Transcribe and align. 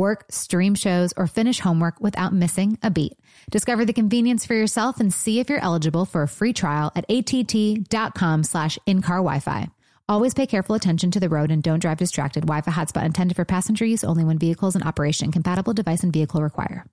Work, 0.00 0.24
stream 0.30 0.74
shows, 0.74 1.12
or 1.14 1.26
finish 1.26 1.60
homework 1.60 2.00
without 2.00 2.32
missing 2.32 2.78
a 2.82 2.90
beat. 2.90 3.18
Discover 3.50 3.84
the 3.84 3.92
convenience 3.92 4.46
for 4.46 4.54
yourself 4.54 4.98
and 4.98 5.12
see 5.12 5.40
if 5.40 5.50
you're 5.50 5.62
eligible 5.62 6.06
for 6.06 6.22
a 6.22 6.28
free 6.28 6.54
trial 6.54 6.90
at 6.96 7.04
att.com 7.10 8.44
slash 8.44 8.78
in-car 8.86 9.18
Wi-Fi. 9.18 9.68
Always 10.08 10.32
pay 10.32 10.46
careful 10.46 10.74
attention 10.74 11.10
to 11.10 11.20
the 11.20 11.28
road 11.28 11.50
and 11.50 11.62
don't 11.62 11.80
drive 11.80 11.98
distracted. 11.98 12.46
Wi-Fi 12.46 12.70
hotspot 12.70 13.04
intended 13.04 13.36
for 13.36 13.44
passenger 13.44 13.84
use 13.84 14.02
only 14.02 14.24
when 14.24 14.38
vehicles 14.38 14.74
in 14.74 14.82
operation. 14.82 15.30
Compatible 15.30 15.74
device 15.74 16.02
and 16.02 16.14
vehicle 16.14 16.40
require. 16.42 16.86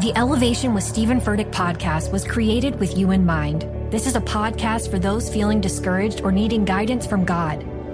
The 0.00 0.12
Elevation 0.16 0.74
with 0.74 0.82
Stephen 0.82 1.20
Furtick 1.20 1.52
podcast 1.52 2.10
was 2.10 2.24
created 2.24 2.80
with 2.80 2.98
you 2.98 3.12
in 3.12 3.24
mind. 3.24 3.62
This 3.92 4.08
is 4.08 4.16
a 4.16 4.20
podcast 4.20 4.90
for 4.90 4.98
those 4.98 5.32
feeling 5.32 5.60
discouraged 5.60 6.22
or 6.22 6.32
needing 6.32 6.64
guidance 6.64 7.06
from 7.06 7.24
God. 7.24 7.64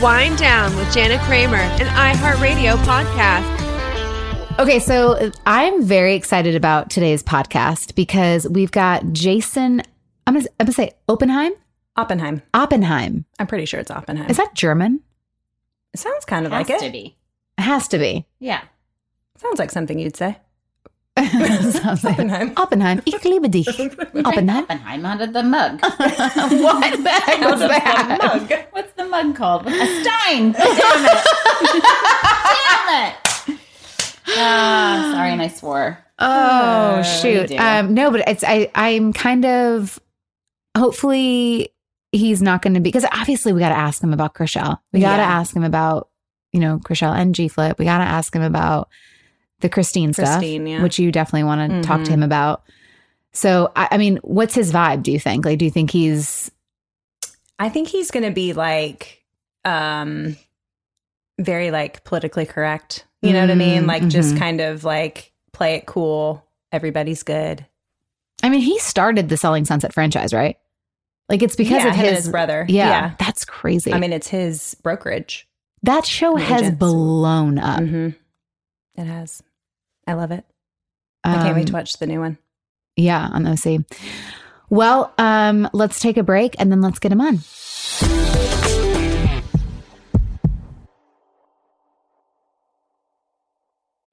Wind 0.00 0.38
Down 0.38 0.74
with 0.76 0.90
Jana 0.94 1.18
Kramer, 1.24 1.56
an 1.56 1.86
iHeartRadio 2.16 2.76
podcast. 2.84 4.58
Okay, 4.58 4.78
so 4.78 5.30
I'm 5.44 5.84
very 5.84 6.14
excited 6.14 6.54
about 6.54 6.88
today's 6.88 7.22
podcast 7.22 7.94
because 7.94 8.48
we've 8.48 8.70
got 8.70 9.12
Jason. 9.12 9.82
I'm 10.26 10.34
gonna, 10.34 10.46
I'm 10.58 10.66
gonna 10.66 10.72
say 10.72 10.92
Oppenheim. 11.06 11.52
Oppenheim. 11.96 12.40
Oppenheim. 12.54 13.26
I'm 13.38 13.46
pretty 13.46 13.66
sure 13.66 13.78
it's 13.80 13.90
Oppenheim. 13.90 14.30
Is 14.30 14.38
that 14.38 14.54
German? 14.54 15.00
It 15.92 16.00
sounds 16.00 16.24
kind 16.24 16.46
of 16.46 16.52
Has 16.52 16.66
like 16.68 16.80
to 16.80 16.90
be. 16.90 17.16
It 17.58 17.62
has 17.62 17.86
to 17.88 17.98
be. 17.98 18.24
Yeah. 18.38 18.62
Sounds 19.36 19.58
like 19.58 19.70
something 19.70 19.98
you'd 19.98 20.16
say. 20.16 20.38
Sounds 21.72 22.04
like- 22.04 22.14
Oppenheim. 22.18 22.52
Oppenheim. 22.56 23.02
Ich 23.06 23.22
liebe 23.24 23.48
dich. 23.48 23.68
Oppenheim. 24.24 24.64
Oppenheim 24.64 25.06
out 25.06 25.20
of 25.20 25.32
the 25.32 25.42
mug. 25.42 25.80
what 25.82 25.98
the 26.00 27.10
heck 27.10 27.40
was 27.50 27.60
that? 27.60 28.18
Mug. 28.22 28.52
What's 28.72 28.92
the 28.94 29.04
mug 29.06 29.34
called? 29.36 29.66
A 29.66 29.70
stein. 29.70 30.52
Damn 30.52 31.04
it. 31.06 31.24
Damn 32.56 33.06
it. 33.06 33.58
Ah, 34.36 35.10
sorry, 35.14 35.32
and 35.32 35.42
I 35.42 35.48
swore. 35.48 35.98
Oh 36.18 36.26
Uh, 36.26 37.02
shoot. 37.02 37.48
do. 37.48 37.56
Um, 37.56 37.94
no, 37.94 38.10
but 38.10 38.22
it's 38.28 38.44
I. 38.44 38.70
I'm 38.74 39.12
kind 39.12 39.44
of. 39.44 39.98
Hopefully, 40.76 41.70
he's 42.12 42.40
not 42.40 42.62
going 42.62 42.74
to 42.74 42.80
be 42.80 42.84
because 42.90 43.04
obviously 43.12 43.52
we 43.52 43.60
got 43.60 43.70
to 43.70 43.76
ask 43.78 44.02
him 44.02 44.12
about 44.12 44.34
Chrishell. 44.34 44.78
We 44.92 45.00
got 45.00 45.16
to 45.16 45.22
Yeah. 45.22 45.28
ask 45.40 45.54
him 45.54 45.64
about 45.64 46.08
you 46.52 46.60
know 46.60 46.78
Chrishell 46.78 47.14
and 47.16 47.34
G 47.34 47.48
Flip. 47.48 47.78
We 47.78 47.84
got 47.86 47.98
to 47.98 48.04
ask 48.04 48.34
him 48.34 48.42
about 48.42 48.88
the 49.60 49.68
Christine, 49.68 50.12
Christine, 50.12 50.62
stuff, 50.62 50.68
yeah. 50.68 50.82
which 50.82 50.98
you 50.98 51.12
definitely 51.12 51.44
want 51.44 51.70
to 51.70 51.82
talk 51.82 52.02
to 52.04 52.10
him 52.10 52.22
about. 52.22 52.62
So 53.32 53.70
I, 53.76 53.88
I 53.92 53.98
mean, 53.98 54.16
what's 54.22 54.54
his 54.54 54.72
vibe? 54.72 55.02
Do 55.02 55.12
you 55.12 55.20
think? 55.20 55.44
Like, 55.44 55.58
do 55.58 55.64
you 55.64 55.70
think 55.70 55.90
he's 55.90 56.50
I 57.58 57.68
think 57.68 57.88
he's 57.88 58.10
going 58.10 58.24
to 58.24 58.30
be 58.30 58.54
like, 58.54 59.22
um, 59.66 60.36
very 61.38 61.70
like 61.70 62.04
politically 62.04 62.46
correct. 62.46 63.04
You 63.22 63.34
know 63.34 63.40
what 63.42 63.50
I 63.50 63.54
mean? 63.54 63.82
Mm, 63.84 63.86
Like 63.86 64.08
just 64.08 64.34
mhm. 64.34 64.38
kind 64.38 64.60
of 64.62 64.82
like 64.84 65.32
play 65.52 65.74
it 65.74 65.84
cool. 65.86 66.42
Everybody's 66.72 67.22
good. 67.22 67.66
I 68.42 68.48
mean, 68.48 68.60
he 68.62 68.78
started 68.78 69.28
the 69.28 69.36
Selling 69.36 69.66
Sunset 69.66 69.92
franchise, 69.92 70.32
right? 70.32 70.56
Like 71.28 71.42
it's 71.42 71.54
because 71.56 71.84
Yeah, 71.84 71.88
of 71.90 71.94
his, 71.96 72.16
his 72.16 72.28
brother. 72.30 72.64
Yeah, 72.68 72.88
Yeah. 72.88 73.14
that's 73.18 73.44
crazy. 73.44 73.92
I 73.92 73.98
mean, 73.98 74.12
it's 74.14 74.28
his 74.28 74.74
brokerage. 74.82 75.46
that 75.82 76.06
show 76.06 76.36
has 76.36 76.62
agents. 76.62 76.78
blown 76.78 77.58
up. 77.58 77.80
hmm 77.80 78.08
It 78.96 79.04
has. 79.04 79.42
I 80.10 80.14
love 80.14 80.32
it. 80.32 80.44
I 81.22 81.34
can't 81.34 81.54
wait 81.54 81.68
to 81.68 81.72
Um, 81.72 81.74
watch 81.78 81.98
the 81.98 82.06
new 82.06 82.18
one. 82.18 82.36
Yeah, 82.96 83.28
on 83.32 83.46
OC. 83.46 83.84
Well, 84.68 85.12
um, 85.18 85.68
let's 85.72 86.00
take 86.00 86.16
a 86.16 86.24
break 86.24 86.56
and 86.58 86.72
then 86.72 86.80
let's 86.80 86.98
get 86.98 87.12
him 87.12 87.20
on. 87.20 87.38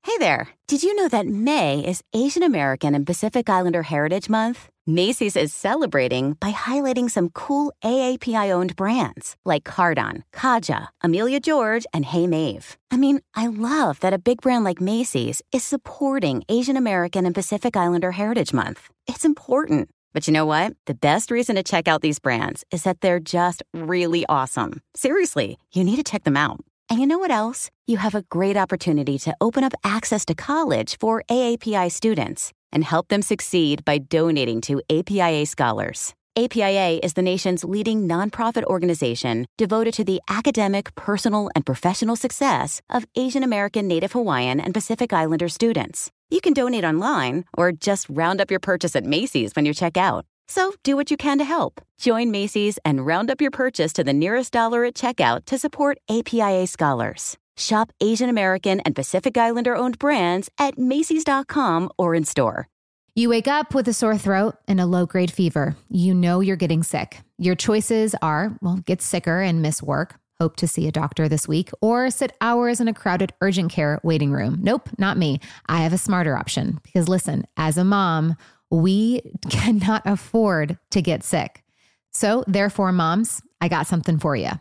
Hey 0.03 0.17
there. 0.19 0.49
Did 0.67 0.83
you 0.83 0.95
know 0.95 1.07
that 1.09 1.27
May 1.27 1.79
is 1.85 2.03
Asian 2.13 2.43
American 2.43 2.95
and 2.95 3.05
Pacific 3.05 3.49
Islander 3.49 3.83
Heritage 3.83 4.29
Month? 4.29 4.69
Macy's 4.89 5.35
is 5.35 5.53
celebrating 5.53 6.37
by 6.39 6.53
highlighting 6.53 7.11
some 7.11 7.27
cool 7.31 7.73
AAPI 7.83 8.51
owned 8.51 8.73
brands 8.77 9.35
like 9.43 9.65
Cardon, 9.65 10.23
Kaja, 10.31 10.87
Emilia 11.03 11.41
George, 11.41 11.85
and 11.93 12.05
Hey 12.05 12.25
Mave. 12.25 12.77
I 12.89 12.95
mean, 12.95 13.19
I 13.35 13.47
love 13.47 13.99
that 13.99 14.13
a 14.13 14.17
big 14.17 14.39
brand 14.39 14.63
like 14.63 14.79
Macy's 14.79 15.41
is 15.51 15.65
supporting 15.65 16.45
Asian 16.47 16.77
American 16.77 17.25
and 17.25 17.35
Pacific 17.35 17.75
Islander 17.75 18.11
Heritage 18.13 18.53
Month. 18.53 18.87
It's 19.07 19.25
important. 19.25 19.89
But 20.13 20.25
you 20.25 20.31
know 20.31 20.45
what? 20.45 20.71
The 20.85 20.93
best 20.95 21.31
reason 21.31 21.57
to 21.57 21.63
check 21.63 21.89
out 21.89 22.01
these 22.01 22.19
brands 22.19 22.63
is 22.71 22.83
that 22.83 23.01
they're 23.01 23.19
just 23.19 23.63
really 23.73 24.25
awesome. 24.29 24.81
Seriously, 24.95 25.57
you 25.73 25.83
need 25.83 25.97
to 25.97 26.09
check 26.09 26.23
them 26.23 26.37
out. 26.37 26.61
And 26.89 27.01
you 27.01 27.07
know 27.07 27.19
what 27.19 27.29
else? 27.29 27.69
You 27.87 27.97
have 27.97 28.15
a 28.15 28.23
great 28.29 28.55
opportunity 28.55 29.19
to 29.19 29.35
open 29.41 29.65
up 29.65 29.73
access 29.83 30.23
to 30.27 30.33
college 30.33 30.97
for 30.97 31.23
AAPI 31.29 31.91
students 31.91 32.53
and 32.71 32.83
help 32.83 33.07
them 33.07 33.21
succeed 33.21 33.83
by 33.85 33.97
donating 33.97 34.61
to 34.61 34.81
APIA 34.89 35.45
Scholars. 35.45 36.13
APIA 36.37 36.99
is 37.01 37.13
the 37.13 37.23
nation's 37.23 37.63
leading 37.63 38.07
nonprofit 38.07 38.63
organization 38.65 39.47
devoted 39.57 39.93
to 39.95 40.03
the 40.03 40.21
academic, 40.29 40.93
personal, 40.93 41.49
and 41.55 41.65
professional 41.65 42.15
success 42.15 42.79
of 42.91 43.07
Asian 43.15 43.41
American, 43.41 43.87
Native 43.87 44.11
Hawaiian, 44.11 44.59
and 44.59 44.71
Pacific 44.71 45.11
Islander 45.11 45.49
students. 45.49 46.11
You 46.29 46.39
can 46.39 46.53
donate 46.53 46.83
online 46.83 47.45
or 47.57 47.71
just 47.71 48.05
round 48.07 48.39
up 48.39 48.51
your 48.51 48.59
purchase 48.59 48.95
at 48.95 49.03
Macy's 49.03 49.55
when 49.55 49.65
you 49.65 49.73
check 49.73 49.97
out. 49.97 50.25
So 50.47 50.75
do 50.83 50.95
what 50.95 51.09
you 51.09 51.17
can 51.17 51.39
to 51.39 51.43
help. 51.43 51.81
Join 51.97 52.29
Macy's 52.29 52.77
and 52.85 53.03
round 53.03 53.31
up 53.31 53.41
your 53.41 53.49
purchase 53.51 53.91
to 53.93 54.03
the 54.03 54.13
nearest 54.13 54.53
dollar 54.53 54.85
at 54.85 54.93
checkout 54.93 55.45
to 55.45 55.57
support 55.57 55.97
APIA 56.07 56.67
scholars. 56.67 57.35
Shop 57.57 57.91
Asian 57.99 58.29
American 58.29 58.79
and 58.81 58.95
Pacific 58.95 59.37
Islander 59.37 59.75
owned 59.75 59.99
brands 59.99 60.49
at 60.59 60.77
Macy's.com 60.77 61.89
or 61.97 62.15
in 62.15 62.23
store. 62.23 62.69
You 63.15 63.29
wake 63.29 63.47
up 63.47 63.73
with 63.73 63.87
a 63.87 63.93
sore 63.93 64.17
throat 64.17 64.57
and 64.67 64.79
a 64.79 64.85
low 64.85 65.07
grade 65.07 65.31
fever. 65.31 65.75
You 65.89 66.13
know 66.13 66.39
you're 66.39 66.55
getting 66.55 66.83
sick. 66.83 67.21
Your 67.39 67.55
choices 67.55 68.13
are 68.21 68.55
well, 68.61 68.77
get 68.85 69.01
sicker 69.01 69.41
and 69.41 69.61
miss 69.61 69.81
work, 69.81 70.19
hope 70.39 70.55
to 70.57 70.67
see 70.67 70.87
a 70.87 70.91
doctor 70.91 71.27
this 71.27 71.47
week 71.47 71.71
or 71.81 72.11
sit 72.11 72.31
hours 72.41 72.79
in 72.79 72.87
a 72.87 72.93
crowded 72.93 73.33
urgent 73.41 73.71
care 73.71 73.99
waiting 74.03 74.31
room. 74.31 74.59
Nope, 74.61 74.89
not 74.99 75.17
me. 75.17 75.39
I 75.65 75.79
have 75.79 75.93
a 75.93 75.97
smarter 75.97 76.37
option 76.37 76.79
because 76.83 77.09
listen, 77.09 77.47
as 77.57 77.77
a 77.79 77.83
mom, 77.83 78.35
we 78.69 79.21
cannot 79.49 80.03
afford 80.05 80.77
to 80.91 81.01
get 81.01 81.23
sick. 81.23 81.63
So, 82.11 82.43
therefore, 82.47 82.91
moms, 82.91 83.41
I 83.61 83.67
got 83.67 83.87
something 83.87 84.19
for 84.19 84.35
you 84.35 84.51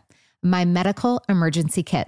my 0.43 0.65
medical 0.65 1.21
emergency 1.27 1.83
kit. 1.83 2.07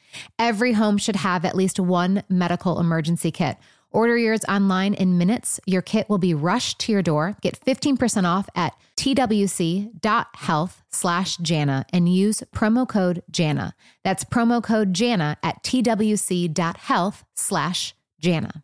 Every 0.39 0.73
home 0.73 0.97
should 0.97 1.17
have 1.17 1.45
at 1.45 1.55
least 1.55 1.79
one 1.79 2.23
medical 2.29 2.79
emergency 2.79 3.31
kit. 3.31 3.57
Order 3.91 4.17
yours 4.17 4.41
online 4.47 4.93
in 4.93 5.17
minutes. 5.17 5.59
Your 5.65 5.81
kit 5.81 6.09
will 6.09 6.17
be 6.17 6.33
rushed 6.33 6.79
to 6.79 6.91
your 6.93 7.01
door. 7.01 7.35
Get 7.41 7.59
15% 7.59 8.23
off 8.23 8.47
at 8.55 8.73
twc.health 8.97 10.83
slash 10.89 11.37
Jana 11.37 11.85
and 11.91 12.07
use 12.07 12.41
promo 12.55 12.87
code 12.87 13.21
Jana. 13.29 13.75
That's 14.03 14.23
promo 14.23 14.63
code 14.63 14.93
Jana 14.93 15.37
at 15.43 15.61
twc.health 15.63 17.25
slash 17.35 17.93
Jana. 18.19 18.63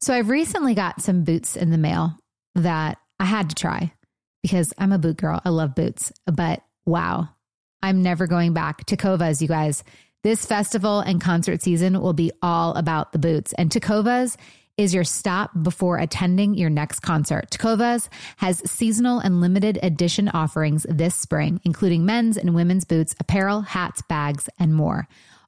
So 0.00 0.14
I've 0.14 0.28
recently 0.28 0.74
got 0.74 1.02
some 1.02 1.24
boots 1.24 1.56
in 1.56 1.70
the 1.70 1.78
mail 1.78 2.16
that 2.54 2.98
I 3.18 3.24
had 3.24 3.48
to 3.50 3.56
try 3.56 3.92
because 4.42 4.72
I'm 4.78 4.92
a 4.92 4.98
boot 4.98 5.16
girl. 5.16 5.40
I 5.44 5.48
love 5.48 5.74
boots, 5.74 6.12
but 6.26 6.62
wow, 6.86 7.30
I'm 7.82 8.02
never 8.02 8.28
going 8.28 8.52
back. 8.52 8.86
Tecovas, 8.86 9.40
you 9.40 9.48
guys. 9.48 9.82
This 10.24 10.44
festival 10.44 10.98
and 10.98 11.20
concert 11.20 11.62
season 11.62 12.00
will 12.00 12.12
be 12.12 12.32
all 12.42 12.74
about 12.74 13.12
the 13.12 13.20
boots, 13.20 13.52
and 13.52 13.70
Tecovas 13.70 14.36
is 14.76 14.92
your 14.92 15.04
stop 15.04 15.50
before 15.62 15.96
attending 15.96 16.54
your 16.54 16.70
next 16.70 17.00
concert. 17.00 17.48
Tecovas 17.50 18.08
has 18.38 18.68
seasonal 18.68 19.20
and 19.20 19.40
limited 19.40 19.78
edition 19.80 20.28
offerings 20.28 20.84
this 20.88 21.14
spring, 21.14 21.60
including 21.64 22.04
men's 22.04 22.36
and 22.36 22.52
women's 22.52 22.84
boots, 22.84 23.14
apparel, 23.20 23.60
hats, 23.60 24.02
bags, 24.08 24.48
and 24.58 24.74
more. 24.74 25.06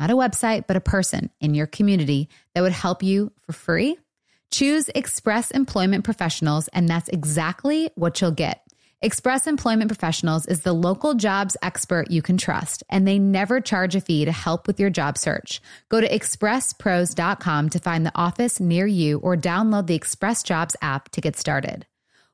Not 0.00 0.10
a 0.10 0.16
website, 0.16 0.66
but 0.66 0.78
a 0.78 0.80
person 0.80 1.28
in 1.40 1.52
your 1.52 1.66
community 1.66 2.30
that 2.54 2.62
would 2.62 2.72
help 2.72 3.02
you 3.02 3.32
for 3.40 3.52
free? 3.52 3.98
Choose 4.50 4.88
Express 4.94 5.50
Employment 5.50 6.04
Professionals, 6.04 6.68
and 6.68 6.88
that's 6.88 7.10
exactly 7.10 7.90
what 7.96 8.18
you'll 8.18 8.30
get. 8.30 8.64
Express 9.02 9.46
Employment 9.46 9.90
Professionals 9.90 10.46
is 10.46 10.62
the 10.62 10.72
local 10.72 11.14
jobs 11.14 11.54
expert 11.62 12.10
you 12.10 12.22
can 12.22 12.38
trust, 12.38 12.82
and 12.88 13.06
they 13.06 13.18
never 13.18 13.60
charge 13.60 13.94
a 13.94 14.00
fee 14.00 14.24
to 14.24 14.32
help 14.32 14.66
with 14.66 14.80
your 14.80 14.90
job 14.90 15.18
search. 15.18 15.60
Go 15.90 16.00
to 16.00 16.08
expresspros.com 16.08 17.68
to 17.68 17.78
find 17.78 18.06
the 18.06 18.18
office 18.18 18.58
near 18.58 18.86
you 18.86 19.18
or 19.18 19.36
download 19.36 19.86
the 19.86 19.94
Express 19.94 20.42
Jobs 20.42 20.76
app 20.80 21.10
to 21.10 21.20
get 21.20 21.36
started. 21.36 21.86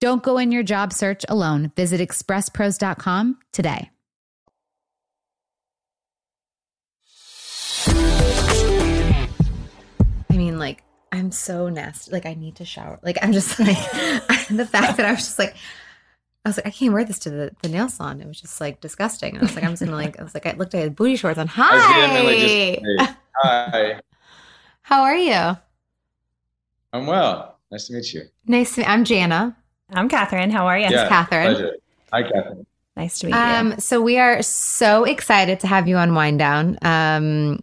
Don't 0.00 0.22
go 0.22 0.36
in 0.38 0.52
your 0.52 0.62
job 0.62 0.92
search 0.92 1.24
alone. 1.28 1.72
Visit 1.74 2.00
expresspros.com 2.00 3.38
today. 3.52 3.90
I 10.28 10.36
mean, 10.36 10.58
like, 10.58 10.82
I'm 11.12 11.32
so 11.32 11.70
nasty. 11.70 12.12
Like, 12.12 12.26
I 12.26 12.34
need 12.34 12.56
to 12.56 12.66
shower. 12.66 12.98
Like, 13.02 13.16
I'm 13.22 13.32
just 13.32 13.58
like, 13.58 13.76
the 14.48 14.68
fact 14.70 14.98
that 14.98 15.06
I 15.06 15.12
was 15.12 15.20
just 15.20 15.38
like, 15.38 15.56
I 16.44 16.50
was 16.50 16.58
like, 16.58 16.66
I 16.66 16.70
can't 16.70 16.92
wear 16.92 17.04
this 17.04 17.18
to 17.20 17.30
the, 17.30 17.56
the 17.62 17.68
nail 17.68 17.88
salon. 17.88 18.20
It 18.20 18.28
was 18.28 18.40
just 18.40 18.60
like 18.60 18.80
disgusting. 18.80 19.30
And 19.34 19.40
I 19.40 19.46
was 19.46 19.54
like, 19.54 19.64
I'm 19.64 19.70
just 19.70 19.82
gonna 19.82 19.96
like, 19.96 20.20
I 20.20 20.22
was 20.22 20.34
like, 20.34 20.46
I 20.46 20.52
looked 20.52 20.74
at 20.74 20.82
his 20.82 20.90
booty 20.90 21.16
shorts 21.16 21.38
on. 21.38 21.48
Hi. 21.48 22.82
Just, 22.98 23.14
hi. 23.34 24.00
How 24.82 25.02
are 25.02 25.16
you? 25.16 25.56
I'm 26.92 27.06
well. 27.06 27.58
Nice 27.72 27.88
to 27.88 27.94
meet 27.94 28.12
you. 28.12 28.22
Nice 28.46 28.74
to 28.74 28.82
meet. 28.82 28.88
I'm 28.88 29.04
Jana. 29.04 29.56
I'm 29.92 30.08
Catherine. 30.08 30.50
How 30.50 30.66
are 30.66 30.78
you? 30.78 30.86
Yeah, 30.90 31.08
Catherine. 31.08 31.54
Pleasure. 31.54 31.76
Hi, 32.12 32.22
Catherine. 32.22 32.66
Nice 32.96 33.18
to 33.20 33.26
meet 33.26 33.34
Um, 33.34 33.72
you. 33.72 33.76
so 33.78 34.00
we 34.00 34.18
are 34.18 34.42
so 34.42 35.04
excited 35.04 35.60
to 35.60 35.66
have 35.66 35.86
you 35.86 35.96
on 35.96 36.14
Wind 36.14 36.38
Down. 36.38 36.78
Um, 36.82 37.60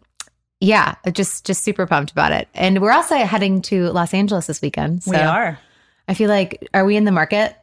yeah, 0.59 0.95
just 1.11 1.45
just 1.45 1.63
super 1.63 1.85
pumped 1.85 2.11
about 2.11 2.31
it. 2.31 2.47
And 2.53 2.81
we're 2.81 2.91
also 2.93 3.15
heading 3.17 3.61
to 3.63 3.89
Los 3.89 4.13
Angeles 4.13 4.47
this 4.47 4.61
weekend. 4.61 5.03
So 5.03 5.11
we 5.11 5.17
are. 5.17 5.59
I 6.07 6.13
feel 6.13 6.29
like, 6.29 6.67
are 6.73 6.85
we 6.85 6.95
in 6.95 7.03
the 7.05 7.11
market? 7.11 7.55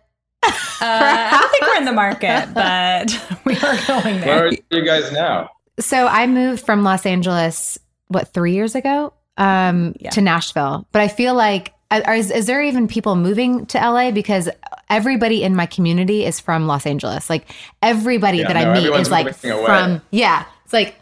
Uh, 0.43 0.51
I 0.83 1.39
don't 1.41 1.51
think 1.51 1.63
we're 1.63 1.77
in 1.79 1.85
the 1.85 1.93
market, 1.93 2.49
but 2.55 3.39
we 3.45 3.55
are 3.57 3.77
going 3.87 4.21
there. 4.21 4.27
Where 4.37 4.47
are 4.49 4.53
you 4.71 4.85
guys 4.85 5.11
now? 5.13 5.51
So 5.79 6.07
I 6.07 6.27
moved 6.27 6.65
from 6.67 6.83
Los 6.83 7.07
Angeles, 7.07 7.79
what, 8.09 8.29
three 8.35 8.53
years 8.53 8.75
ago 8.75 9.13
um, 9.39 9.95
Yeah. 10.01 10.11
to 10.11 10.21
Nashville. 10.21 10.87
But 10.93 11.03
I 11.03 11.09
feel 11.09 11.35
like, 11.35 11.69
are, 11.69 11.75
is, 11.93 12.31
is 12.31 12.47
there 12.47 12.63
even 12.63 12.89
people 12.89 13.17
moving 13.17 13.67
to 13.67 13.79
LA? 13.79 14.11
Because 14.11 14.49
everybody 14.89 15.43
in 15.43 15.55
my 15.55 15.67
community 15.67 16.25
is 16.25 16.41
from 16.41 16.67
Los 16.67 16.87
Angeles. 16.87 17.29
Like 17.31 17.49
everybody 17.83 18.39
Yeah, 18.39 18.53
that 18.53 18.65
no, 18.65 18.71
I 18.71 18.75
meet 18.75 19.01
is 19.01 19.11
like 19.11 19.27
away. 19.45 19.65
from, 19.67 20.03
yeah. 20.11 20.45
It's 20.65 20.73
like, 20.73 20.97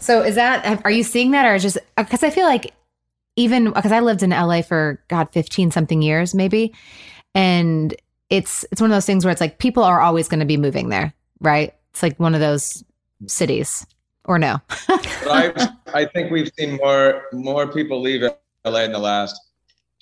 so 0.00 0.22
is 0.22 0.34
that, 0.34 0.82
are 0.84 0.90
you 0.90 1.02
seeing 1.02 1.30
that 1.32 1.46
or 1.46 1.58
just, 1.58 1.78
because 1.96 2.22
I 2.22 2.30
feel 2.30 2.44
like 2.46 2.72
even, 3.36 3.72
because 3.72 3.92
I 3.92 4.00
lived 4.00 4.22
in 4.22 4.30
LA 4.30 4.62
for, 4.62 5.02
God, 5.08 5.28
15 5.32 5.70
something 5.70 6.02
years 6.02 6.34
maybe. 6.34 6.74
And 7.34 7.94
it's, 8.30 8.64
it's 8.70 8.80
one 8.80 8.90
of 8.90 8.94
those 8.94 9.06
things 9.06 9.24
where 9.24 9.32
it's 9.32 9.40
like 9.40 9.58
people 9.58 9.82
are 9.82 10.00
always 10.00 10.28
going 10.28 10.40
to 10.40 10.46
be 10.46 10.56
moving 10.56 10.88
there, 10.88 11.12
right? 11.40 11.74
It's 11.90 12.02
like 12.02 12.18
one 12.18 12.34
of 12.34 12.40
those 12.40 12.84
cities 13.26 13.86
or 14.24 14.38
no. 14.38 14.58
I, 14.88 15.68
I 15.92 16.04
think 16.06 16.30
we've 16.30 16.50
seen 16.58 16.76
more 16.76 17.24
more 17.32 17.66
people 17.66 18.00
leave 18.00 18.22
LA 18.64 18.80
in 18.80 18.92
the 18.92 18.98
last 18.98 19.38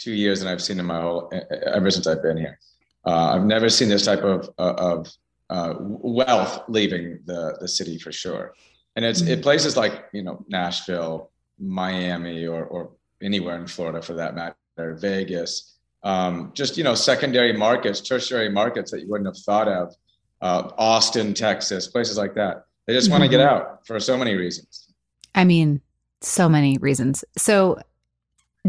two 0.03 0.13
years 0.13 0.41
than 0.41 0.49
I've 0.49 0.63
seen 0.63 0.81
in 0.81 0.87
my 0.87 1.01
whole 1.01 1.33
ever 1.67 1.91
since 1.91 2.07
I've 2.07 2.23
been 2.23 2.37
here. 2.37 2.59
Uh, 3.07 3.35
I've 3.35 3.45
never 3.45 3.69
seen 3.69 3.89
this 3.89 4.05
type 4.05 4.23
of 4.23 4.51
of 4.59 5.13
uh, 5.51 5.75
wealth 5.79 6.63
leaving 6.69 7.21
the 7.27 7.57
the 7.61 7.69
city 7.69 7.99
for 7.99 8.13
sure, 8.13 8.55
and 8.97 9.05
it's 9.05 9.23
it 9.23 9.43
places 9.43 9.77
like 9.77 10.05
you 10.13 10.23
know 10.23 10.45
Nashville, 10.49 11.31
Miami, 11.59 12.47
or 12.47 12.65
or 12.65 12.91
anywhere 13.23 13.57
in 13.57 13.67
Florida 13.67 14.03
for 14.03 14.15
that 14.15 14.35
matter, 14.35 14.95
Vegas, 14.95 15.79
um, 16.03 16.53
just 16.55 16.77
you 16.77 16.85
know 16.85 16.95
secondary 16.95 17.53
markets, 17.53 18.01
tertiary 18.01 18.49
markets 18.49 18.91
that 18.91 19.01
you 19.01 19.09
wouldn't 19.09 19.27
have 19.27 19.39
thought 19.39 19.69
of, 19.69 19.95
uh, 20.41 20.71
Austin, 20.79 21.35
Texas, 21.35 21.87
places 21.87 22.17
like 22.17 22.35
that. 22.35 22.65
They 22.87 22.95
just 22.95 23.11
want 23.11 23.23
to 23.23 23.29
get 23.29 23.41
out 23.41 23.87
for 23.87 24.01
so 24.01 24.17
many 24.17 24.35
reasons. 24.35 24.89
I 25.35 25.45
mean, 25.45 25.81
so 26.21 26.49
many 26.49 26.79
reasons. 26.79 27.25
So 27.37 27.79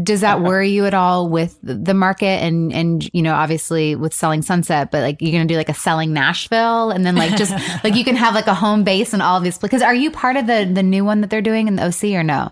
does 0.02 0.22
that 0.22 0.40
worry 0.42 0.70
you 0.70 0.86
at 0.86 0.94
all 0.94 1.28
with 1.28 1.58
the 1.62 1.94
market 1.94 2.42
and 2.42 2.72
and 2.72 3.08
you 3.14 3.22
know 3.22 3.34
obviously 3.34 3.94
with 3.94 4.12
selling 4.12 4.42
sunset 4.42 4.90
but 4.90 5.02
like 5.02 5.22
you're 5.22 5.30
gonna 5.32 5.44
do 5.46 5.56
like 5.56 5.68
a 5.68 5.74
selling 5.74 6.12
nashville 6.12 6.90
and 6.90 7.06
then 7.06 7.14
like 7.14 7.36
just 7.36 7.52
like 7.84 7.94
you 7.94 8.04
can 8.04 8.16
have 8.16 8.34
like 8.34 8.46
a 8.48 8.54
home 8.54 8.82
base 8.82 9.12
and 9.12 9.22
all 9.22 9.36
of 9.36 9.44
these 9.44 9.58
because 9.58 9.82
are 9.82 9.94
you 9.94 10.10
part 10.10 10.36
of 10.36 10.46
the 10.46 10.68
the 10.72 10.82
new 10.82 11.04
one 11.04 11.20
that 11.20 11.30
they're 11.30 11.40
doing 11.42 11.68
in 11.68 11.76
the 11.76 11.86
oc 11.86 12.02
or 12.04 12.24
no? 12.24 12.50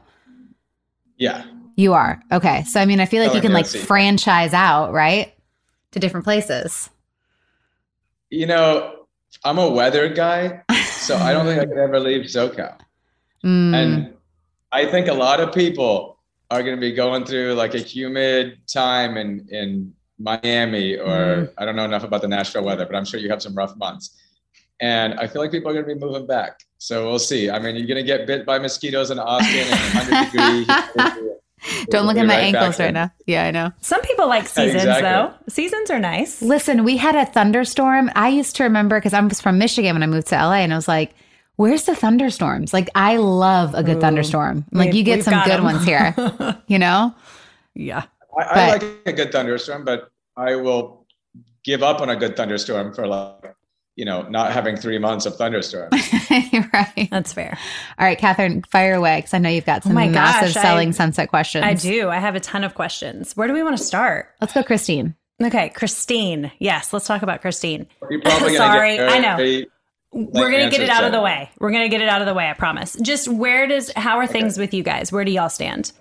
Yeah, 1.16 1.44
you 1.76 1.92
are? 1.94 2.20
Okay. 2.30 2.62
So 2.64 2.80
i 2.80 2.86
mean 2.86 3.00
i 3.00 3.06
feel 3.06 3.24
like 3.24 3.34
you 3.34 3.40
can 3.40 3.52
like 3.52 3.66
OC. 3.66 3.82
franchise 3.82 4.52
out 4.54 4.92
right 4.92 5.34
to 5.92 5.98
different 5.98 6.24
places. 6.24 6.90
You 8.30 8.46
know, 8.46 9.04
I'm 9.44 9.58
a 9.58 9.68
weather 9.68 10.08
guy, 10.08 10.62
so 10.86 11.16
I 11.16 11.32
don't 11.32 11.44
think 11.44 11.60
I 11.60 11.66
could 11.66 11.76
ever 11.76 11.98
leave 12.00 12.26
SoCal. 12.26 12.78
Mm, 13.44 13.74
And 13.74 14.14
I 14.70 14.86
think 14.86 15.08
a 15.08 15.12
lot 15.14 15.40
of 15.40 15.52
people 15.52 16.11
are 16.52 16.62
going 16.62 16.76
to 16.76 16.80
be 16.80 16.92
going 16.92 17.24
through 17.24 17.54
like 17.54 17.74
a 17.74 17.78
humid 17.78 18.58
time 18.66 19.16
in 19.16 19.46
in 19.50 19.94
Miami, 20.18 20.96
or 20.96 21.06
mm-hmm. 21.06 21.52
I 21.58 21.64
don't 21.64 21.76
know 21.76 21.84
enough 21.84 22.04
about 22.04 22.22
the 22.22 22.28
Nashville 22.28 22.64
weather, 22.64 22.86
but 22.86 22.94
I'm 22.94 23.04
sure 23.04 23.18
you 23.18 23.30
have 23.30 23.42
some 23.42 23.54
rough 23.54 23.76
months. 23.76 24.18
And 24.80 25.14
I 25.14 25.26
feel 25.26 25.40
like 25.42 25.50
people 25.50 25.70
are 25.70 25.74
going 25.74 25.86
to 25.86 25.94
be 25.94 26.00
moving 26.00 26.26
back. 26.26 26.60
So 26.78 27.08
we'll 27.08 27.18
see. 27.18 27.48
I 27.50 27.58
mean, 27.58 27.76
you're 27.76 27.86
going 27.86 28.00
to 28.00 28.06
get 28.06 28.26
bit 28.26 28.44
by 28.44 28.58
mosquitoes 28.58 29.10
in 29.10 29.18
Austin 29.18 29.60
and 29.60 29.94
100 29.94 31.04
degree. 31.04 31.28
don't 31.90 32.06
look 32.06 32.16
at 32.16 32.26
my 32.26 32.34
right 32.34 32.54
ankles 32.54 32.80
right 32.80 32.92
now 32.92 33.08
yeah 33.26 33.44
i 33.44 33.52
know 33.52 33.70
Some 33.80 34.00
people 34.02 34.26
like 34.26 34.48
seasons 34.48 34.82
Exactly. 34.82 35.02
though. 35.02 35.32
Seasons 35.48 35.90
are 35.90 36.00
nice. 36.00 36.42
Listen, 36.42 36.82
we 36.82 36.96
had 36.96 37.14
a 37.14 37.24
thunderstorm. 37.24 38.10
I 38.16 38.30
used 38.30 38.56
to 38.56 38.64
remember 38.64 38.98
because 38.98 39.14
I 39.14 39.20
was 39.20 39.40
from 39.40 39.58
Michigan 39.58 39.94
when 39.94 40.02
I 40.02 40.06
moved 40.06 40.26
to 40.28 40.34
LA, 40.34 40.54
and 40.54 40.72
I 40.72 40.76
was 40.76 40.88
like, 40.88 41.14
"Where's 41.56 41.84
the 41.84 41.94
thunderstorms?" 41.94 42.72
Like, 42.72 42.88
I 42.94 43.16
love 43.16 43.74
a 43.74 43.82
good 43.82 44.00
thunderstorm. 44.00 44.64
Like, 44.72 44.86
We've- 44.88 44.98
you 44.98 45.04
get 45.04 45.24
some 45.24 45.34
good 45.34 45.44
good 45.44 45.58
'em. 45.58 45.64
ones 45.64 45.84
here. 45.84 46.14
You 46.66 46.78
know? 46.78 47.14
Yeah. 47.74 48.04
I, 48.38 48.42
I 48.42 48.54
But- 48.54 48.82
like 48.82 48.82
a 49.06 49.12
good 49.12 49.32
thunderstorm, 49.32 49.84
but 49.84 50.10
I 50.36 50.56
will 50.56 51.06
give 51.64 51.82
up 51.82 52.00
on 52.00 52.08
a 52.10 52.16
good 52.16 52.36
thunderstorm 52.36 52.92
for 52.94 53.06
like, 53.06 53.54
you 53.94 54.04
know, 54.06 54.22
not 54.22 54.52
having 54.52 54.76
three 54.76 54.98
months 54.98 55.26
of 55.26 55.36
thunderstorms. 55.36 55.92
Right. 56.72 57.08
That's 57.10 57.32
fair. 57.32 57.58
All 57.98 58.06
right, 58.06 58.18
Catherine, 58.18 58.62
fire 58.70 58.94
away 58.94 59.18
because 59.18 59.34
I 59.34 59.38
know 59.38 59.48
you've 59.50 59.66
got 59.66 59.82
oh 59.84 59.88
some 59.88 59.92
Oh 59.92 60.00
my 60.00 60.08
massive 60.08 60.54
gosh, 60.54 60.62
selling 60.62 60.88
I- 60.88 60.92
sunset 60.92 61.28
questions. 61.28 61.64
I 61.64 61.74
do. 61.74 62.08
I 62.08 62.18
have 62.18 62.34
a 62.34 62.40
ton 62.40 62.64
of 62.64 62.74
questions. 62.74 63.36
Where 63.36 63.46
do 63.48 63.54
we 63.54 63.62
want 63.62 63.76
to 63.76 63.82
start? 63.84 64.30
Let's 64.40 64.52
go, 64.54 64.62
Christine. 64.62 65.14
Okay, 65.42 65.68
Christine. 65.70 66.50
Yes, 66.58 66.92
let's 66.92 67.06
talk 67.06 67.22
about 67.22 67.40
Christine. 67.42 67.86
You're 68.10 68.20
probably 68.22 68.48
gonna 68.56 68.72
Sorry, 68.74 68.96
get 68.96 69.08
I 69.10 69.18
know. 69.18 69.62
We're 70.12 70.50
gonna 70.50 70.70
get 70.70 70.80
it 70.80 70.90
out 70.90 71.04
of 71.04 71.12
the 71.12 71.22
way. 71.22 71.50
We're 71.58 71.70
gonna 71.70 71.88
get 71.88 72.02
it 72.02 72.08
out 72.08 72.20
of 72.20 72.26
the 72.26 72.34
way. 72.34 72.48
I 72.48 72.52
promise. 72.52 72.96
Just 73.00 73.28
where 73.28 73.66
does 73.66 73.90
how 73.96 74.18
are 74.18 74.26
things 74.26 74.58
with 74.58 74.74
you 74.74 74.82
guys? 74.82 75.10
Where 75.10 75.24
do 75.24 75.32
y'all 75.32 75.48
stand? 75.48 75.92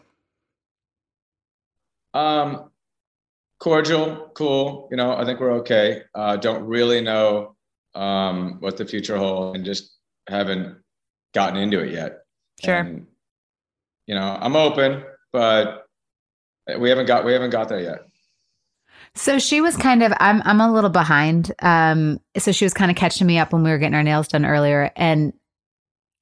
Um, 2.14 2.70
cordial, 3.60 4.32
cool. 4.34 4.90
You 4.92 4.98
know, 4.98 5.16
I 5.16 5.24
think 5.24 5.40
we're 5.40 5.54
okay. 5.60 6.04
Uh, 6.14 6.36
don't 6.36 6.66
really 6.66 7.00
know 7.00 7.56
um, 7.96 8.58
what 8.60 8.76
the 8.76 8.86
future 8.86 9.18
holds, 9.18 9.56
and 9.56 9.66
just 9.66 9.96
haven't 10.28 10.78
gotten 11.34 11.58
into 11.58 11.80
it 11.80 11.94
yet. 11.94 12.24
Sure. 12.62 12.80
And, 12.80 13.08
you 14.08 14.16
know, 14.16 14.38
I'm 14.42 14.58
open, 14.58 15.04
but 15.32 15.86
we 16.80 16.90
haven't 16.90 17.06
got 17.06 17.24
we 17.24 17.32
haven't 17.32 17.52
got 17.52 17.70
there 17.70 17.80
yet. 17.80 18.00
So 19.16 19.40
she 19.40 19.60
was 19.62 19.76
kind 19.76 20.04
of 20.04 20.14
I'm 20.20 20.42
I'm 20.46 20.62
a 20.62 20.72
little 20.72 20.90
behind. 20.90 21.52
Um 21.60 22.20
so 22.38 22.52
she 22.52 22.66
was 22.66 22.74
kind 22.74 22.90
of 22.90 22.98
catching 22.98 23.28
me 23.28 23.38
up 23.40 23.54
when 23.54 23.64
we 23.64 23.70
were 23.70 23.78
getting 23.78 23.96
our 23.96 24.04
nails 24.04 24.28
done 24.28 24.46
earlier 24.46 24.92
and 24.96 25.34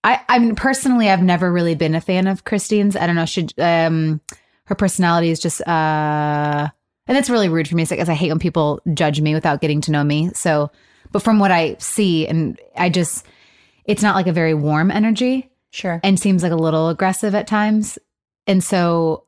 I 0.03 0.21
I 0.27 0.39
mean 0.39 0.55
personally 0.55 1.09
I've 1.09 1.21
never 1.21 1.51
really 1.51 1.75
been 1.75 1.95
a 1.95 2.01
fan 2.01 2.27
of 2.27 2.43
Christine's. 2.45 2.95
I 2.95 3.05
don't 3.07 3.15
know, 3.15 3.25
she 3.25 3.47
um 3.59 4.21
her 4.65 4.75
personality 4.75 5.29
is 5.29 5.39
just 5.39 5.61
uh 5.67 6.67
and 7.07 7.17
it's 7.17 7.29
really 7.29 7.49
rude 7.49 7.67
for 7.67 7.75
me 7.75 7.85
because 7.89 8.09
I 8.09 8.13
hate 8.13 8.29
when 8.29 8.39
people 8.39 8.81
judge 8.93 9.19
me 9.21 9.33
without 9.33 9.61
getting 9.61 9.81
to 9.81 9.91
know 9.91 10.03
me. 10.03 10.31
So 10.33 10.71
but 11.11 11.21
from 11.23 11.39
what 11.39 11.51
I 11.51 11.75
see 11.79 12.27
and 12.27 12.59
I 12.75 12.89
just 12.89 13.25
it's 13.85 14.03
not 14.03 14.15
like 14.15 14.27
a 14.27 14.33
very 14.33 14.53
warm 14.53 14.91
energy 14.91 15.49
Sure. 15.71 15.99
and 16.03 16.19
seems 16.19 16.41
like 16.43 16.51
a 16.51 16.55
little 16.55 16.89
aggressive 16.89 17.35
at 17.35 17.45
times. 17.45 17.99
And 18.47 18.63
so 18.63 19.25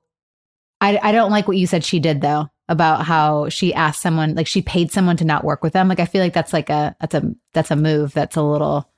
I, 0.80 1.00
I 1.02 1.12
don't 1.12 1.30
like 1.30 1.48
what 1.48 1.58
you 1.58 1.68
said 1.68 1.84
she 1.84 2.00
did 2.00 2.22
though 2.22 2.50
about 2.72 3.06
how 3.06 3.50
she 3.50 3.74
asked 3.74 4.02
someone 4.02 4.34
like 4.34 4.48
she 4.48 4.62
paid 4.62 4.92
someone 4.92 5.18
to 5.18 5.26
not 5.26 5.44
work 5.44 5.62
with 5.62 5.74
them. 5.74 5.90
Like 5.90 6.00
I 6.00 6.06
feel 6.06 6.24
like 6.24 6.34
that's 6.34 6.54
like 6.54 6.70
a 6.70 6.96
that's 7.02 7.14
a 7.14 7.36
that's 7.54 7.70
a 7.70 7.76
move 7.76 8.14
that's 8.14 8.38
a 8.38 8.42
little 8.42 8.90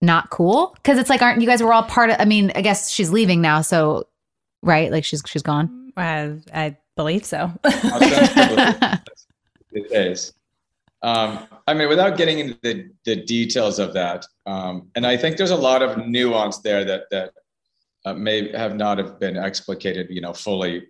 not 0.00 0.30
cool 0.30 0.72
because 0.74 0.98
it's 0.98 1.08
like 1.08 1.22
aren't 1.22 1.40
you 1.40 1.46
guys 1.46 1.62
were 1.62 1.72
all 1.72 1.84
part 1.84 2.10
of 2.10 2.16
I 2.18 2.24
mean 2.24 2.50
I 2.56 2.60
guess 2.60 2.90
she's 2.90 3.12
leaving 3.12 3.40
now 3.40 3.60
so 3.60 4.08
right 4.60 4.90
like 4.90 5.04
she's 5.04 5.22
she's 5.24 5.42
gone. 5.42 5.92
I, 5.96 6.38
I 6.52 6.76
believe 6.96 7.24
so. 7.24 7.52
these 9.72 9.90
days. 9.90 10.32
Um, 11.02 11.46
I 11.66 11.74
mean, 11.74 11.88
without 11.88 12.16
getting 12.16 12.38
into 12.38 12.58
the, 12.62 12.88
the 13.04 13.16
details 13.16 13.78
of 13.78 13.92
that, 13.94 14.24
um, 14.46 14.88
and 14.94 15.06
I 15.06 15.16
think 15.16 15.36
there's 15.36 15.50
a 15.50 15.56
lot 15.56 15.82
of 15.82 16.06
nuance 16.06 16.58
there 16.58 16.84
that 16.84 17.10
that 17.10 17.32
uh, 18.04 18.14
may 18.14 18.56
have 18.56 18.76
not 18.76 18.98
have 18.98 19.18
been 19.18 19.36
explicated, 19.36 20.08
you 20.10 20.20
know, 20.20 20.32
fully 20.32 20.86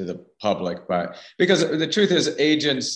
to 0.00 0.12
the 0.12 0.24
public. 0.40 0.88
But 0.88 1.16
because 1.38 1.60
the 1.84 1.86
truth 1.86 2.10
is, 2.10 2.34
agents 2.38 2.86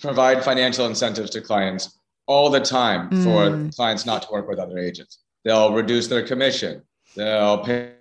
provide 0.00 0.44
financial 0.44 0.86
incentives 0.86 1.30
to 1.30 1.40
clients 1.40 1.98
all 2.26 2.48
the 2.50 2.60
time 2.60 3.02
for 3.24 3.40
Mm. 3.50 3.76
clients 3.76 4.04
not 4.10 4.22
to 4.22 4.28
work 4.30 4.48
with 4.48 4.58
other 4.58 4.78
agents. 4.78 5.18
They'll 5.44 5.72
reduce 5.72 6.06
their 6.08 6.24
commission. 6.32 6.82
They'll 7.16 7.58
pay 7.58 7.92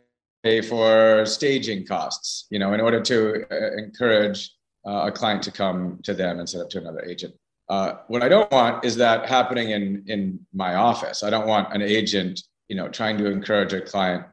pay 0.43 0.61
for 0.61 1.25
staging 1.25 1.87
costs, 1.87 2.45
you 2.51 2.59
know, 2.59 2.71
in 2.73 2.79
order 2.87 3.01
to 3.01 3.17
uh, 3.49 3.83
encourage 3.83 4.39
uh, 4.87 5.09
a 5.09 5.11
client 5.11 5.41
to 5.41 5.51
come 5.61 5.79
to 6.03 6.13
them 6.13 6.39
instead 6.39 6.61
of 6.61 6.69
to 6.69 6.77
another 6.77 7.03
agent. 7.11 7.33
Uh, 7.67 7.89
what 8.11 8.21
I 8.21 8.29
don't 8.29 8.51
want 8.51 8.85
is 8.85 8.95
that 8.97 9.19
happening 9.37 9.67
in 9.77 9.83
in 10.13 10.21
my 10.53 10.71
office. 10.75 11.17
I 11.27 11.31
don't 11.33 11.47
want 11.53 11.73
an 11.73 11.81
agent, 11.81 12.35
you 12.69 12.75
know, 12.79 12.87
trying 12.99 13.17
to 13.21 13.25
encourage 13.37 13.73
a 13.73 13.81
client 13.81 14.23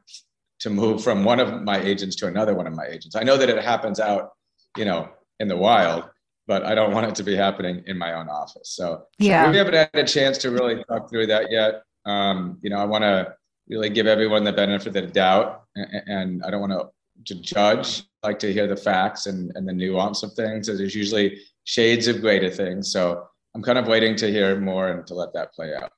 to 0.63 0.71
move 0.71 1.03
from 1.03 1.25
one 1.25 1.41
of 1.41 1.63
my 1.63 1.81
agents 1.81 2.15
to 2.17 2.29
another 2.29 2.55
one 2.55 2.69
of 2.69 2.75
my 2.75 2.87
agents. 2.87 3.17
I 3.17 3.25
know 3.25 3.37
that 3.37 3.51
it 3.51 3.63
happens 3.63 3.99
out, 3.99 4.31
you 4.77 4.85
know, 4.85 5.09
in 5.41 5.49
the 5.49 5.57
wild, 5.57 6.05
but 6.47 6.65
I 6.65 6.77
don't 6.77 6.93
want 6.93 7.07
it 7.09 7.17
to 7.17 7.25
be 7.25 7.35
happening 7.35 7.83
in 7.87 7.99
my 7.99 8.15
own 8.15 8.29
office. 8.29 8.71
So 8.71 9.03
Yeah. 9.19 9.51
we 9.51 9.57
haven't 9.57 9.75
had 9.75 9.91
a 9.95 10.05
chance 10.05 10.39
to 10.39 10.51
really 10.53 10.85
talk 10.85 11.11
through 11.11 11.27
that 11.27 11.51
yet. 11.51 11.83
Um, 12.05 12.59
you 12.63 12.71
know, 12.71 12.79
I 12.79 12.85
want 12.85 13.03
to 13.03 13.35
really 13.69 13.91
give 13.91 14.07
everyone 14.07 14.45
the 14.45 14.53
benefit 14.53 14.89
of 14.89 14.95
the 14.95 15.03
doubt, 15.03 15.65
and, 15.75 16.03
and 16.07 16.45
I 16.45 16.51
don't 16.51 16.61
want 16.61 16.73
to 16.73 16.89
to 17.27 17.35
judge. 17.37 18.03
I 18.23 18.29
like 18.29 18.39
to 18.41 18.53
hear 18.53 18.67
the 18.67 18.77
facts 18.77 19.27
and, 19.27 19.53
and 19.55 19.69
the 19.69 19.73
nuance 19.73 20.25
of 20.25 20.33
things. 20.33 20.67
There's 20.67 20.95
usually 20.95 21.39
shades 21.63 22.09
of 22.09 22.21
gray 22.21 22.41
to 22.41 22.51
things. 22.51 22.91
So 22.91 23.25
I'm 23.55 23.63
kind 23.63 23.79
of 23.79 23.87
waiting 23.87 24.17
to 24.17 24.31
hear 24.31 24.59
more 24.59 24.89
and 24.89 25.07
to 25.07 25.15
let 25.15 25.33
that 25.35 25.53
play 25.53 25.73
out. 25.73 25.93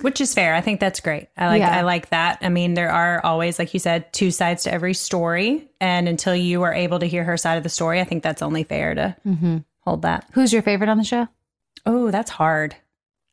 Which 0.00 0.20
is 0.20 0.32
fair. 0.32 0.54
I 0.54 0.62
think 0.62 0.80
that's 0.80 1.00
great. 1.00 1.28
I 1.36 1.48
like 1.48 1.60
Yeah. 1.60 1.76
I 1.76 1.82
like 1.82 2.08
that. 2.08 2.38
I 2.40 2.48
mean, 2.48 2.72
there 2.74 2.90
are 2.90 3.20
always, 3.24 3.58
like 3.58 3.74
you 3.74 3.80
said, 3.80 4.10
two 4.14 4.30
sides 4.30 4.62
to 4.62 4.72
every 4.72 4.94
story. 4.94 5.68
And 5.80 6.08
until 6.08 6.34
you 6.34 6.62
are 6.62 6.72
able 6.72 6.98
to 7.00 7.06
hear 7.06 7.22
her 7.24 7.36
side 7.36 7.56
of 7.58 7.62
the 7.64 7.68
story, 7.68 8.00
I 8.00 8.04
think 8.04 8.22
that's 8.22 8.40
only 8.42 8.64
fair 8.64 8.94
to 8.94 9.16
hmm 9.24 9.58
hold 9.80 10.02
that. 10.02 10.26
Who's 10.32 10.52
your 10.52 10.62
favorite 10.62 10.88
on 10.88 10.96
the 10.98 11.04
show? 11.04 11.26
Oh, 11.86 12.10
that's 12.10 12.30
hard. 12.30 12.76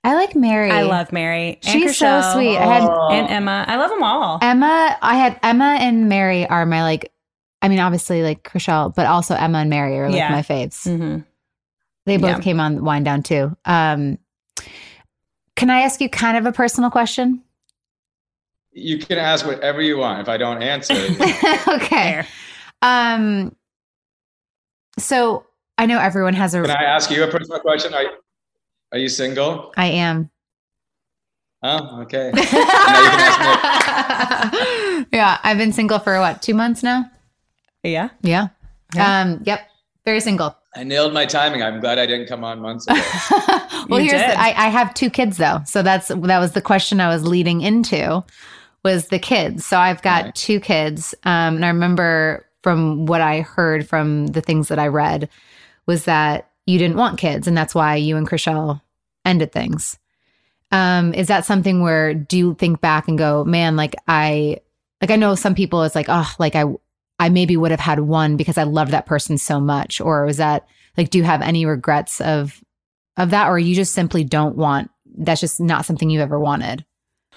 I 0.03 0.13
like 0.15 0.35
Mary. 0.35 0.71
I 0.71 0.83
love 0.83 1.11
Mary. 1.11 1.59
and 1.63 1.65
She's 1.65 1.97
so 1.97 2.21
sweet. 2.33 2.57
I 2.57 2.65
had 2.65 2.83
and 3.11 3.29
Emma. 3.29 3.65
I 3.67 3.75
love 3.77 3.89
them 3.89 4.03
all. 4.03 4.39
Emma. 4.41 4.97
I 5.01 5.15
had 5.17 5.39
Emma 5.43 5.77
and 5.79 6.07
Mary 6.09 6.47
are 6.47 6.65
my 6.65 6.83
like. 6.83 7.11
I 7.61 7.69
mean, 7.69 7.79
obviously 7.79 8.23
like 8.23 8.43
Chrishell, 8.43 8.93
but 8.93 9.05
also 9.07 9.35
Emma 9.35 9.57
and 9.59 9.69
Mary 9.69 9.97
are 9.99 10.07
like 10.09 10.15
Yeah. 10.17 10.31
my 10.31 10.41
faves. 10.43 10.83
hmm 10.83 11.21
They 12.05 12.17
both 12.17 12.29
Yeah. 12.37 12.39
came 12.39 12.59
on 12.59 12.83
Wind 12.83 13.05
Down 13.05 13.23
too. 13.23 13.55
Um, 13.65 14.17
can 15.57 15.69
I 15.69 15.81
ask 15.81 15.99
you 15.99 16.07
kind 16.07 16.37
of 16.37 16.45
a 16.45 16.53
personal 16.53 16.89
question? 16.89 17.41
You 18.71 18.99
can 18.99 19.17
ask 19.17 19.45
whatever 19.45 19.81
you 19.81 19.97
want. 19.97 20.21
If 20.21 20.29
I 20.29 20.37
don't 20.37 20.61
answer, 20.61 20.93
okay. 21.67 22.23
Um, 22.81 23.55
so 24.99 25.45
I 25.77 25.87
know 25.87 25.99
everyone 25.99 26.35
has 26.35 26.53
a. 26.53 26.61
can 26.61 26.71
I 26.71 26.83
ask 26.83 27.09
you 27.09 27.23
a 27.23 27.27
personal 27.27 27.59
question? 27.59 27.93
Are, 27.93 28.05
are 28.91 28.99
you 28.99 29.09
single? 29.09 29.73
I 29.75 29.87
am. 29.87 30.29
Oh, 31.63 32.01
okay. 32.01 32.31
Now 32.35 32.41
you 32.41 33.09
can 33.09 33.19
ask 33.19 34.53
me 34.53 35.07
yeah, 35.11 35.39
I've 35.43 35.57
been 35.57 35.73
single 35.73 35.97
for 35.97 36.19
what, 36.19 36.43
two 36.43 36.53
months 36.53 36.83
now? 36.83 37.09
Yeah. 37.81 38.09
Yeah. 38.21 38.49
Um, 38.99 39.41
yep. 39.43 39.67
Very 40.05 40.19
single. 40.19 40.55
I 40.77 40.83
nailed 40.83 41.13
my 41.13 41.25
timing. 41.25 41.63
I'm 41.63 41.79
glad 41.79 41.97
I 41.97 42.05
didn't 42.05 42.27
come 42.27 42.43
on 42.43 42.59
months 42.61 42.85
ago. 42.87 42.95
well, 43.89 43.99
You 43.99 44.09
here's 44.09 44.21
did. 44.21 44.29
the, 44.31 44.39
I, 44.39 44.47
I 44.65 44.69
have 44.69 44.93
two 44.93 45.09
kids 45.09 45.37
though, 45.37 45.61
so 45.65 45.81
that's 45.81 46.09
that 46.09 46.39
was 46.39 46.51
the 46.51 46.61
question 46.61 47.01
I 47.01 47.07
was 47.09 47.25
leading 47.27 47.61
into 47.61 48.23
was 48.83 49.07
the 49.07 49.19
kids. 49.19 49.65
So 49.65 49.77
I've 49.77 50.01
got 50.01 50.25
Right. 50.25 50.35
two 50.35 50.59
kids, 50.59 51.15
um, 51.23 51.55
and 51.55 51.65
I 51.65 51.69
remember 51.69 52.45
from 52.63 53.05
what 53.07 53.21
I 53.21 53.41
heard 53.41 53.87
from 53.87 54.27
the 54.27 54.41
things 54.41 54.67
that 54.67 54.77
I 54.79 54.87
read 54.87 55.29
was 55.87 56.05
that 56.05 56.49
you 56.65 56.77
didn't 56.77 56.97
want 56.97 57.17
kids, 57.17 57.47
and 57.47 57.57
that's 57.57 57.73
why 57.73 57.95
you 57.95 58.15
and 58.17 58.29
Chrishell 58.29 58.81
ended 59.25 59.51
things. 59.51 59.97
Um, 60.71 61.13
is 61.13 61.27
that 61.27 61.45
something 61.45 61.81
where 61.81 62.13
do 62.13 62.37
you 62.37 62.53
think 62.55 62.81
back 62.81 63.07
and 63.07 63.17
go, 63.17 63.43
man, 63.45 63.75
like 63.77 63.95
I, 64.07 64.57
like 65.01 65.11
I 65.11 65.15
know 65.15 65.33
some 65.35 65.55
people 65.55 65.83
it's 65.83 65.95
like, 65.95 66.07
oh, 66.09 66.29
like 66.39 66.55
I, 66.55 66.65
I 67.19 67.29
maybe 67.29 67.57
would 67.57 67.71
have 67.71 67.79
had 67.79 67.99
one 68.01 68.37
because 68.37 68.57
I 68.57 68.63
loved 68.63 68.91
that 68.91 69.05
person 69.05 69.37
so 69.37 69.59
much, 69.59 69.99
or 70.01 70.25
was 70.25 70.37
that 70.37 70.67
like, 70.97 71.09
do 71.09 71.17
you 71.17 71.23
have 71.23 71.41
any 71.41 71.65
regrets 71.65 72.21
of 72.21 72.63
of 73.17 73.31
that, 73.31 73.47
or 73.49 73.57
you 73.57 73.73
just 73.75 73.93
simply 73.93 74.23
don't 74.23 74.55
want? 74.55 74.91
That's 75.17 75.41
just 75.41 75.59
not 75.59 75.85
something 75.85 76.09
you 76.09 76.21
ever 76.21 76.39
wanted. 76.39 76.85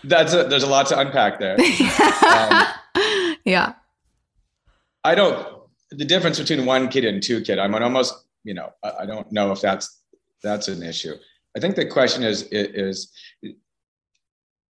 That's 0.04 0.32
a, 0.34 0.44
there's 0.44 0.62
a 0.62 0.66
lot 0.68 0.86
to 0.88 0.98
unpack 0.98 1.38
there. 1.40 1.56
Um, 2.30 3.36
yeah. 3.44 3.72
I 5.02 5.14
don't. 5.14 5.46
The 5.90 6.04
difference 6.04 6.38
between 6.38 6.64
one 6.66 6.88
kid 6.88 7.04
and 7.04 7.20
two 7.22 7.40
kid, 7.40 7.58
I'm 7.58 7.74
almost, 7.74 8.14
you 8.44 8.54
know, 8.54 8.70
I, 8.84 8.92
I 9.00 9.06
don't 9.06 9.30
know 9.32 9.50
if 9.50 9.60
that's 9.60 10.00
that's 10.42 10.68
an 10.68 10.82
issue. 10.82 11.14
I 11.56 11.60
think 11.60 11.74
the 11.76 11.86
question 11.86 12.22
is 12.22 12.42
is. 12.52 13.10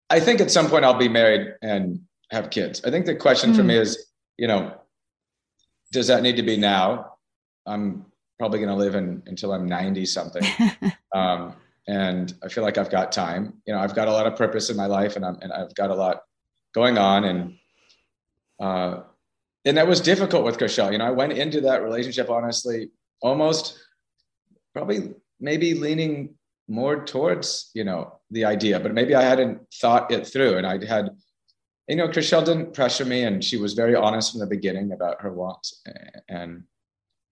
I 0.10 0.20
think 0.20 0.42
at 0.42 0.50
some 0.51 0.70
point 0.70 0.86
I'll 0.86 0.94
be 0.98 1.10
married 1.10 1.54
and 1.62 2.00
have 2.32 2.50
kids. 2.50 2.82
I 2.86 2.92
think 2.92 3.06
the 3.06 3.16
question 3.16 3.54
for 3.54 3.62
Mm. 3.62 3.68
me 3.68 3.78
is, 3.78 4.06
you 4.38 4.48
know, 4.48 4.74
does 5.91 6.08
that 6.08 6.24
need 6.24 6.36
to 6.38 6.43
be 6.43 6.58
now? 6.58 7.13
I'm 7.65 8.05
probably 8.38 8.60
going 8.60 8.69
to 8.69 8.75
live 8.75 8.96
in, 8.96 9.22
until 9.25 9.53
I'm 9.53 9.67
90 9.67 10.05
something. 10.05 10.43
um, 11.15 11.55
and 11.89 12.34
I 12.43 12.50
feel 12.50 12.63
like 12.63 12.77
I've 12.77 12.91
got 12.91 13.12
time. 13.12 13.53
You 13.65 13.74
know, 13.74 13.79
I've 13.79 13.96
got 13.96 14.08
a 14.08 14.12
lot 14.12 14.27
of 14.27 14.36
purpose 14.36 14.69
in 14.69 14.77
my 14.77 14.86
life, 14.86 15.15
and 15.15 15.25
I'm 15.25 15.39
and 15.41 15.51
I've 15.51 15.74
got 15.74 15.89
a 15.89 15.96
lot 15.96 16.22
going 16.74 17.00
on, 17.00 17.24
and 17.24 17.55
uh, 18.60 19.01
and 19.65 19.75
that 19.75 19.88
was 19.88 20.00
difficult 20.00 20.46
with 20.46 20.60
Chrishell. 20.60 20.91
You 20.91 21.00
know, 21.00 21.08
I 21.08 21.12
went 21.12 21.34
into 21.34 21.62
that 21.62 21.81
relationship 21.81 22.29
honestly, 22.29 22.91
almost 23.22 23.79
probably 24.74 25.15
maybe 25.39 25.74
leaning 25.74 26.36
more 26.67 27.03
towards 27.03 27.72
you 27.74 27.84
know 27.84 28.19
the 28.29 28.46
idea, 28.46 28.79
but 28.79 28.93
maybe 28.93 29.15
I 29.15 29.24
hadn't 29.24 29.60
thought 29.81 30.12
it 30.12 30.27
through, 30.27 30.58
and 30.58 30.67
I 30.67 30.84
had. 30.86 31.10
You 31.89 31.96
know, 31.96 32.08
Chrishell 32.08 32.46
didn't 32.46 32.74
pressure 32.75 33.03
me, 33.03 33.24
and 33.24 33.43
she 33.43 33.58
was 33.58 33.74
very 33.74 33.96
honest 33.96 34.31
from 34.31 34.41
the 34.41 34.46
beginning 34.46 34.91
about 34.91 35.19
her 35.22 35.34
wants, 35.34 35.81
and 36.29 36.63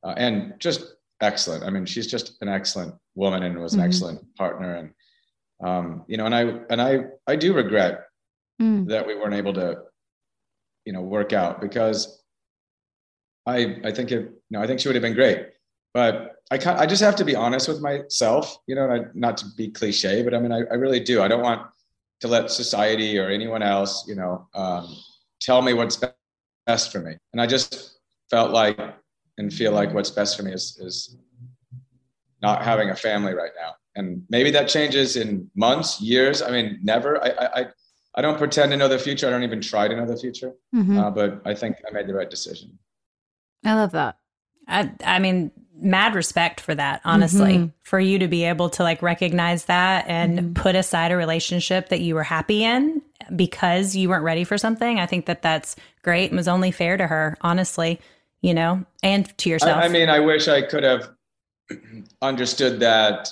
uh, 0.03 0.15
and 0.17 0.55
just 0.57 0.95
excellent. 1.21 1.63
I 1.63 1.69
mean, 1.69 1.85
she's 1.85 2.07
just 2.07 2.41
an 2.41 2.49
excellent 2.49 2.95
woman 3.13 3.43
and 3.43 3.59
was 3.59 3.75
an 3.75 3.81
Mhm. 3.81 3.85
excellent 3.85 4.35
partner. 4.35 4.75
And 4.75 4.89
um, 5.63 6.05
you 6.07 6.17
know, 6.17 6.25
and 6.25 6.33
I 6.33 6.41
and 6.71 6.81
I 6.81 7.05
I 7.27 7.35
do 7.35 7.53
regret 7.53 8.03
Mm. 8.59 8.87
that 8.89 9.05
we 9.05 9.13
weren't 9.13 9.35
able 9.35 9.53
to, 9.53 9.83
you 10.83 10.91
know, 10.91 11.01
work 11.01 11.31
out 11.31 11.61
because 11.61 12.23
I 13.45 13.77
I 13.83 13.91
think 13.91 14.11
it 14.11 14.21
you 14.21 14.33
know 14.49 14.61
I 14.61 14.65
think 14.65 14.79
she 14.79 14.87
would 14.87 14.95
have 14.95 15.03
been 15.03 15.13
great, 15.13 15.49
but 15.93 16.37
I 16.49 16.57
can't, 16.57 16.79
I 16.79 16.87
just 16.87 17.03
have 17.03 17.15
to 17.17 17.25
be 17.25 17.35
honest 17.35 17.67
with 17.67 17.79
myself, 17.81 18.57
you 18.65 18.73
know, 18.73 18.89
and 18.89 18.93
I, 19.05 19.09
not 19.13 19.37
to 19.37 19.45
be 19.55 19.69
cliche, 19.69 20.23
but 20.23 20.33
I 20.33 20.39
mean 20.39 20.51
I, 20.51 20.61
I 20.71 20.73
really 20.73 20.99
do. 20.99 21.21
I 21.21 21.27
don't 21.27 21.43
want 21.43 21.61
to 22.21 22.27
let 22.27 22.49
society 22.51 23.17
or 23.19 23.29
anyone 23.29 23.61
else, 23.61 24.05
you 24.07 24.15
know, 24.15 24.47
um, 24.55 24.95
tell 25.39 25.61
me 25.61 25.73
what's 25.73 25.99
best 26.65 26.91
for 26.91 26.99
me. 26.99 27.15
And 27.33 27.41
I 27.41 27.45
just 27.47 27.99
felt 28.29 28.51
like 28.51 28.79
and 29.37 29.53
feel 29.53 29.71
like 29.71 29.93
what's 29.93 30.09
best 30.09 30.35
for 30.35 30.43
me 30.43 30.51
is 30.51 30.77
is 30.81 31.15
not 32.41 32.63
having 32.63 32.89
a 32.89 32.95
family 32.95 33.33
right 33.33 33.51
now. 33.59 33.73
And 33.95 34.23
maybe 34.29 34.51
that 34.51 34.67
changes 34.67 35.15
in 35.15 35.49
months, 35.55 36.01
years. 36.01 36.41
I 36.41 36.51
mean, 36.51 36.79
never. 36.83 37.23
I 37.23 37.29
I 37.29 37.59
I- 38.15 38.21
don't 38.21 38.37
pretend 38.39 38.71
to 38.71 38.77
know 38.77 38.87
the 38.87 38.97
future. 38.97 39.27
I 39.27 39.29
don't 39.29 39.43
even 39.43 39.61
try 39.61 39.87
to 39.87 39.95
know 39.95 40.07
the 40.07 40.17
future. 40.17 40.53
Mhm. 40.73 40.97
Uh, 40.99 41.11
but 41.11 41.39
I 41.45 41.53
think 41.53 41.77
I 41.87 41.91
made 41.93 42.07
the 42.07 42.15
right 42.15 42.29
decision. 42.29 42.79
I 43.63 43.75
love 43.75 43.91
that. 43.91 44.17
I, 44.67 44.91
I 45.03 45.19
mean, 45.19 45.51
mad 45.79 46.15
respect 46.15 46.59
for 46.59 46.73
that, 46.75 47.01
honestly, 47.05 47.57
Mhm. 47.57 47.71
for 47.83 47.99
you 47.99 48.17
to 48.19 48.27
be 48.27 48.43
able 48.43 48.69
to 48.71 48.83
like 48.83 49.01
recognize 49.01 49.65
that 49.65 50.05
and 50.07 50.39
Mhm. 50.39 50.55
put 50.55 50.75
aside 50.75 51.11
a 51.11 51.17
relationship 51.17 51.89
that 51.89 51.99
you 52.01 52.15
were 52.15 52.23
happy 52.23 52.63
in 52.63 53.01
because 53.35 53.95
you 53.95 54.09
weren't 54.09 54.23
ready 54.23 54.43
for 54.43 54.57
something. 54.57 54.99
I 54.99 55.05
think 55.05 55.25
that 55.27 55.41
that's 55.41 55.75
great 56.01 56.31
and 56.31 56.37
was 56.37 56.47
only 56.47 56.71
fair 56.71 56.97
to 56.97 57.05
her, 57.07 57.37
honestly, 57.41 57.99
you 58.41 58.53
know, 58.53 58.85
and 59.03 59.35
to 59.37 59.49
yourself. 59.49 59.83
I 59.83 59.87
mean, 59.87 60.09
I 60.09 60.19
wish 60.19 60.47
I 60.47 60.61
could 60.63 60.83
have 60.83 61.09
understood 62.21 62.79
that 62.79 63.29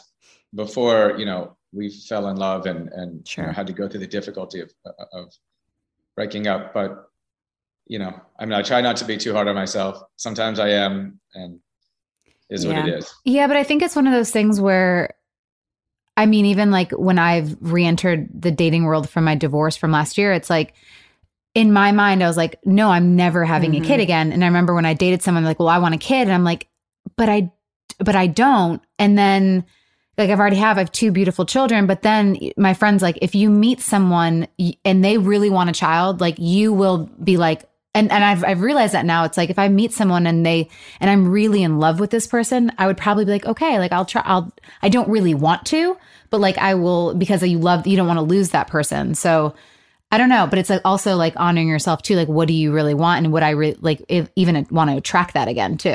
before, 0.54 1.16
you 1.18 1.26
know, 1.26 1.56
we 1.74 1.90
fell 1.90 2.28
in 2.30 2.38
love 2.38 2.66
and 2.68 2.90
and 2.90 3.38
you 3.38 3.44
know, 3.44 3.52
had 3.52 3.68
to 3.68 3.74
go 3.74 3.88
through 3.88 4.00
the 4.00 4.08
difficulty 4.08 4.62
of 4.62 4.72
of 5.14 5.34
breaking 6.16 6.48
up. 6.48 6.74
But 6.74 7.10
you 7.88 8.00
know, 8.00 8.20
I 8.40 8.46
mean, 8.46 8.54
I 8.54 8.62
try 8.62 8.82
not 8.82 8.96
to 8.98 9.06
be 9.06 9.18
too 9.18 9.34
hard 9.34 9.48
on 9.48 9.56
myself. 9.56 10.02
Sometimes 10.16 10.60
I 10.60 10.70
am, 10.70 11.20
and 11.34 11.60
is 12.50 12.66
what 12.66 12.78
it 12.78 13.06
Yeah. 13.24 13.48
but 13.48 13.58
I 13.58 13.64
think 13.64 13.82
it's 13.84 13.96
one 13.96 14.08
of 14.08 14.14
those 14.14 14.32
things 14.32 14.60
where, 14.62 15.14
I 16.18 16.26
mean, 16.26 16.46
even 16.46 16.72
like 16.72 16.92
when 16.92 17.20
I've 17.20 17.56
re 17.60 17.86
entered 17.86 18.30
the 18.34 18.52
dating 18.52 18.86
world 18.86 19.10
from 19.10 19.24
my 19.26 19.36
divorce 19.36 19.76
from 19.76 19.92
last 19.92 20.18
year, 20.18 20.32
it's 20.32 20.50
like, 20.50 20.74
in 21.54 21.72
my 21.72 21.92
mind, 21.92 22.22
I 22.24 22.28
was 22.28 22.38
like, 22.38 22.60
no, 22.66 22.90
I'm 22.90 23.16
never 23.16 23.46
having 23.46 23.72
Mhm. 23.72 23.82
a 23.84 23.86
kid 23.88 24.00
again. 24.02 24.32
And 24.34 24.44
I 24.44 24.48
remember 24.48 24.74
when 24.74 24.86
I 24.86 24.94
dated 24.94 25.22
someone, 25.22 25.46
like, 25.46 25.60
well, 25.60 25.70
I 25.70 25.78
want 25.80 25.96
a 25.96 25.98
kid. 25.98 26.24
And 26.24 26.34
I'm 26.34 26.44
like, 26.44 26.68
but 27.16 27.30
I, 27.30 27.52
but 28.00 28.16
I 28.16 28.28
don't. 28.28 28.82
And 29.00 29.18
then, 29.18 29.64
like, 30.18 30.30
I've 30.30 30.40
already 30.40 30.58
have, 30.58 30.78
I 30.78 30.82
have 30.82 30.92
two 30.92 31.12
beautiful 31.12 31.46
children. 31.46 31.88
But 31.88 32.02
then 32.02 32.38
my 32.58 32.74
friend's 32.74 33.02
like, 33.02 33.18
if 33.22 33.36
you 33.36 33.50
meet 33.50 33.80
someone 33.80 34.48
and 34.84 35.04
they 35.04 35.18
really 35.18 35.50
want 35.50 35.70
a 35.70 35.74
child, 35.74 36.20
like, 36.20 36.36
you 36.40 36.74
will 36.74 37.10
be 37.24 37.38
like, 37.38 37.64
and, 37.96 38.12
and 38.12 38.24
I've, 38.24 38.44
I've 38.44 38.62
realized 38.62 38.94
that 38.94 39.06
now. 39.06 39.24
It's 39.24 39.38
like 39.38 39.50
if 39.50 39.58
I 39.58 39.70
meet 39.70 39.94
someone 39.94 40.28
and 40.28 40.46
they 40.46 40.70
and 41.00 41.10
I'm 41.10 41.28
really 41.28 41.64
in 41.64 41.80
love 41.80 42.00
with 42.00 42.12
this 42.12 42.28
person, 42.28 42.72
I 42.78 42.86
would 42.88 42.98
probably 42.98 43.26
be 43.26 43.32
like, 43.32 43.46
okay, 43.46 43.80
like 43.80 43.92
I'll 43.92 44.06
try. 44.06 44.22
I'll. 44.26 44.54
I 44.82 44.90
don't 44.90 45.10
really 45.10 45.34
want 45.34 45.66
to, 45.68 45.98
but 46.30 46.42
like 46.42 46.58
I 46.58 46.76
will 46.76 47.16
because 47.16 47.42
you 47.42 47.58
love. 47.58 47.88
You 47.88 47.98
don't 47.98 48.08
want 48.08 48.18
to 48.18 48.24
lose 48.24 48.50
that 48.50 48.68
person. 48.68 49.16
So 49.16 49.56
I 50.12 50.18
don't 50.18 50.30
know, 50.30 50.46
but 50.48 50.60
it's 50.60 50.70
like 50.70 50.82
also 50.86 51.16
like 51.16 51.34
honoring 51.36 51.68
yourself 51.68 52.02
too. 52.02 52.16
Like, 52.16 52.28
what 52.28 52.48
do 52.48 52.54
you 52.54 52.72
really 52.72 52.94
want, 52.94 53.24
and 53.24 53.34
would 53.34 53.44
I 53.44 53.50
re- 53.52 53.76
like 53.80 54.04
if, 54.08 54.30
even 54.36 54.68
want 54.70 54.90
to 54.92 54.98
attract 54.98 55.34
that 55.34 55.48
again 55.48 55.78
too? 55.78 55.90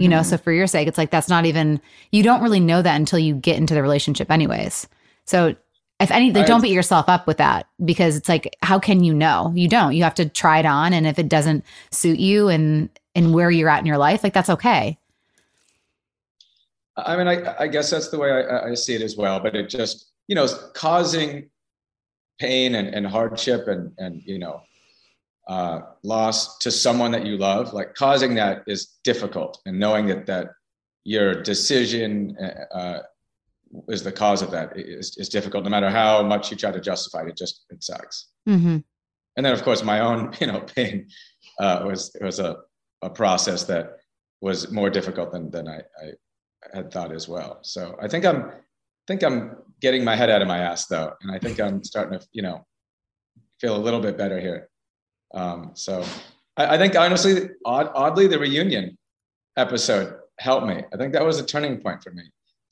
You 0.00 0.08
know. 0.08 0.18
Mm-hmm. 0.18 0.24
So 0.24 0.36
for 0.36 0.52
your 0.52 0.66
sake, 0.66 0.86
it's 0.88 0.98
like 0.98 1.10
that's 1.10 1.28
not 1.28 1.46
even. 1.46 1.80
You 2.12 2.22
don't 2.22 2.42
really 2.42 2.60
know 2.60 2.82
that 2.82 2.96
until 2.96 3.18
you 3.18 3.34
get 3.34 3.56
into 3.56 3.74
the 3.74 3.82
relationship, 3.82 4.30
anyways. 4.30 4.86
So 5.24 5.56
if 6.00 6.10
any, 6.10 6.32
like, 6.32 6.46
don't 6.46 6.60
beat 6.60 6.72
yourself 6.72 7.08
up 7.08 7.26
with 7.26 7.36
that 7.38 7.66
because 7.84 8.16
it's 8.16 8.28
like, 8.28 8.56
how 8.62 8.78
can 8.78 9.04
you 9.04 9.14
know? 9.14 9.52
You 9.54 9.68
don't. 9.68 9.94
You 9.94 10.02
have 10.02 10.14
to 10.14 10.28
try 10.28 10.58
it 10.58 10.66
on, 10.66 10.92
and 10.92 11.06
if 11.06 11.18
it 11.18 11.28
doesn't 11.28 11.64
suit 11.90 12.18
you 12.18 12.48
and 12.48 12.90
and 13.14 13.32
where 13.32 13.50
you're 13.50 13.68
at 13.68 13.78
in 13.78 13.86
your 13.86 13.98
life, 13.98 14.24
like 14.24 14.32
that's 14.32 14.50
okay. 14.50 14.98
I 16.96 17.16
mean, 17.16 17.26
I, 17.26 17.54
I 17.58 17.66
guess 17.68 17.90
that's 17.90 18.08
the 18.08 18.18
way 18.18 18.30
I, 18.30 18.70
I 18.70 18.74
see 18.74 18.94
it 18.94 19.02
as 19.02 19.16
well. 19.16 19.40
But 19.40 19.56
it 19.56 19.68
just, 19.68 20.10
you 20.28 20.34
know, 20.34 20.46
causing 20.74 21.48
pain 22.38 22.74
and, 22.74 22.88
and 22.88 23.06
hardship 23.06 23.66
and, 23.68 23.92
and, 23.98 24.22
you 24.24 24.38
know, 24.38 24.62
uh, 25.48 25.80
loss 26.02 26.58
to 26.58 26.70
someone 26.70 27.10
that 27.12 27.26
you 27.26 27.36
love, 27.36 27.72
like 27.72 27.94
causing 27.94 28.34
that 28.36 28.62
is 28.66 28.94
difficult. 29.04 29.60
And 29.66 29.78
knowing 29.78 30.06
that, 30.06 30.26
that 30.26 30.50
your 31.04 31.42
decision 31.42 32.36
uh, 32.36 33.00
is 33.88 34.02
the 34.02 34.12
cause 34.12 34.42
of 34.42 34.50
that 34.50 34.76
is, 34.76 35.16
is 35.16 35.28
difficult, 35.28 35.64
no 35.64 35.70
matter 35.70 35.90
how 35.90 36.22
much 36.22 36.50
you 36.50 36.56
try 36.56 36.70
to 36.70 36.80
justify 36.80 37.22
it, 37.22 37.28
it 37.28 37.36
just, 37.36 37.64
it 37.70 37.82
sucks. 37.82 38.28
Mm-hmm. 38.48 38.78
And 39.36 39.46
then 39.46 39.52
of 39.52 39.62
course 39.62 39.82
my 39.82 40.00
own, 40.00 40.32
you 40.40 40.46
know, 40.46 40.60
pain 40.60 41.08
uh, 41.60 41.82
was, 41.84 42.14
was 42.20 42.38
a, 42.38 42.56
a 43.02 43.10
process 43.10 43.64
that 43.64 43.96
was 44.40 44.70
more 44.70 44.90
difficult 44.90 45.32
than, 45.32 45.50
than 45.50 45.68
I, 45.68 45.78
I 46.02 46.12
had 46.72 46.90
thought 46.90 47.12
as 47.12 47.28
well. 47.28 47.58
So 47.62 47.96
I 48.00 48.08
think 48.08 48.24
I'm, 48.24 48.44
I 48.46 49.06
think 49.06 49.22
I'm 49.22 49.56
getting 49.80 50.04
my 50.04 50.16
head 50.16 50.30
out 50.30 50.42
of 50.42 50.48
my 50.48 50.58
ass 50.58 50.86
though. 50.86 51.12
And 51.22 51.30
I 51.30 51.38
think 51.38 51.60
I'm 51.60 51.82
starting 51.84 52.18
to, 52.18 52.26
you 52.32 52.42
know, 52.42 52.64
feel 53.60 53.76
a 53.76 53.78
little 53.78 54.00
bit 54.00 54.16
better 54.16 54.40
here. 54.40 54.68
Um, 55.34 55.72
so 55.74 56.04
I, 56.56 56.74
I 56.74 56.78
think 56.78 56.96
honestly, 56.96 57.50
odd, 57.64 57.90
oddly, 57.94 58.26
the 58.26 58.38
reunion 58.38 58.96
episode 59.56 60.14
helped 60.38 60.66
me. 60.66 60.82
I 60.92 60.96
think 60.96 61.12
that 61.12 61.24
was 61.24 61.38
a 61.38 61.46
turning 61.46 61.80
point 61.80 62.02
for 62.02 62.10
me. 62.12 62.24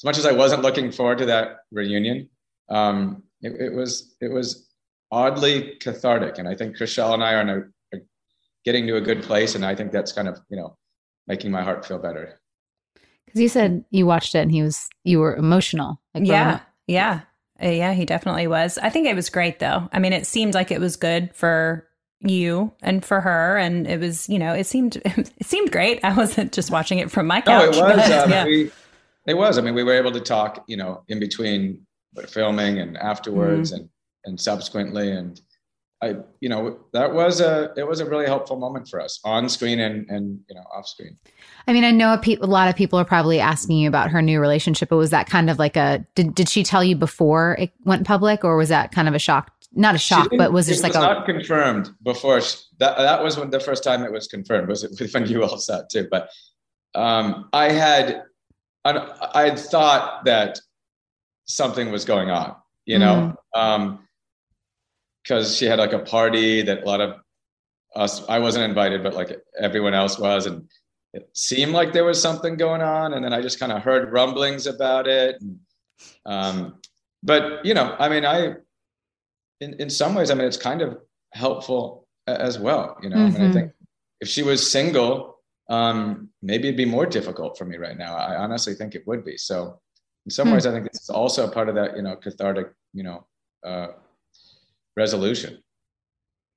As 0.02 0.04
much 0.04 0.18
as 0.18 0.26
I 0.26 0.32
wasn't 0.32 0.62
looking 0.62 0.90
forward 0.90 1.18
to 1.18 1.26
that 1.26 1.58
reunion, 1.70 2.28
um, 2.68 3.22
it, 3.40 3.52
it 3.60 3.72
was, 3.72 4.16
it 4.20 4.32
was 4.32 4.68
oddly 5.12 5.76
cathartic. 5.80 6.38
And 6.38 6.48
I 6.48 6.56
think 6.56 6.76
Chrishell 6.76 7.14
and 7.14 7.22
I 7.22 7.34
are, 7.34 7.40
in 7.42 7.48
a, 7.48 7.96
are 7.96 8.02
getting 8.64 8.88
to 8.88 8.96
a 8.96 9.00
good 9.00 9.22
place. 9.22 9.54
And 9.54 9.64
I 9.64 9.76
think 9.76 9.92
that's 9.92 10.10
kind 10.10 10.26
of, 10.26 10.40
you 10.48 10.56
know, 10.56 10.76
making 11.28 11.52
my 11.52 11.62
heart 11.62 11.86
feel 11.86 11.98
better. 11.98 12.40
Because 13.26 13.40
you 13.40 13.48
said 13.48 13.84
you 13.90 14.04
watched 14.04 14.34
it 14.34 14.40
and 14.40 14.50
he 14.50 14.60
was 14.62 14.88
you 15.04 15.20
were 15.20 15.36
emotional. 15.36 16.00
Like 16.14 16.26
yeah. 16.26 16.60
Yeah. 16.88 17.20
Uh, 17.62 17.68
Yeah, 17.68 17.92
he 17.92 18.04
definitely 18.04 18.48
was. 18.48 18.78
I 18.78 18.90
think 18.90 19.06
it 19.06 19.14
was 19.14 19.30
great 19.30 19.60
though. 19.60 19.88
I 19.92 20.00
mean, 20.00 20.12
it 20.12 20.26
seemed 20.26 20.54
like 20.54 20.72
it 20.72 20.80
was 20.80 20.96
good 20.96 21.30
for 21.32 21.86
you 22.24 22.72
and 22.82 23.04
for 23.04 23.20
her 23.20 23.56
and 23.58 23.84
it 23.88 23.98
was 23.98 24.28
you 24.28 24.38
know 24.38 24.52
it 24.52 24.62
seemed 24.64 24.94
it 25.04 25.32
seemed 25.44 25.72
great 25.72 25.98
i 26.04 26.14
wasn't 26.16 26.52
just 26.52 26.70
watching 26.70 27.00
it 27.00 27.10
from 27.10 27.26
my 27.26 27.38
No, 27.38 27.42
couch 27.42 27.76
it 27.76 27.82
was. 27.82 27.96
but, 27.96 28.12
um, 28.12 28.30
yeah. 28.30 28.44
we, 28.44 28.70
it 29.26 29.34
was. 29.34 29.58
I 29.58 29.60
mean, 29.60 29.74
we 29.74 29.84
were 29.84 29.92
able 29.94 30.12
to 30.12 30.20
talk, 30.20 30.64
you 30.66 30.76
know, 30.76 31.04
in 31.08 31.18
between 31.20 31.86
filming 32.28 32.78
and 32.78 32.96
afterwards, 32.96 33.72
Mm-hmm. 33.72 33.80
and 33.82 33.88
and 34.24 34.40
subsequently, 34.40 35.10
and 35.10 35.40
I, 36.00 36.14
you 36.40 36.48
know, 36.48 36.78
that 36.92 37.12
was 37.12 37.40
a 37.40 37.72
it 37.76 37.86
was 37.86 38.00
a 38.00 38.04
really 38.04 38.26
helpful 38.26 38.56
moment 38.56 38.88
for 38.88 39.00
us 39.00 39.18
on 39.24 39.48
screen 39.48 39.80
and 39.80 40.08
and 40.10 40.40
you 40.48 40.54
know 40.54 40.62
off 40.74 40.86
screen. 40.86 41.16
I 41.66 41.72
mean, 41.72 41.84
I 41.84 41.90
know 41.90 42.12
a, 42.14 42.18
pe- 42.18 42.36
a 42.40 42.46
lot 42.46 42.68
of 42.68 42.76
people 42.76 42.98
are 42.98 43.04
probably 43.04 43.40
asking 43.40 43.78
you 43.78 43.88
about 43.88 44.10
her 44.10 44.22
new 44.22 44.40
relationship, 44.40 44.88
but 44.90 44.96
was 44.96 45.10
that 45.10 45.28
kind 45.28 45.48
of 45.50 45.58
like 45.58 45.76
a 45.76 46.04
did, 46.14 46.34
did 46.34 46.48
she 46.48 46.62
tell 46.62 46.82
you 46.84 46.94
before 46.96 47.56
it 47.58 47.72
went 47.84 48.06
public 48.06 48.44
or 48.44 48.56
was 48.56 48.68
that 48.68 48.92
kind 48.92 49.08
of 49.08 49.14
a 49.14 49.18
shock? 49.18 49.50
Not 49.74 49.94
a 49.94 49.98
shock, 49.98 50.28
but 50.36 50.52
was 50.52 50.66
just 50.66 50.82
like 50.82 50.94
was 50.94 51.02
a 51.02 51.06
not 51.06 51.24
confirmed 51.26 51.90
before. 52.02 52.40
She, 52.42 52.58
that 52.78 52.98
that 52.98 53.22
was 53.24 53.38
when 53.38 53.50
the 53.50 53.60
first 53.60 53.82
time 53.82 54.02
it 54.04 54.12
was 54.12 54.26
confirmed. 54.28 54.68
Was 54.68 54.84
it 54.84 54.90
when 55.14 55.26
you 55.26 55.42
all 55.42 55.56
saw 55.58 55.78
it 55.80 55.86
too? 55.90 56.08
But 56.10 56.28
um, 56.94 57.48
I 57.52 57.70
had 57.70 58.22
I 58.84 58.90
I 59.34 59.42
had 59.48 59.58
thought 59.58 60.24
that 60.24 60.60
something 61.46 61.90
was 61.90 62.04
going 62.04 62.30
on, 62.30 62.56
you 62.84 62.98
know, 62.98 63.34
Mm-hmm. 63.54 63.96
because 65.22 65.56
she 65.56 65.66
had 65.66 65.78
like 65.78 65.92
a 65.92 65.98
party 66.00 66.62
that 66.62 66.82
a 66.82 66.86
lot 66.86 67.00
of 67.00 67.16
us. 67.94 68.26
I 68.28 68.38
wasn't 68.38 68.64
invited, 68.64 69.02
but 69.02 69.14
like 69.14 69.40
everyone 69.58 69.94
else 69.94 70.18
was, 70.18 70.46
and 70.46 70.68
it 71.12 71.28
seemed 71.34 71.72
like 71.72 71.92
there 71.92 72.04
was 72.04 72.20
something 72.20 72.56
going 72.56 72.80
on. 72.80 73.12
And 73.14 73.24
then 73.24 73.32
I 73.32 73.42
just 73.42 73.60
kind 73.60 73.70
of 73.72 73.82
heard 73.82 74.10
rumblings 74.12 74.66
about 74.66 75.06
it. 75.06 75.36
And, 75.40 75.58
um, 76.24 76.78
but 77.22 77.64
you 77.64 77.74
know, 77.74 77.94
I 77.98 78.08
mean, 78.08 78.24
I 78.24 78.54
in, 79.60 79.74
in 79.74 79.90
some 79.90 80.14
ways, 80.14 80.30
I 80.30 80.34
mean, 80.34 80.46
it's 80.46 80.56
kind 80.56 80.82
of 80.82 80.98
helpful 81.32 82.08
as 82.26 82.58
well. 82.58 82.96
You 83.02 83.10
know, 83.10 83.16
I 83.16 83.30
mean, 83.30 83.42
I 83.42 83.52
think 83.52 83.72
if 84.20 84.28
she 84.28 84.42
was 84.42 84.68
single, 84.68 85.31
um, 85.72 86.28
maybe 86.42 86.64
it'd 86.68 86.76
be 86.76 86.84
more 86.98 87.06
difficult 87.06 87.56
for 87.58 87.64
me 87.64 87.76
right 87.86 87.96
now. 87.96 88.12
I 88.16 88.36
honestly 88.44 88.74
think 88.74 88.94
it 88.94 89.04
would 89.08 89.22
be. 89.24 89.36
So, 89.36 89.80
in 90.26 90.30
some 90.30 90.48
Hmm. 90.48 90.54
ways, 90.54 90.66
I 90.66 90.72
think 90.72 90.84
this 90.92 91.02
is 91.02 91.10
also 91.10 91.50
part 91.50 91.68
of 91.70 91.74
that, 91.80 91.96
you 91.96 92.02
know, 92.06 92.16
cathartic, 92.16 92.68
you 92.92 93.04
know, 93.08 93.18
uh, 93.70 93.88
resolution. 94.96 95.52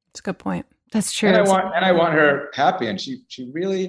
it's 0.09 0.19
a 0.19 0.23
good 0.23 0.39
point 0.39 0.65
that's 0.93 1.11
true. 1.11 1.29
And 1.29 1.37
I 1.37 1.41
want, 1.41 1.75
and 1.75 1.83
I 1.83 1.91
want 1.91 2.13
her 2.13 2.49
happy, 2.53 2.87
and 2.87 2.99
she, 3.03 3.11
she 3.27 3.41
really, 3.59 3.85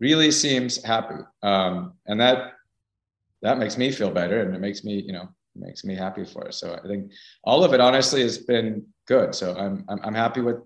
really 0.00 0.30
seems 0.30 0.72
happy. 0.84 1.20
Um, 1.42 1.74
and 2.06 2.20
that, 2.20 2.38
that 3.42 3.58
makes 3.58 3.76
me 3.82 3.90
feel 3.92 4.10
better, 4.10 4.38
and 4.42 4.54
it 4.54 4.60
makes 4.60 4.84
me, 4.84 4.94
you 5.08 5.12
know, 5.12 5.28
makes 5.54 5.84
me 5.84 5.94
happy 5.94 6.24
for 6.24 6.44
her. 6.46 6.52
So 6.52 6.66
I 6.82 6.86
think 6.86 7.10
all 7.44 7.64
of 7.64 7.72
it, 7.74 7.80
honestly, 7.80 8.20
has 8.22 8.38
been 8.38 8.86
good. 9.06 9.34
So 9.34 9.56
I'm, 9.56 9.84
I'm, 9.88 10.00
I'm 10.06 10.14
happy 10.14 10.40
with 10.40 10.58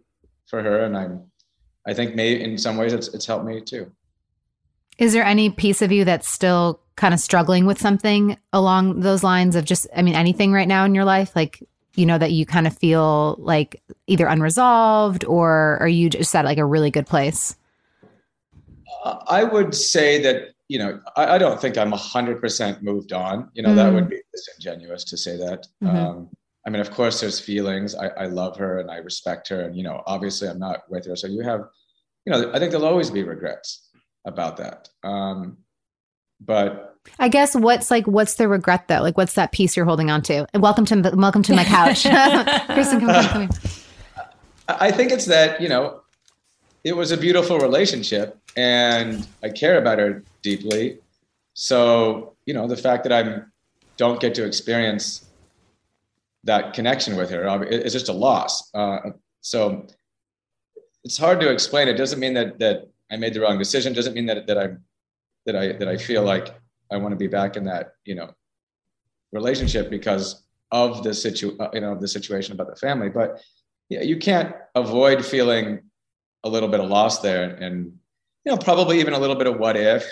for 0.50 0.62
her, 0.62 0.84
and 0.86 0.96
I'm, 0.96 1.30
I 1.86 1.94
think 1.94 2.14
maybe 2.14 2.42
in 2.42 2.58
some 2.58 2.76
ways 2.76 2.92
it's, 2.92 3.08
it's 3.08 3.26
helped 3.26 3.44
me 3.44 3.60
too. 3.60 3.90
Is 4.98 5.12
there 5.12 5.24
any 5.24 5.50
piece 5.50 5.80
of 5.80 5.90
you 5.90 6.04
that's 6.04 6.28
still 6.28 6.80
kind 6.96 7.14
of 7.14 7.20
struggling 7.20 7.64
with 7.64 7.80
something 7.80 8.36
along 8.52 9.00
those 9.00 9.22
lines 9.24 9.56
of 9.56 9.64
just, 9.64 9.86
I 9.96 10.02
mean, 10.02 10.14
anything 10.14 10.52
right 10.52 10.68
now 10.68 10.84
in 10.84 10.94
your 10.94 11.06
life? 11.06 11.34
Like, 11.34 11.62
you 11.94 12.04
know, 12.04 12.18
that 12.18 12.32
you 12.32 12.44
kind 12.44 12.66
of 12.66 12.76
feel 12.76 13.36
like 13.38 13.82
either 14.06 14.26
unresolved 14.26 15.24
or 15.24 15.78
are 15.80 15.88
you 15.88 16.10
just 16.10 16.34
at 16.36 16.44
like 16.44 16.58
a 16.58 16.64
really 16.66 16.90
good 16.90 17.06
place? 17.06 17.56
Uh, 19.04 19.16
I 19.28 19.44
would 19.44 19.74
say 19.74 20.20
that 20.22 20.50
you 20.68 20.78
know 20.78 21.00
I, 21.16 21.34
I 21.34 21.38
don't 21.38 21.60
think 21.60 21.78
I'm 21.78 21.90
hundred 21.92 22.40
percent 22.40 22.82
moved 22.82 23.12
on. 23.12 23.50
You 23.54 23.62
know 23.62 23.74
that 23.74 23.86
Mm. 23.92 23.94
would 23.94 24.10
be 24.10 24.20
disingenuous 24.32 25.04
to 25.04 25.16
say 25.16 25.36
that. 25.36 25.66
Mhm. 25.82 25.94
Um, 25.94 26.28
I 26.66 26.70
mean, 26.70 26.80
of 26.80 26.90
course, 26.90 27.20
there's 27.20 27.40
feelings. 27.40 27.94
I, 27.94 28.08
I 28.08 28.26
love 28.26 28.56
her 28.58 28.78
and 28.80 28.90
I 28.90 28.96
respect 28.96 29.48
her, 29.48 29.62
and 29.62 29.76
you 29.76 29.82
know, 29.82 30.02
obviously, 30.06 30.48
I'm 30.48 30.58
not 30.58 30.82
with 30.90 31.06
her. 31.06 31.16
So 31.16 31.26
you 31.26 31.40
have, 31.42 31.62
you 32.26 32.32
know, 32.32 32.50
I 32.52 32.58
think 32.58 32.70
there'll 32.70 32.86
always 32.86 33.10
be 33.10 33.22
regrets 33.22 33.88
about 34.26 34.56
that. 34.58 34.88
Um, 35.02 35.58
but 36.40 36.90
I 37.18 37.28
guess 37.28 37.54
what's 37.54 37.90
like, 37.90 38.06
what's 38.06 38.34
the 38.34 38.48
regret 38.48 38.88
though? 38.88 39.00
Like, 39.00 39.16
what's 39.16 39.34
that 39.34 39.52
piece 39.52 39.76
you're 39.76 39.86
holding 39.86 40.10
on 40.10 40.22
to? 40.22 40.46
And 40.52 40.62
welcome 40.62 40.84
to, 40.86 41.12
welcome 41.14 41.42
to 41.44 41.54
my 41.54 41.64
couch. 41.64 42.02
Kristen, 42.66 43.00
come, 43.00 43.08
come, 43.08 43.24
come 43.26 43.40
here. 43.42 43.50
I 44.68 44.88
I 44.88 44.90
think 44.90 45.12
it's 45.12 45.26
that, 45.26 45.60
you 45.60 45.68
know, 45.68 46.02
it 46.84 46.96
was 46.96 47.10
a 47.10 47.16
beautiful 47.16 47.58
relationship 47.58 48.38
and 48.56 49.26
I 49.42 49.50
care 49.50 49.78
about 49.78 49.98
her 49.98 50.22
deeply. 50.42 50.98
So, 51.54 52.34
you 52.46 52.54
know, 52.54 52.66
the 52.66 52.76
fact 52.76 53.02
that 53.04 53.12
I 53.12 53.42
don't 53.96 54.20
get 54.20 54.34
to 54.36 54.46
experience 54.46 55.26
that 56.44 56.72
connection 56.74 57.16
with 57.16 57.30
her 57.30 57.42
it- 57.64 57.82
it's 57.84 57.92
just 57.92 58.08
a 58.08 58.12
loss. 58.12 58.70
Uh, 58.74 58.98
so 59.40 59.86
it's 61.04 61.18
hard 61.18 61.40
to 61.40 61.50
explain. 61.50 61.88
It 61.88 61.94
doesn't 61.96 62.20
mean 62.20 62.34
that, 62.34 62.58
that 62.58 62.88
I 63.10 63.16
made 63.16 63.34
the 63.34 63.40
wrong 63.40 63.58
decision. 63.58 63.92
It 63.92 63.96
doesn't 63.96 64.14
mean 64.14 64.26
that, 64.26 64.46
that 64.46 64.58
I, 64.58 64.68
that 65.46 65.56
I, 65.56 65.72
that 65.72 65.88
I 65.88 65.96
feel 65.96 66.22
like 66.22 66.54
I 66.92 66.96
want 66.96 67.12
to 67.12 67.16
be 67.16 67.26
back 67.26 67.56
in 67.56 67.64
that, 67.64 67.92
you 68.04 68.14
know, 68.14 68.30
relationship 69.32 69.90
because 69.90 70.42
of 70.72 71.02
the 71.02 71.12
situ, 71.14 71.56
uh, 71.58 71.68
you 71.72 71.80
know, 71.80 71.94
the 71.98 72.08
situation 72.08 72.52
about 72.52 72.68
the 72.68 72.76
family. 72.76 73.08
But 73.08 73.40
yeah, 73.88 74.02
you 74.02 74.16
can't 74.18 74.54
avoid 74.74 75.24
feeling 75.24 75.80
a 76.44 76.48
little 76.48 76.68
bit 76.68 76.80
of 76.80 76.88
loss 76.88 77.18
there, 77.20 77.50
and 77.56 77.92
you 78.44 78.52
know, 78.52 78.56
probably 78.58 79.00
even 79.00 79.12
a 79.14 79.18
little 79.18 79.36
bit 79.36 79.46
of 79.46 79.58
what 79.58 79.76
if. 79.76 80.04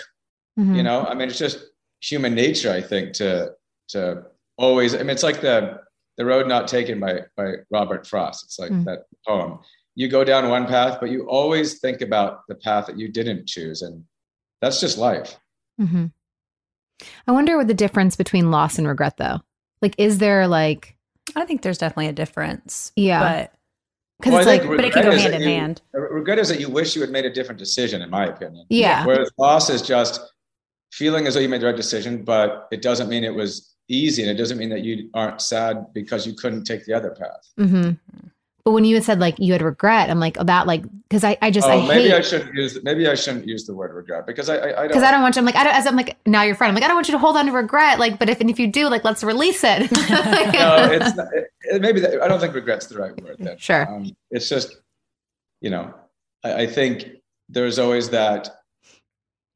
Mhm. 0.59 0.75
You 0.75 0.83
know, 0.83 1.05
I 1.05 1.13
mean, 1.13 1.29
it's 1.29 1.39
just 1.39 1.59
human 2.01 2.35
nature, 2.35 2.71
I 2.71 2.81
think, 2.81 3.13
to 3.13 3.53
to 3.89 4.23
always. 4.57 4.93
I 4.93 4.99
mean, 4.99 5.09
it's 5.11 5.23
like 5.23 5.41
the 5.41 5.79
the 6.19 6.25
road 6.25 6.47
not 6.47 6.67
taken 6.67 6.99
by 6.99 7.21
by 7.35 7.53
Robert 7.71 8.05
Frost. 8.05 8.43
It's 8.43 8.59
like 8.59 8.69
Mm. 8.71 8.83
that 8.85 9.05
poem. 9.25 9.59
You 9.95 10.07
go 10.09 10.23
down 10.23 10.49
one 10.49 10.67
path, 10.67 10.99
but 10.99 11.09
you 11.09 11.25
always 11.27 11.79
think 11.79 12.01
about 12.01 12.41
the 12.47 12.55
path 12.55 12.85
that 12.87 12.99
you 12.99 13.07
didn't 13.07 13.47
choose, 13.47 13.81
and 13.81 14.03
that's 14.61 14.79
just 14.81 14.97
life. 14.97 15.39
Mm-hmm. 15.81 16.07
I 17.27 17.31
wonder 17.31 17.57
what 17.57 17.67
the 17.67 17.73
difference 17.73 18.15
between 18.17 18.51
loss 18.51 18.77
and 18.77 18.87
regret 18.87 19.15
though. 19.17 19.39
Like, 19.81 19.95
is 19.97 20.17
there 20.19 20.45
like, 20.47 20.97
i 21.35 21.45
think 21.45 21.61
there's 21.61 21.77
definitely 21.77 22.07
a 22.07 22.11
difference 22.13 22.91
Yeah. 22.97 23.19
but 23.23 23.53
because 24.19 24.31
Well, 24.33 24.41
it's 24.41 24.47
like, 24.47 24.67
but 24.77 24.83
it 24.83 24.91
can 24.91 25.03
go 25.03 25.11
hand 25.17 25.33
in 25.33 25.41
you- 25.41 25.47
hand. 25.47 25.81
Regret 25.93 26.39
is 26.39 26.49
that 26.49 26.59
you 26.59 26.67
wish 26.69 26.93
you 26.95 27.01
had 27.01 27.09
made 27.11 27.23
a 27.25 27.29
different 27.33 27.57
decision, 27.59 28.01
in 28.01 28.09
my 28.09 28.25
opinion. 28.25 28.65
yeah. 28.69 29.05
Whereas 29.05 29.31
loss 29.37 29.69
is 29.69 29.81
just 29.81 30.19
feeling 30.91 31.25
as 31.27 31.33
though 31.35 31.39
you 31.39 31.47
made 31.47 31.61
the 31.61 31.67
right 31.67 31.75
decision, 31.75 32.23
but 32.25 32.67
it 32.71 32.81
doesn't 32.81 33.07
mean 33.07 33.23
it 33.23 33.33
was 33.33 33.73
easy, 33.89 34.21
and 34.21 34.31
it 34.31 34.35
doesn't 34.35 34.57
mean 34.57 34.69
that 34.69 34.81
you 34.83 35.09
aren't 35.13 35.41
sad 35.41 35.87
because 35.93 36.25
you 36.25 36.33
couldn't 36.33 36.63
take 36.63 36.85
the 36.85 36.93
other 36.93 37.11
path. 37.11 37.45
hmm 37.57 37.91
But 38.63 38.71
when 38.71 38.85
you 38.85 38.95
had 38.95 39.03
said 39.03 39.19
like 39.19 39.35
you 39.39 39.51
had 39.53 39.61
regret, 39.61 40.09
I'm 40.09 40.19
like, 40.19 40.37
oh, 40.39 40.43
that 40.43 40.67
like, 40.67 40.83
because 41.09 41.23
I, 41.23 41.37
I 41.41 41.49
just, 41.51 41.67
oh, 41.67 41.71
I 41.71 41.87
maybe 41.87 42.13
I 42.13 42.21
shouldn't 42.21 42.53
use 42.53 42.77
maybe 42.83 43.07
I 43.07 43.15
shouldn't 43.15 43.47
use 43.47 43.65
the 43.65 43.73
word 43.73 43.93
regret 43.93 44.27
because 44.27 44.47
I 44.49 44.55
I, 44.57 44.67
I 44.67 44.71
don't. 44.73 44.87
because 44.89 45.03
I 45.03 45.11
don't 45.11 45.21
want 45.21 45.35
you, 45.35 45.39
I'm 45.41 45.45
like, 45.45 45.55
I 45.55 45.63
don't, 45.63 45.75
as 45.75 45.87
I'm 45.87 45.95
like, 45.95 46.17
now 46.25 46.43
you're 46.43 46.55
friend. 46.55 46.69
I'm 46.69 46.75
like, 46.75 46.83
I 46.83 46.87
don't 46.87 46.95
want 46.97 47.07
you 47.07 47.13
to 47.13 47.19
hold 47.19 47.35
on 47.35 47.45
to 47.47 47.51
regret. 47.51 47.99
Like, 47.99 48.19
but 48.19 48.29
if, 48.29 48.39
and 48.41 48.49
if 48.49 48.59
you 48.59 48.67
do, 48.67 48.87
like, 48.89 49.03
let's 49.03 49.23
release 49.23 49.61
it. 49.63 49.91
no, 49.91 50.89
it's 50.91 51.15
not, 51.15 51.27
it, 51.33 51.47
it- 51.63 51.81
maybe 51.81 51.99
that, 52.01 52.21
I 52.21 52.27
don't 52.27 52.39
think 52.39 52.53
regret's 52.53 52.87
the 52.87 52.97
right 52.99 53.19
word. 53.21 53.37
Then. 53.39 53.57
Sure. 53.57 53.87
Um, 53.91 54.15
it's 54.31 54.47
just, 54.49 54.77
you 55.61 55.69
know, 55.71 55.93
I, 56.43 56.63
I 56.63 56.67
think 56.67 57.09
there's 57.49 57.79
always 57.79 58.09
that 58.11 58.49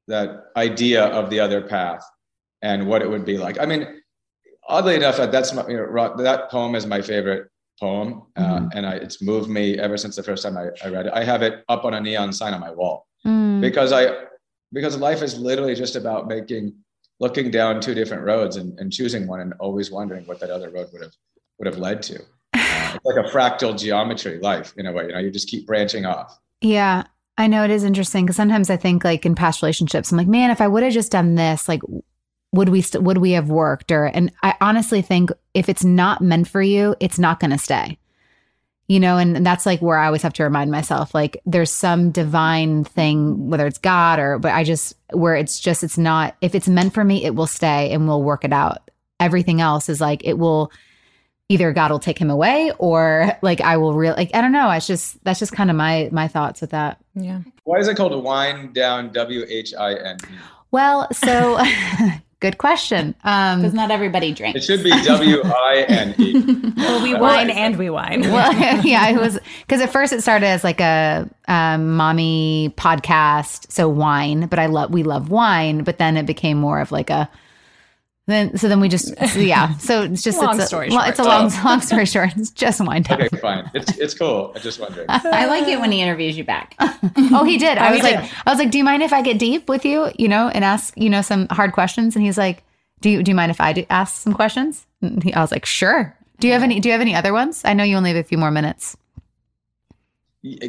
that 0.07 0.45
idea 0.57 1.05
of 1.05 1.29
the 1.29 1.39
other 1.39 1.61
path 1.61 2.03
and 2.61 2.87
what 2.87 3.01
it 3.01 3.09
would 3.09 3.25
be 3.25 3.37
like. 3.37 3.59
I 3.59 3.65
mean, 3.65 4.01
oddly 4.67 4.95
enough, 4.95 5.17
that's 5.17 5.53
my 5.53 5.67
you 5.67 5.77
know, 5.77 6.15
that 6.17 6.49
poem 6.49 6.75
is 6.75 6.85
my 6.85 7.01
favorite 7.01 7.49
poem, 7.79 8.23
uh, 8.35 8.41
Mhm. 8.59 8.69
and 8.75 8.85
I, 8.85 8.93
it's 8.95 9.21
moved 9.21 9.49
me 9.49 9.77
ever 9.79 9.97
since 9.97 10.15
the 10.15 10.23
first 10.23 10.43
time 10.43 10.57
I, 10.57 10.67
I 10.85 10.89
read 10.89 11.07
it. 11.07 11.13
I 11.13 11.23
have 11.23 11.41
it 11.41 11.63
up 11.69 11.85
on 11.85 11.93
a 11.93 11.99
neon 12.01 12.31
sign 12.33 12.53
on 12.53 12.59
my 12.61 12.71
wall 12.71 13.07
Mm. 13.25 13.61
because 13.61 13.91
I 13.91 14.09
because 14.71 14.97
life 14.97 15.21
is 15.21 15.37
literally 15.37 15.75
just 15.75 15.95
about 15.95 16.27
making 16.27 16.73
looking 17.19 17.51
down 17.51 17.79
two 17.79 17.93
different 17.93 18.23
roads 18.23 18.55
and, 18.57 18.77
and 18.79 18.91
choosing 18.91 19.27
one 19.27 19.39
and 19.39 19.53
always 19.59 19.91
wondering 19.91 20.25
what 20.25 20.39
that 20.39 20.49
other 20.49 20.69
road 20.69 20.87
would 20.93 21.01
have 21.03 21.13
would 21.59 21.67
have 21.67 21.77
led 21.77 22.01
to. 22.03 22.19
Uh, 22.85 22.95
it's 22.95 23.05
like 23.05 23.25
a 23.25 23.29
fractal 23.29 23.77
geometry 23.79 24.39
life 24.39 24.73
in 24.77 24.85
a 24.85 24.91
way. 24.91 25.05
You 25.07 25.13
know, 25.13 25.19
you 25.19 25.31
just 25.31 25.47
keep 25.47 25.65
branching 25.65 26.05
off. 26.05 26.37
Yeah, 26.61 27.03
I 27.37 27.47
know 27.47 27.63
it 27.63 27.71
is 27.71 27.83
interesting 27.83 28.25
because 28.25 28.35
sometimes 28.35 28.69
I 28.69 28.77
think 28.77 29.03
like 29.03 29.25
in 29.25 29.35
past 29.35 29.61
relationships, 29.61 30.11
I'm 30.11 30.17
like, 30.17 30.27
man, 30.27 30.51
if 30.51 30.59
I 30.61 30.67
would 30.67 30.83
have 30.83 30.93
just 30.93 31.11
done 31.11 31.33
this, 31.35 31.67
like, 31.67 31.81
would 32.53 32.69
we 32.69 32.81
st- 32.81 33.03
would 33.03 33.17
we 33.17 33.31
have 33.31 33.49
worked? 33.49 33.91
Or 33.91 34.05
and 34.05 34.31
I 34.41 34.55
honestly 34.61 35.01
think 35.01 35.31
if 35.53 35.67
it's 35.67 35.83
not 35.83 36.21
meant 36.21 36.47
for 36.47 36.61
you, 36.61 36.95
it's 36.99 37.19
not 37.19 37.39
going 37.39 37.51
to 37.51 37.57
stay. 37.57 37.97
You 38.87 38.99
know, 38.99 39.17
and, 39.17 39.37
and 39.37 39.45
that's 39.45 39.65
like 39.65 39.81
where 39.81 39.97
I 39.97 40.05
always 40.07 40.21
have 40.23 40.33
to 40.33 40.43
remind 40.43 40.69
myself, 40.69 41.15
like, 41.15 41.41
there's 41.45 41.71
some 41.71 42.11
divine 42.11 42.83
thing, 42.83 43.49
whether 43.49 43.65
it's 43.65 43.77
God 43.77 44.19
or, 44.19 44.37
but 44.37 44.51
I 44.51 44.65
just 44.65 44.93
where 45.11 45.35
it's 45.35 45.59
just 45.59 45.83
it's 45.83 45.97
not. 45.97 46.35
If 46.41 46.53
it's 46.53 46.67
meant 46.67 46.93
for 46.93 47.03
me, 47.03 47.25
it 47.25 47.33
will 47.33 47.47
stay 47.47 47.91
and 47.91 48.07
we'll 48.07 48.23
work 48.23 48.45
it 48.45 48.53
out. 48.53 48.91
Everything 49.19 49.61
else 49.61 49.89
is 49.89 49.99
like 49.99 50.23
it 50.23 50.37
will 50.37 50.71
either 51.49 51.71
God 51.71 51.91
will 51.91 51.99
take 51.99 52.17
him 52.17 52.29
away 52.29 52.71
or 52.77 53.37
like 53.41 53.61
I 53.61 53.77
will 53.77 53.93
real 53.93 54.13
like 54.15 54.31
I 54.33 54.41
don't 54.41 54.51
know. 54.51 54.69
It's 54.71 54.87
just 54.87 55.23
that's 55.23 55.39
just 55.39 55.53
kind 55.53 55.69
of 55.69 55.75
my 55.75 56.09
my 56.11 56.27
thoughts 56.27 56.61
with 56.61 56.71
that. 56.71 56.99
Yeah. 57.15 57.41
Why 57.63 57.79
is 57.79 57.87
it 57.87 57.95
called 57.95 58.11
a 58.11 58.19
wind 58.19 58.73
down? 58.73 59.11
w-h-i-n 59.11 60.17
Well, 60.71 61.07
so 61.13 61.59
Good 62.43 62.57
question. 62.57 63.15
Um, 63.23 63.61
Because 63.61 63.73
not 63.73 63.89
everybody 63.89 64.33
drinks. 64.33 64.59
It 64.59 64.63
should 64.65 64.83
be 64.83 64.89
W 64.89 65.41
I 65.45 65.85
N 65.87 66.13
E. 66.17 66.33
Well, 66.75 67.01
we 67.01 67.11
That's 67.13 67.21
wine 67.21 67.47
right. 67.47 67.55
and 67.55 67.77
we 67.77 67.89
wine. 67.89 68.19
well, 68.23 68.53
yeah, 68.85 69.07
it 69.11 69.17
was 69.17 69.39
because 69.61 69.79
at 69.79 69.93
first 69.93 70.11
it 70.11 70.21
started 70.21 70.47
as 70.47 70.61
like 70.61 70.81
a 70.81 71.29
um, 71.47 71.95
mommy 71.95 72.73
podcast, 72.75 73.71
so 73.71 73.87
wine. 73.87 74.47
But 74.47 74.59
I 74.59 74.65
love 74.65 74.91
we 74.91 75.03
love 75.03 75.29
wine, 75.29 75.83
but 75.85 75.99
then 75.99 76.17
it 76.17 76.25
became 76.25 76.57
more 76.57 76.81
of 76.81 76.91
like 76.91 77.09
a 77.09 77.29
then 78.25 78.57
so 78.57 78.69
then 78.69 78.79
we 78.79 78.87
just 78.87 79.17
so 79.27 79.39
yeah. 79.39 79.75
So 79.77 80.03
it's 80.03 80.23
just 80.23 80.39
Long 80.39 80.55
it's 80.55 80.63
a, 80.63 80.67
story 80.67 80.89
short. 80.89 81.07
It's 81.07 81.19
a 81.19 81.23
long 81.23 81.51
long 81.65 81.81
story 81.81 82.05
short. 82.05 82.35
It's 82.37 82.51
just 82.51 82.79
wine 82.79 83.03
time. 83.03 83.21
Okay, 83.21 83.37
fine. 83.37 83.69
It's 83.73 83.97
it's 83.97 84.13
cool. 84.13 84.53
I'm 84.55 84.61
just 84.61 84.79
wondering. 84.79 85.07
I 85.09 85.45
like 85.45 85.67
it 85.67 85.79
when 85.79 85.91
he 85.91 86.01
interviews 86.01 86.37
you 86.37 86.43
back. 86.43 86.75
Oh, 87.35 87.43
he 87.43 87.57
did. 87.57 87.77
I 87.77 87.89
oh, 87.89 87.93
was 87.93 88.03
like. 88.03 88.31
I 88.45 88.49
was 88.49 88.59
like, 88.59 88.71
do 88.71 88.77
you 88.77 88.83
mind 88.83 89.01
if 89.01 89.11
I 89.11 89.21
get 89.21 89.39
deep 89.39 89.67
with 89.67 89.85
you, 89.85 90.11
you 90.17 90.27
know, 90.27 90.49
and 90.49 90.63
ask, 90.63 90.93
you 90.95 91.09
know, 91.09 91.21
some 91.21 91.47
hard 91.49 91.73
questions? 91.73 92.15
And 92.15 92.23
he's 92.23 92.37
like, 92.37 92.63
do 93.01 93.09
you 93.09 93.23
do 93.23 93.31
you 93.31 93.35
mind 93.35 93.51
if 93.51 93.59
I 93.59 93.73
do 93.73 93.85
ask 93.89 94.21
some 94.21 94.33
questions? 94.33 94.85
And 95.01 95.23
he, 95.23 95.33
I 95.33 95.41
was 95.41 95.51
like, 95.51 95.65
sure. 95.65 96.15
Do 96.39 96.47
you 96.47 96.53
have 96.53 96.63
any? 96.63 96.79
Do 96.79 96.89
you 96.89 96.93
have 96.93 97.01
any 97.01 97.15
other 97.15 97.33
ones? 97.33 97.61
I 97.65 97.73
know 97.73 97.83
you 97.83 97.97
only 97.97 98.11
have 98.13 98.23
a 98.23 98.27
few 98.27 98.37
more 98.37 98.51
minutes. 98.51 98.95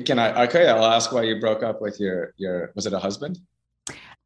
Can 0.06 0.18
I? 0.18 0.44
Okay, 0.44 0.68
I'll 0.68 0.84
ask 0.84 1.12
why 1.12 1.22
you 1.22 1.40
broke 1.40 1.62
up 1.62 1.80
with 1.80 2.00
your 2.00 2.32
your. 2.36 2.72
Was 2.74 2.86
it 2.86 2.92
a 2.92 2.98
husband? 2.98 3.38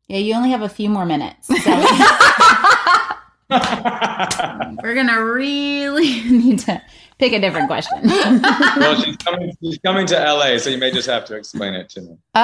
Yeah, 0.06 0.18
you 0.18 0.34
only 0.34 0.50
have 0.50 0.62
a 0.62 0.68
few 0.68 0.88
more 0.88 1.04
minutes. 1.04 1.48
So 1.48 1.54
we're 4.82 4.94
gonna 4.94 5.24
really 5.24 6.22
need 6.30 6.58
to 6.58 6.82
pick 7.18 7.32
a 7.32 7.40
different 7.40 7.66
question. 7.66 8.00
well, 8.04 9.00
she's 9.00 9.16
coming. 9.16 9.56
She's 9.62 9.78
coming 9.78 10.06
to 10.06 10.14
LA, 10.14 10.58
so 10.58 10.68
you 10.68 10.76
may 10.76 10.90
just 10.90 11.08
have 11.08 11.24
to 11.26 11.34
explain 11.34 11.72
it 11.72 11.88
to 11.90 12.02
me. 12.02 12.18
Oh, 12.34 12.42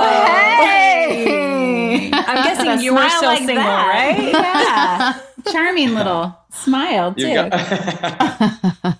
oh 0.00 0.64
hey! 0.64 2.10
I'm 2.12 2.44
guessing 2.44 2.84
you 2.84 2.94
were 2.94 3.08
still 3.08 3.30
like 3.30 3.38
single, 3.38 3.64
that. 3.64 3.88
right? 3.88 4.32
Yeah. 4.32 5.20
Charming 5.52 5.94
little 5.94 6.36
smile 6.50 7.14
too. 7.14 7.34
Got. 7.34 7.52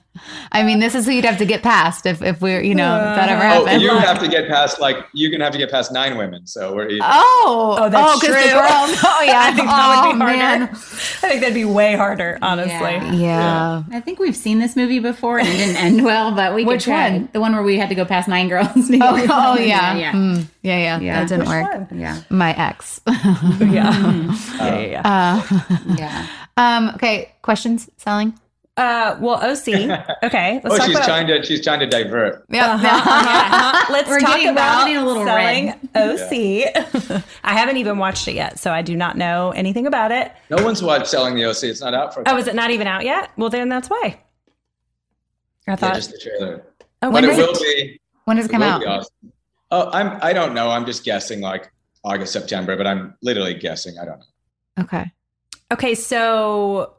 I 0.53 0.63
mean, 0.63 0.79
this 0.79 0.95
is 0.95 1.05
who 1.07 1.13
you'd 1.13 1.25
have 1.25 1.39
to 1.39 1.45
get 1.45 1.63
past 1.63 2.07
if, 2.07 2.23
if 2.23 2.41
we're, 2.41 2.63
you 2.63 2.75
know, 2.75 2.97
if 2.97 3.17
that 3.17 3.29
ever 3.29 3.43
happened. 3.43 3.63
oh, 3.63 3.67
happened. 3.67 3.83
you 3.83 3.93
would 3.93 4.03
have 4.03 4.19
to 4.21 4.29
get 4.29 4.49
past 4.49 4.81
like 4.81 4.97
you're 5.13 5.31
gonna 5.31 5.43
have 5.45 5.53
to 5.53 5.59
get 5.59 5.71
past 5.71 5.93
nine 5.93 6.17
women. 6.17 6.47
So 6.47 6.75
we're 6.75 6.87
even. 6.89 7.03
Oh, 7.05 7.77
Oh, 7.79 7.89
that's 7.91 8.13
'cause 8.13 8.21
the 8.21 8.27
true. 8.29 8.35
girls. 8.53 8.99
Oh, 9.05 9.23
yeah. 9.27 9.41
I 9.43 9.53
think 9.53 9.69
that 9.69 10.05
would 10.07 10.13
be 10.13 10.17
oh, 10.17 10.19
harder. 10.25 10.39
man. 10.39 10.63
I 10.63 10.75
think 11.29 11.41
that'd 11.41 11.55
be 11.55 11.65
way 11.65 11.95
harder, 11.97 12.39
honestly. 12.41 12.73
Yeah. 12.73 13.13
Yeah. 13.13 13.83
I 13.93 14.01
think 14.01 14.19
we've 14.21 14.37
seen 14.37 14.61
this 14.61 14.77
movie 14.77 15.01
before 15.01 15.39
and 15.41 15.49
it 15.49 15.53
didn't 15.57 15.77
end 15.77 16.05
well, 16.05 16.33
but 16.33 16.55
we 16.55 16.63
could 16.65 16.69
Which 16.75 16.85
try. 16.85 17.11
one? 17.11 17.29
The 17.33 17.41
one 17.41 17.53
where 17.53 17.63
we 17.65 17.77
had 17.77 17.89
to 17.89 17.95
go 17.97 18.05
past 18.05 18.29
nine 18.29 18.49
girls. 18.49 18.69
to 18.73 18.79
Oh, 19.03 19.17
get 19.17 19.29
oh 19.31 19.51
one. 19.57 19.67
yeah. 19.69 19.97
yeah, 19.97 20.13
Mm, 20.13 20.47
yeah, 20.63 20.79
yeah. 20.79 21.01
Yeah. 21.01 21.21
That 21.21 21.29
didn't 21.29 21.49
Which 21.49 21.49
work. 21.49 21.89
yeah, 21.93 22.21
My 22.31 22.53
ex. 22.57 23.01
Yeah. 23.07 23.15
yeah, 23.61 24.37
yeah, 24.59 24.79
yeah. 24.79 25.03
Uh, 25.05 25.43
yeah. 25.99 26.27
Um, 26.57 26.91
okay. 26.95 27.33
Questions? 27.43 27.89
Selling? 27.97 28.39
Uh, 28.77 29.17
well, 29.21 29.37
OC. 29.37 29.69
Okay, 30.25 30.61
let's 30.65 30.75
oh, 30.75 30.79
talk 30.79 30.87
she's 30.87 30.97
about. 30.97 31.05
trying 31.07 31.27
to. 31.29 31.45
She's 31.45 31.63
trying 31.63 31.79
to 31.81 31.87
divert. 31.87 32.45
Yeah. 32.49 32.73
Uh-huh. 32.75 33.87
Let's 33.93 34.09
We're 34.09 34.19
talk 34.21 34.41
about 34.43 34.87
getting 34.87 34.97
a 34.97 35.05
little 35.05 35.25
selling 35.25 35.67
red. 35.95 35.95
OC. 35.95 37.23
I 37.45 37.53
haven't 37.53 37.77
even 37.77 37.99
watched 37.99 38.27
it 38.27 38.35
yet, 38.35 38.59
so 38.59 38.73
I 38.73 38.83
do 38.83 38.97
not 38.97 39.17
know 39.17 39.53
anything 39.53 39.87
about 39.87 40.11
it. 40.11 40.33
No 40.51 40.65
one's 40.65 40.83
watched 40.83 41.07
selling 41.07 41.35
the 41.37 41.45
OC. 41.45 41.65
It's 41.65 41.81
not 41.83 41.95
out 41.95 42.15
for. 42.15 42.23
Oh, 42.27 42.37
is 42.37 42.49
it 42.49 42.55
not 42.57 42.71
even 42.71 42.87
out 42.89 43.05
yet? 43.05 43.31
Well, 43.37 43.51
then 43.51 43.69
that's 43.69 43.89
why. 43.89 44.19
I 45.69 45.71
yeah, 45.73 45.77
thought. 45.77 45.95
just 45.95 46.11
the 46.13 46.19
trailer. 46.19 46.65
oh, 46.81 46.85
But 47.01 47.13
when 47.13 47.25
it 47.25 47.27
does 47.29 47.37
will 47.39 47.55
it- 47.55 47.61
be. 47.61 48.01
When 48.25 48.37
does 48.39 48.47
it 48.47 48.49
It 48.49 48.53
come 48.53 48.61
will 48.63 48.69
out? 48.69 48.87
awesome. 48.87 49.33
Oh, 49.71 49.91
I'm. 49.93 50.19
I 50.23 50.33
don't 50.33 50.55
know. 50.55 50.71
I'm 50.71 50.87
just 50.87 51.05
guessing, 51.05 51.41
like 51.41 51.71
August, 52.03 52.33
September. 52.33 52.77
But 52.77 52.87
I'm 52.87 53.15
literally 53.23 53.55
guessing. 53.55 53.99
I 54.01 54.05
don't 54.05 54.19
know. 54.19 54.83
Okay. 54.85 55.05
Okay, 55.75 55.97
so 55.97 56.95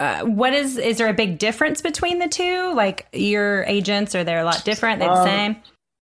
uh, 0.00 0.22
what 0.24 0.52
is 0.52 0.76
is 0.76 0.98
there 0.98 1.06
a 1.06 1.14
big 1.14 1.38
difference 1.38 1.80
between 1.80 2.18
the 2.18 2.26
two? 2.26 2.74
Like 2.74 3.06
your 3.12 3.62
agents 3.64 4.12
are 4.16 4.24
they 4.24 4.36
a 4.36 4.44
lot 4.44 4.64
different? 4.64 4.98
They're 4.98 5.08
the 5.08 5.20
Um, 5.20 5.26
same? 5.26 5.56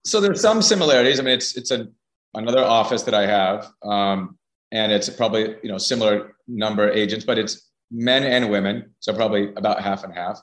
So 0.06 0.22
there's 0.22 0.40
some 0.40 0.62
similarities. 0.62 1.20
I 1.20 1.24
mean, 1.24 1.34
it's 1.34 1.58
it's 1.58 1.72
a 1.72 1.88
another 2.36 2.64
office 2.64 3.02
that 3.04 3.16
I 3.16 3.26
have, 3.26 3.72
um, 3.82 4.38
and 4.72 4.92
it's 4.92 5.10
probably 5.10 5.56
you 5.64 5.70
know 5.72 5.80
similar 5.80 6.36
number 6.48 6.88
of 6.88 6.96
agents, 6.96 7.26
but 7.26 7.40
it's 7.40 7.72
men 7.90 8.24
and 8.24 8.52
women, 8.52 8.94
so 9.00 9.12
probably 9.12 9.52
about 9.56 9.82
half 9.82 10.04
and 10.04 10.14
half. 10.14 10.40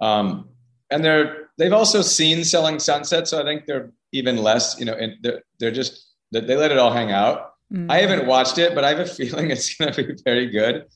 Um, 0.00 0.48
and 0.90 1.04
they're 1.04 1.50
they've 1.58 1.72
also 1.74 2.00
seen 2.00 2.44
Selling 2.44 2.78
Sunset, 2.78 3.28
so 3.28 3.42
I 3.42 3.44
think 3.44 3.66
they're 3.66 3.92
even 4.12 4.38
less. 4.38 4.78
You 4.78 4.86
know, 4.86 4.94
and 4.94 5.16
they're 5.20 5.42
they're 5.58 5.70
just 5.70 6.14
they 6.30 6.56
let 6.56 6.72
it 6.72 6.78
all 6.78 6.94
hang 6.94 7.12
out. 7.12 7.51
Mm. 7.72 7.90
I 7.90 7.98
haven't 8.00 8.26
watched 8.26 8.58
it, 8.58 8.74
but 8.74 8.84
I 8.84 8.90
have 8.90 9.00
a 9.00 9.06
feeling 9.20 9.50
it's 9.50 9.74
going 9.74 9.92
to 9.92 10.04
be 10.04 10.14
very 10.24 10.46
good. 10.48 10.86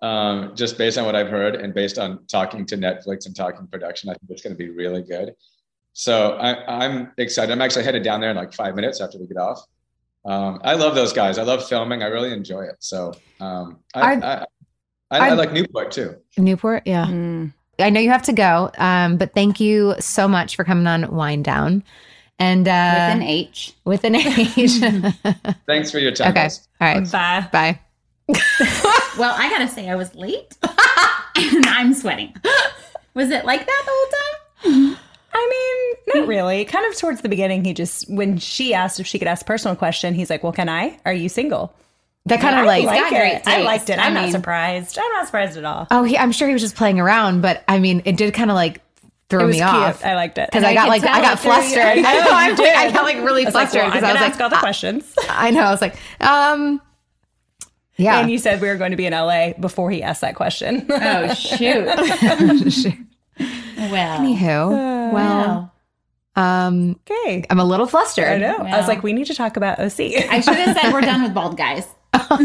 Um, 0.00 0.54
just 0.54 0.78
based 0.78 0.96
on 0.98 1.06
what 1.06 1.16
I've 1.16 1.28
heard 1.28 1.56
and 1.56 1.74
based 1.74 1.98
on 1.98 2.24
talking 2.26 2.64
to 2.66 2.76
Netflix 2.76 3.26
and 3.26 3.34
talking 3.34 3.66
production, 3.66 4.10
I 4.10 4.14
think 4.14 4.30
it's 4.30 4.42
going 4.42 4.54
to 4.54 4.58
be 4.58 4.70
really 4.70 5.02
good. 5.02 5.34
So 5.92 6.32
I, 6.38 6.84
I'm 6.84 7.10
excited. 7.18 7.50
I'm 7.52 7.60
actually 7.60 7.84
headed 7.84 8.04
down 8.04 8.20
there 8.20 8.30
in 8.30 8.36
like 8.36 8.52
five 8.52 8.76
minutes 8.76 9.00
after 9.00 9.18
we 9.18 9.26
get 9.26 9.36
off. 9.38 9.60
Um, 10.24 10.60
I 10.62 10.74
love 10.74 10.94
those 10.94 11.12
guys. 11.12 11.38
I 11.38 11.42
love 11.42 11.66
filming. 11.68 12.02
I 12.02 12.06
really 12.06 12.32
enjoy 12.32 12.62
it. 12.62 12.76
So 12.80 13.12
um, 13.40 13.78
I, 13.94 14.00
I- 14.00 14.14
I, 14.14 14.44
I, 15.10 15.18
I 15.18 15.28
I- 15.30 15.32
like 15.32 15.52
Newport 15.52 15.90
too. 15.90 16.16
Newport. 16.36 16.82
Yeah. 16.86 17.06
Mm. 17.06 17.52
I 17.80 17.90
know 17.90 18.00
you 18.00 18.10
have 18.10 18.24
to 18.24 18.32
go, 18.32 18.70
um, 18.78 19.16
but 19.18 19.34
thank 19.34 19.60
you 19.60 19.94
so 20.00 20.26
much 20.26 20.56
for 20.56 20.64
coming 20.64 20.86
on 20.88 21.10
Wind 21.14 21.44
Down. 21.44 21.84
And 22.38 22.68
uh, 22.68 22.70
With 22.70 23.16
an 23.16 23.22
H. 23.22 23.74
with 23.84 24.04
an 24.04 24.14
H. 24.14 24.78
Thanks 25.66 25.90
for 25.90 25.98
your 25.98 26.12
time. 26.12 26.28
okay. 26.30 26.42
guys. 26.42 26.68
All 26.80 26.86
right. 26.94 27.10
Bye. 27.12 27.48
Bye. 27.52 27.80
Well, 29.18 29.34
I 29.36 29.50
gotta 29.50 29.66
say, 29.66 29.88
I 29.90 29.96
was 29.96 30.14
late 30.14 30.56
and 30.62 31.66
I'm 31.66 31.92
sweating. 31.92 32.36
Was 33.14 33.30
it 33.30 33.44
like 33.44 33.66
that 33.66 33.82
the 33.84 34.70
whole 34.70 34.86
time? 34.86 34.96
I 35.34 35.94
mean, 36.14 36.20
not 36.20 36.28
really. 36.28 36.64
Kind 36.64 36.86
of 36.86 36.96
towards 36.96 37.20
the 37.22 37.28
beginning, 37.28 37.64
he 37.64 37.74
just 37.74 38.08
when 38.08 38.38
she 38.38 38.74
asked 38.74 39.00
if 39.00 39.08
she 39.08 39.18
could 39.18 39.26
ask 39.26 39.42
a 39.42 39.44
personal 39.44 39.74
question, 39.74 40.14
he's 40.14 40.30
like, 40.30 40.44
"Well, 40.44 40.52
can 40.52 40.68
I? 40.68 41.00
Are 41.04 41.12
you 41.12 41.28
single?" 41.28 41.74
That 42.26 42.40
kind 42.40 42.54
of 42.54 42.62
I 42.62 42.66
like, 42.66 42.84
got 42.84 42.96
like 42.96 43.10
great 43.10 43.32
it. 43.38 43.42
I 43.48 43.62
liked 43.62 43.90
it. 43.90 43.98
I 43.98 44.06
I'm 44.06 44.14
not 44.14 44.30
surprised. 44.30 44.96
I'm 44.98 45.12
not 45.14 45.26
surprised 45.26 45.56
at 45.58 45.64
all. 45.64 45.88
oh, 45.90 46.04
he, 46.04 46.16
I'm 46.16 46.30
sure 46.30 46.46
he 46.46 46.52
was 46.52 46.62
just 46.62 46.76
playing 46.76 47.00
around, 47.00 47.40
but 47.40 47.64
I 47.66 47.80
mean, 47.80 48.02
it 48.04 48.16
did 48.16 48.32
kind 48.34 48.50
of 48.50 48.54
like 48.54 48.80
was 49.36 49.50
me 49.50 49.56
cute. 49.56 49.68
off. 49.68 50.04
I 50.04 50.14
liked 50.14 50.38
it 50.38 50.48
because 50.50 50.62
And 50.62 50.66
I 50.66 50.74
got 50.74 50.88
like 50.88 51.04
I 51.04 51.20
got 51.20 51.34
it 51.34 51.38
through 51.40 51.52
you. 51.52 51.58
flustered. 51.58 51.82
I 51.82 51.94
know, 51.94 52.30
I, 52.30 52.54
did. 52.54 52.60
I 52.74 52.92
got 52.92 53.04
like 53.04 53.16
really 53.18 53.46
I 53.46 53.50
flustered 53.50 53.84
because 53.84 54.02
I'm 54.02 54.10
I 54.10 54.12
was 54.12 54.20
gonna 54.20 54.24
like, 54.24 54.32
ask 54.32 54.40
all 54.40 54.50
the 54.50 54.56
ah, 54.56 54.60
questions. 54.60 55.14
I 55.28 55.50
know. 55.50 55.60
I 55.60 55.70
was 55.70 55.80
like, 55.82 55.96
um, 56.20 56.80
yeah. 57.96 58.20
And 58.20 58.30
you 58.30 58.38
said 58.38 58.60
we 58.60 58.68
were 58.68 58.76
going 58.76 58.92
to 58.92 58.96
be 58.96 59.06
in 59.06 59.12
LA 59.12 59.52
before 59.52 59.90
he 59.90 60.02
asked 60.02 60.22
that 60.22 60.34
question. 60.34 60.86
Oh 60.88 61.34
shoot. 61.34 61.84
well, 61.86 61.96
Anywho, 64.20 65.12
well, 65.12 65.72
um, 66.36 66.98
okay. 67.10 67.44
I'm 67.50 67.58
a 67.60 67.64
little 67.64 67.86
flustered. 67.86 68.28
I 68.28 68.38
know. 68.38 68.56
I 68.58 68.78
was 68.78 68.88
like, 68.88 69.02
we 69.02 69.12
need 69.12 69.26
to 69.26 69.34
talk 69.34 69.56
about 69.56 69.78
OC. 69.80 70.00
I 70.30 70.40
should 70.40 70.54
have 70.54 70.76
said 70.76 70.92
we're 70.92 71.00
done 71.00 71.22
with 71.22 71.34
bald 71.34 71.56
guys. 71.56 71.86
oh, 72.14 72.38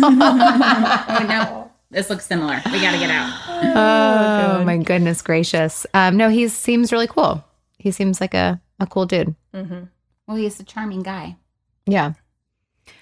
no, 1.30 1.63
this 1.94 2.10
looks 2.10 2.26
similar. 2.26 2.62
We 2.66 2.82
gotta 2.82 2.98
get 2.98 3.10
out. 3.10 3.40
Oh, 3.76 4.64
my 4.66 4.78
goodness 4.78 5.22
gracious. 5.22 5.86
Um, 5.94 6.18
no, 6.18 6.30
he 6.30 6.48
seems 6.50 6.92
really 6.92 7.08
cool. 7.08 7.44
He 7.80 7.92
seems 7.92 8.20
like 8.22 8.34
a, 8.34 8.60
a 8.80 8.86
cool 8.86 9.06
dude. 9.06 9.36
Well, 9.54 10.36
he's 10.38 10.60
a 10.60 10.64
charming 10.64 11.02
guy. 11.04 11.38
Yeah. 11.86 12.14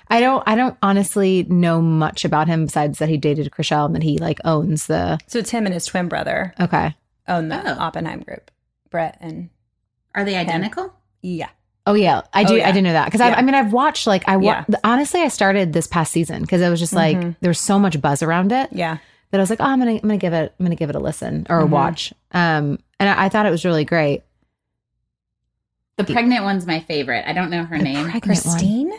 I 0.08 0.20
don't 0.20 0.44
I 0.46 0.56
don't 0.56 0.78
honestly 0.84 1.44
know 1.44 1.82
much 1.82 2.26
about 2.26 2.48
him 2.48 2.66
besides 2.66 3.00
that 3.00 3.10
he 3.10 3.18
dated 3.18 3.50
Chrishell 3.52 3.86
and 3.86 3.96
that 3.96 4.04
he 4.04 4.18
like 4.18 4.40
owns 4.46 4.88
the 4.88 5.18
so 5.28 5.40
it's 5.40 5.50
him 5.52 5.66
and 5.66 5.74
his 5.74 5.86
twin 5.86 6.08
brother 6.10 6.54
Okay. 6.60 6.96
own 7.28 7.48
the 7.48 7.62
Oh. 7.66 7.80
Oppenheim 7.80 8.20
group. 8.22 8.52
Brett 8.90 9.18
and 9.22 9.50
Are 10.14 10.24
they 10.26 10.36
identical? 10.36 10.94
yeah. 11.22 11.50
Oh 11.88 11.94
yeah, 11.94 12.22
I 12.34 12.44
do. 12.44 12.54
Oh, 12.54 12.56
yeah. 12.58 12.68
I 12.68 12.72
didn't 12.72 12.84
know 12.84 12.94
that 12.94 13.06
because 13.06 13.22
Yeah. 13.22 13.30
I, 13.36 13.40
I 13.40 13.42
mean 13.42 13.56
I've 13.56 13.74
watched 13.74 14.06
like 14.08 14.24
I 14.28 14.38
wa- 14.38 14.64
Yeah. 14.68 14.78
honestly 14.84 15.22
I 15.22 15.30
started 15.30 15.74
this 15.74 15.88
past 15.88 16.12
season 16.12 16.42
because 16.42 16.62
it 16.62 16.70
was 16.70 16.80
just 16.80 16.94
like 16.94 17.18
Mhm. 17.18 17.36
there 17.42 17.50
was 17.50 17.60
so 17.60 17.80
much 17.80 18.00
buzz 18.00 18.22
around 18.22 18.52
it 18.52 18.70
Yeah. 18.72 18.98
that 19.32 19.38
I 19.40 19.42
was 19.42 19.50
like 19.50 19.60
oh 19.60 19.66
I'm 19.66 19.80
gonna 19.80 19.94
I'm 19.94 20.00
gonna 20.02 20.18
give 20.18 20.34
it 20.34 20.54
I'm 20.60 20.66
gonna 20.66 20.76
give 20.76 20.90
it 20.92 20.96
a 20.96 21.00
listen 21.00 21.48
or 21.50 21.60
a 21.60 21.64
Mhm. 21.66 21.70
watch. 21.70 22.14
Um, 22.34 22.78
and 23.00 23.10
I, 23.10 23.26
I 23.26 23.30
thought 23.30 23.46
it 23.48 23.52
was 23.52 23.66
really 23.66 23.84
great. 23.86 24.22
The 25.98 26.04
pregnant 26.06 26.44
one's 26.44 26.66
my 26.66 26.80
favorite. 26.82 27.26
I 27.28 27.34
don't 27.34 27.50
know 27.50 27.64
her 27.64 27.78
The 27.78 27.84
name. 27.84 28.10
pregnant 28.10 28.46
one. 28.46 28.54
Christine? 28.54 28.92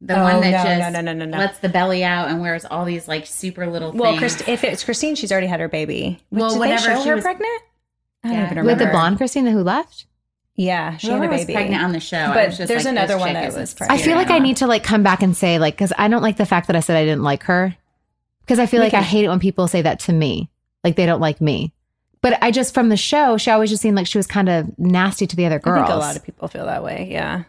The 0.00 0.18
Oh, 0.18 0.22
one 0.24 0.40
that 0.42 0.50
no, 0.50 0.80
just 0.80 0.92
no, 0.92 1.00
no, 1.00 1.12
no, 1.12 1.24
no. 1.24 1.38
lets 1.38 1.58
the 1.60 1.68
belly 1.68 2.04
out 2.04 2.28
and 2.28 2.40
wears 2.40 2.64
all 2.64 2.84
these 2.84 3.08
like 3.08 3.26
super 3.26 3.66
little 3.66 3.92
Well, 3.92 4.12
things. 4.18 4.34
Christ- 4.36 4.48
if 4.48 4.62
it's 4.64 4.84
Christine, 4.84 5.14
she's 5.14 5.32
already 5.32 5.46
had 5.46 5.60
her 5.60 5.68
baby. 5.68 6.20
Well, 6.30 6.50
Did 6.50 6.58
whatever, 6.58 6.80
They 6.88 6.94
show 6.94 7.02
she 7.02 7.08
her 7.08 7.14
was- 7.16 7.24
pregnant? 7.24 7.62
I 8.22 8.28
don't 8.28 8.44
even 8.44 8.56
With 8.58 8.66
With 8.66 8.78
the 8.78 8.86
blonde 8.86 9.16
Christina 9.18 9.50
who 9.50 9.62
left. 9.62 10.06
Yeah, 10.56 10.96
she 10.98 11.08
had 11.08 11.16
Whoever 11.18 11.32
a 11.32 11.36
was 11.36 11.40
baby. 11.42 11.54
pregnant 11.54 11.82
on 11.82 11.92
the 11.92 12.00
show. 12.00 12.16
I 12.16 12.34
But 12.34 12.46
was 12.48 12.58
just 12.58 12.68
there's 12.68 12.84
like, 12.84 12.92
another 12.92 13.18
one 13.18 13.28
chick 13.28 13.34
that 13.34 13.48
is 13.48 13.56
a 13.56 13.60
was 13.60 13.70
sexy 13.70 13.92
I 13.92 13.98
feel 13.98 14.14
like 14.16 14.30
I 14.30 14.38
need 14.38 14.58
to 14.58 14.66
like 14.68 14.84
come 14.84 15.02
back 15.02 15.22
and 15.22 15.36
say 15.36 15.58
like 15.58 15.74
because 15.74 15.92
I 15.98 16.06
don't 16.08 16.22
like 16.22 16.36
the 16.36 16.46
fact 16.46 16.68
that 16.68 16.76
I 16.76 16.80
said 16.80 16.96
I 16.96 17.04
didn't 17.04 17.24
like 17.24 17.42
her 17.44 17.74
because 18.42 18.58
I 18.60 18.66
feel 18.66 18.80
like 18.80 18.94
I 18.94 18.98
Because- 18.98 19.10
hate 19.10 19.24
it 19.24 19.28
when 19.28 19.40
people 19.40 19.66
say 19.68 19.82
that 19.82 19.98
to 20.00 20.12
me 20.12 20.48
like 20.84 20.94
they 20.96 21.06
don't 21.06 21.20
like 21.20 21.40
me. 21.40 21.72
But 22.20 22.38
I 22.42 22.52
just 22.52 22.72
from 22.72 22.88
the 22.88 22.96
show, 22.96 23.36
she 23.36 23.50
always 23.50 23.68
just 23.68 23.82
seemed 23.82 23.96
like 23.96 24.06
she 24.06 24.16
was 24.16 24.26
kind 24.26 24.48
of 24.48 24.78
nasty 24.78 25.26
to 25.26 25.34
the 25.36 25.44
other 25.44 25.56
I 25.56 25.58
girls. 25.58 25.86
think 25.88 25.94
a 25.96 25.98
lot 25.98 26.16
of 26.16 26.24
people 26.24 26.48
feel 26.48 26.66
that 26.66 26.82
way. 26.84 27.08
Yeah, 27.10 27.44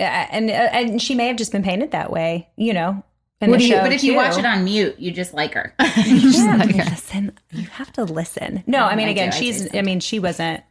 yeah, 0.00 0.26
and 0.32 0.50
uh, 0.50 0.54
and 0.54 1.00
she 1.02 1.14
may 1.14 1.26
have 1.28 1.36
just 1.36 1.52
been 1.52 1.62
painted 1.62 1.90
that 1.92 2.10
way. 2.10 2.48
You 2.56 2.72
know, 2.72 3.04
in 3.40 3.50
What 3.50 3.58
the 3.58 3.64
do 3.64 3.68
you- 3.68 3.74
show. 3.76 3.82
but 3.82 3.92
if 3.92 4.02
you 4.02 4.14
watch 4.16 4.36
it 4.38 4.44
on 4.46 4.64
mute, 4.64 4.98
you 4.98 5.12
just 5.12 5.34
like 5.34 5.54
her. 5.54 5.72
Yeah, 5.98 6.56
listen. 6.64 7.38
You 7.52 7.66
have 7.68 7.92
to 7.92 8.04
listen. 8.04 8.64
No, 8.66 8.84
I 8.86 8.96
mean, 8.96 9.06
I 9.06 9.10
again, 9.12 9.30
do, 9.30 9.36
she's. 9.36 9.68
do 9.68 9.78
I 9.78 9.82
mean, 9.82 10.00
she 10.00 10.18
wasn't 10.18 10.62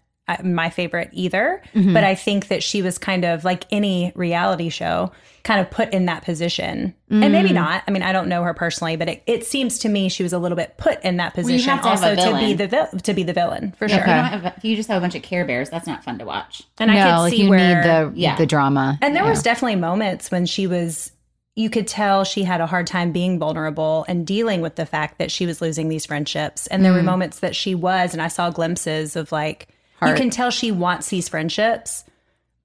my 0.43 0.69
favorite 0.69 1.09
either. 1.13 1.61
Mhm. 1.73 1.93
But 1.93 2.03
I 2.03 2.15
think 2.15 2.49
that 2.49 2.61
she 2.63 2.81
was 2.81 2.97
kind 2.97 3.23
of 3.23 3.43
like 3.45 3.65
any 3.71 4.11
reality 4.15 4.69
show, 4.69 5.11
kind 5.43 5.61
of 5.61 5.71
put 5.71 5.93
in 5.93 6.05
that 6.07 6.23
position, 6.25 6.93
and 7.09 7.31
maybe 7.31 7.49
Mm. 7.49 7.53
not. 7.53 7.83
I 7.87 7.91
mean, 7.91 8.03
I 8.03 8.11
don't 8.11 8.27
know 8.27 8.43
her 8.43 8.53
personally, 8.53 8.97
but 8.97 9.07
it, 9.07 9.23
it 9.25 9.45
seems 9.45 9.79
to 9.79 9.89
me 9.89 10.09
she 10.09 10.23
was 10.23 10.33
a 10.33 10.39
little 10.39 10.57
bit 10.57 10.75
put 10.77 11.01
in 11.03 11.17
that 11.17 11.33
position, 11.33 11.69
have 11.69 11.81
to 11.83 11.87
also 11.89 12.15
to 12.15 12.37
be 12.37 12.53
the 12.53 12.67
vil- 12.67 12.89
to 13.03 13.13
be 13.13 13.23
the 13.23 13.31
villain 13.33 13.73
for 13.79 13.87
Yeah, 13.87 13.95
sure. 13.95 14.03
if, 14.03 14.07
you 14.07 14.13
have 14.13 14.45
a- 14.45 14.53
if 14.57 14.65
you 14.65 14.75
just 14.75 14.89
have 14.89 14.97
a 14.97 15.01
bunch 15.01 15.15
of 15.15 15.21
Care 15.21 15.45
Bears, 15.45 15.69
that's 15.69 15.87
not 15.87 16.03
fun 16.03 16.17
to 16.19 16.25
watch. 16.25 16.63
And 16.79 16.91
I 16.91 16.95
no, 16.95 17.03
could 17.05 17.17
like 17.21 17.33
see 17.33 17.43
you 17.43 17.49
where 17.49 17.75
need 17.75 17.83
the 17.85 18.11
Yeah. 18.15 18.35
the 18.35 18.45
drama. 18.45 18.99
And 19.01 19.15
there 19.15 19.23
Yeah. 19.23 19.29
was 19.29 19.41
definitely 19.41 19.77
moments 19.77 20.29
when 20.31 20.45
she 20.45 20.67
was 20.67 21.11
you 21.55 21.71
could 21.71 21.87
tell 21.87 22.23
she 22.23 22.43
had 22.43 22.61
a 22.61 22.67
hard 22.67 22.85
time 22.85 23.11
being 23.11 23.39
vulnerable 23.39 24.05
and 24.07 24.27
dealing 24.27 24.61
with 24.61 24.75
the 24.75 24.85
fact 24.85 25.17
that 25.17 25.31
she 25.31 25.47
was 25.47 25.59
losing 25.59 25.89
these 25.89 26.05
friendships. 26.05 26.67
And 26.67 26.85
there 26.85 26.93
were 26.93 26.99
Mm. 27.01 27.05
moments 27.05 27.39
that 27.39 27.55
she 27.55 27.73
was 27.73 28.13
and 28.13 28.21
I 28.21 28.27
saw 28.27 28.51
glimpses 28.51 29.15
of 29.15 29.31
like 29.31 29.67
you 30.05 30.13
can 30.13 30.29
tell 30.29 30.51
she 30.51 30.71
wants 30.71 31.09
these 31.09 31.27
friendships, 31.29 32.03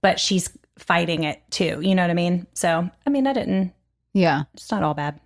but 0.00 0.20
she's 0.20 0.50
fighting 0.78 1.24
it 1.24 1.40
too. 1.50 1.80
You 1.80 1.94
know 1.94 2.02
what 2.02 2.10
I 2.10 2.14
mean? 2.14 2.46
So 2.54 2.90
I 3.06 3.10
mean 3.10 3.26
I 3.26 3.32
didn't 3.32 3.72
yeah. 4.12 4.42
it's 4.54 4.70
not 4.70 4.82
all 4.82 4.94
bad. 4.94 5.18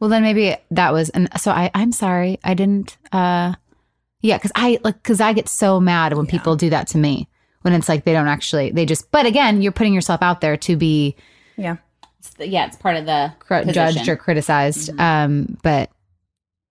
Well, 0.00 0.10
then 0.10 0.22
maybe 0.22 0.56
that 0.72 0.92
was, 0.92 1.10
and 1.10 1.28
so 1.40 1.52
I, 1.52 1.70
I'm 1.74 1.92
sorry, 1.92 2.38
I 2.42 2.54
didn't. 2.54 2.96
uh 3.12 3.54
Yeah, 4.20 4.36
because 4.36 4.50
I 4.56 4.80
like 4.82 5.00
because 5.00 5.20
I 5.20 5.32
get 5.32 5.48
so 5.48 5.78
mad 5.78 6.14
when 6.14 6.26
people 6.26 6.56
do 6.56 6.70
that 6.70 6.88
to 6.88 6.98
me 6.98 7.28
when 7.62 7.72
it's 7.74 7.88
like 7.88 8.04
they 8.04 8.12
don't 8.12 8.26
actually 8.26 8.72
they 8.72 8.84
just. 8.84 9.10
But 9.12 9.26
again, 9.26 9.62
you're 9.62 9.70
putting 9.72 9.94
yourself 9.94 10.22
out 10.22 10.40
there 10.40 10.56
to 10.56 10.76
be 10.76 11.14
Yeah. 11.56 11.76
It's 12.18 12.30
the- 12.30 12.48
yeah, 12.48 12.66
it's 12.66 12.76
part 12.76 12.96
of 12.96 13.06
the 13.06 13.32
cr- 13.38 13.62
judged 13.70 14.08
or 14.08 14.16
criticized. 14.16 14.90
Um, 14.98 15.56
but 15.62 15.90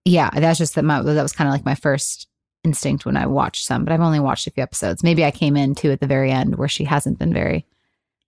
yeah, 0.04 0.30
that's 0.34 0.58
just 0.58 0.74
that. 0.74 0.84
My, 0.84 1.00
that 1.02 1.22
was 1.22 1.32
kind 1.32 1.48
of 1.48 1.52
like 1.52 1.64
my 1.64 1.74
first 1.74 2.28
instinct 2.64 3.06
when 3.06 3.16
I 3.16 3.26
watched 3.26 3.64
some, 3.64 3.84
but 3.84 3.92
I've 3.92 4.00
only 4.00 4.20
watched 4.20 4.46
a 4.46 4.50
few 4.50 4.62
episodes. 4.62 5.02
Maybe 5.02 5.24
I 5.24 5.30
came 5.30 5.56
in 5.56 5.74
too 5.74 5.90
at 5.90 6.00
the 6.00 6.06
very 6.06 6.30
end 6.30 6.56
where 6.56 6.68
she 6.68 6.84
hasn't 6.84 7.18
been 7.18 7.32
very 7.32 7.64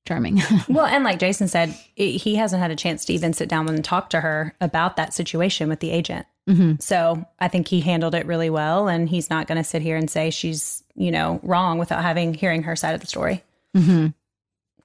charming. 0.06 0.40
Well, 0.68 0.86
and 0.86 1.04
like 1.04 1.18
Jason 1.18 1.48
said, 1.48 1.74
it, 1.96 2.12
he 2.22 2.34
hasn't 2.36 2.60
had 2.62 2.70
a 2.70 2.76
chance 2.76 3.04
to 3.04 3.12
even 3.12 3.32
sit 3.32 3.48
down 3.48 3.68
and 3.68 3.84
talk 3.84 4.10
to 4.10 4.20
her 4.20 4.54
about 4.60 4.96
that 4.96 5.14
situation 5.14 5.68
with 5.68 5.80
the 5.80 5.90
agent. 5.90 6.26
Mhm. 6.48 6.82
So 6.82 7.24
I 7.38 7.46
think 7.48 7.68
he 7.68 7.80
handled 7.80 8.14
it 8.16 8.26
really 8.26 8.50
well, 8.50 8.88
and 8.88 9.08
he's 9.08 9.30
not 9.30 9.46
going 9.46 9.58
to 9.58 9.64
sit 9.64 9.80
here 9.82 9.96
and 9.96 10.10
say 10.10 10.30
she's 10.30 10.82
you 10.96 11.10
know 11.12 11.38
wrong 11.42 11.78
without 11.78 12.02
having 12.02 12.34
hearing 12.34 12.64
her 12.64 12.74
side 12.74 12.94
of 12.94 13.00
the 13.00 13.06
story. 13.06 13.42
hmm 13.76 14.08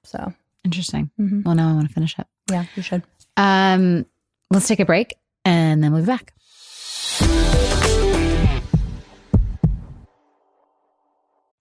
So 0.04 0.32
Interesting. 0.64 1.10
Mhm. 1.18 1.44
Well, 1.44 1.54
now 1.54 1.70
I 1.70 1.72
want 1.72 1.88
to 1.88 1.94
finish 1.94 2.16
it. 2.18 2.26
yeah, 2.50 2.64
you 2.76 2.82
should. 2.82 3.02
Um, 3.36 4.04
let's 4.50 4.68
take 4.68 4.80
a 4.80 4.84
break 4.84 5.14
and 5.44 5.82
then 5.82 5.92
we'll 5.92 6.02
be 6.02 6.06
back. 6.06 6.32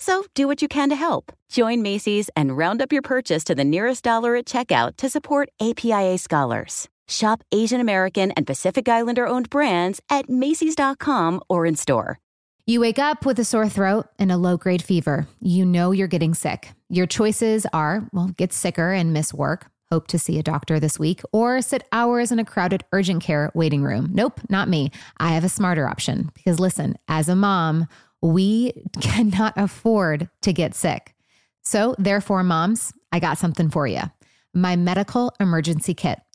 So 0.00 0.24
do 0.34 0.46
what 0.46 0.62
you 0.62 0.68
can 0.68 0.88
to 0.88 0.96
help. 0.96 1.30
Join 1.50 1.82
Macy's 1.82 2.30
and 2.34 2.56
round 2.56 2.80
up 2.80 2.90
your 2.90 3.02
purchase 3.02 3.44
to 3.44 3.54
the 3.54 3.64
nearest 3.64 4.02
dollar 4.02 4.34
at 4.34 4.46
checkout 4.46 4.96
to 4.96 5.10
support 5.10 5.50
APIA 5.60 6.16
scholars. 6.16 6.88
Shop 7.06 7.44
Asian 7.52 7.82
American 7.82 8.30
and 8.30 8.46
Pacific 8.46 8.88
Islander 8.88 9.26
owned 9.26 9.50
brands 9.50 10.00
at 10.08 10.30
Macy's.com 10.30 11.42
or 11.50 11.66
in 11.66 11.76
store. 11.76 12.18
You 12.64 12.80
wake 12.80 12.98
up 12.98 13.26
with 13.26 13.38
a 13.40 13.44
sore 13.44 13.68
throat 13.68 14.06
and 14.18 14.32
a 14.32 14.38
low 14.38 14.56
grade 14.56 14.82
fever. 14.82 15.26
You 15.38 15.66
know 15.66 15.90
you're 15.90 16.08
getting 16.08 16.32
sick. 16.32 16.72
Your 16.88 17.06
choices 17.06 17.66
are 17.74 18.08
well, 18.14 18.28
get 18.38 18.54
sicker 18.54 18.92
and 18.92 19.12
miss 19.12 19.34
work, 19.34 19.66
hope 19.90 20.06
to 20.08 20.18
see 20.18 20.38
a 20.38 20.42
doctor 20.42 20.80
this 20.80 20.98
week, 20.98 21.20
or 21.30 21.60
sit 21.60 21.82
hours 21.92 22.32
in 22.32 22.38
a 22.38 22.44
crowded 22.44 22.84
urgent 22.92 23.22
care 23.22 23.50
waiting 23.54 23.82
room. 23.82 24.08
Nope, 24.14 24.40
not 24.48 24.68
me. 24.68 24.92
I 25.18 25.32
have 25.32 25.44
a 25.44 25.50
smarter 25.50 25.86
option 25.86 26.30
because 26.34 26.58
listen, 26.58 26.96
as 27.06 27.28
a 27.28 27.36
mom, 27.36 27.86
we 28.22 28.72
cannot 29.00 29.54
afford 29.56 30.28
to 30.42 30.52
get 30.52 30.74
sick. 30.74 31.14
So, 31.62 31.94
therefore, 31.98 32.42
moms, 32.42 32.92
I 33.12 33.20
got 33.20 33.38
something 33.38 33.70
for 33.70 33.86
you 33.86 34.02
my 34.52 34.74
medical 34.76 35.32
emergency 35.38 35.94
kit. 35.94 36.18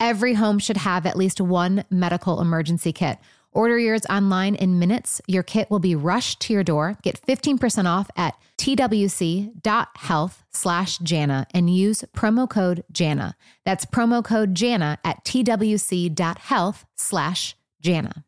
Every 0.00 0.34
home 0.34 0.58
should 0.58 0.78
have 0.78 1.06
at 1.06 1.16
least 1.16 1.40
one 1.40 1.84
medical 1.90 2.40
emergency 2.40 2.92
kit. 2.92 3.18
Order 3.54 3.78
yours 3.78 4.02
online 4.10 4.56
in 4.56 4.80
minutes. 4.80 5.20
Your 5.28 5.44
kit 5.44 5.70
will 5.70 5.78
be 5.78 5.94
rushed 5.94 6.40
to 6.40 6.52
your 6.52 6.64
door. 6.64 6.98
Get 7.02 7.20
15% 7.26 7.86
off 7.86 8.10
at 8.16 8.34
twc.health 8.58 10.42
slash 10.50 10.98
Jana 10.98 11.46
and 11.52 11.74
use 11.74 12.04
promo 12.16 12.50
code 12.50 12.82
Jana. 12.90 13.36
That's 13.64 13.86
promo 13.86 14.24
code 14.24 14.56
Jana 14.56 14.98
at 15.04 15.24
twc.health 15.24 16.84
slash 16.96 17.56
Jana. 17.80 18.24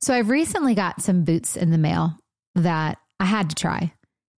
So 0.00 0.14
I've 0.14 0.30
recently 0.30 0.74
got 0.74 1.02
some 1.02 1.24
boots 1.24 1.56
in 1.56 1.70
the 1.70 1.78
mail 1.78 2.18
that 2.54 2.98
I 3.18 3.26
had 3.26 3.50
to 3.50 3.56
try 3.56 3.92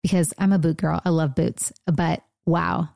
because 0.02 0.32
I'm 0.38 0.52
a 0.52 0.58
boot 0.58 0.78
girl. 0.78 1.02
I 1.04 1.10
love 1.10 1.34
boots, 1.34 1.70
but 1.86 2.22
wow, 2.46 2.88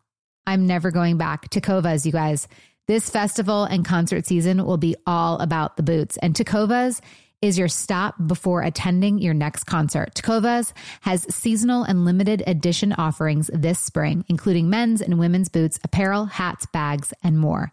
I'm 0.46 0.66
never 0.66 0.90
going 0.90 1.18
back. 1.18 1.50
Tecovas, 1.50 2.06
you 2.06 2.12
guys. 2.12 2.48
This 2.86 3.08
festival 3.08 3.64
and 3.64 3.82
concert 3.82 4.26
season 4.26 4.66
will 4.66 4.76
be 4.76 4.94
all 5.06 5.38
about 5.38 5.78
the 5.78 5.82
boots. 5.82 6.18
And 6.18 6.34
Tecovas 6.34 7.00
is 7.40 7.58
your 7.58 7.68
stop 7.68 8.14
before 8.26 8.60
attending 8.60 9.18
your 9.18 9.32
next 9.32 9.64
concert. 9.64 10.14
Tecovas 10.14 10.74
has 11.00 11.26
seasonal 11.34 11.84
and 11.84 12.04
limited 12.04 12.42
edition 12.46 12.92
offerings 12.92 13.48
this 13.54 13.78
spring, 13.78 14.26
including 14.28 14.68
men's 14.68 15.00
and 15.00 15.18
women's 15.18 15.48
boots, 15.48 15.80
apparel, 15.82 16.26
hats, 16.26 16.66
bags, 16.74 17.14
and 17.22 17.38
more. 17.38 17.72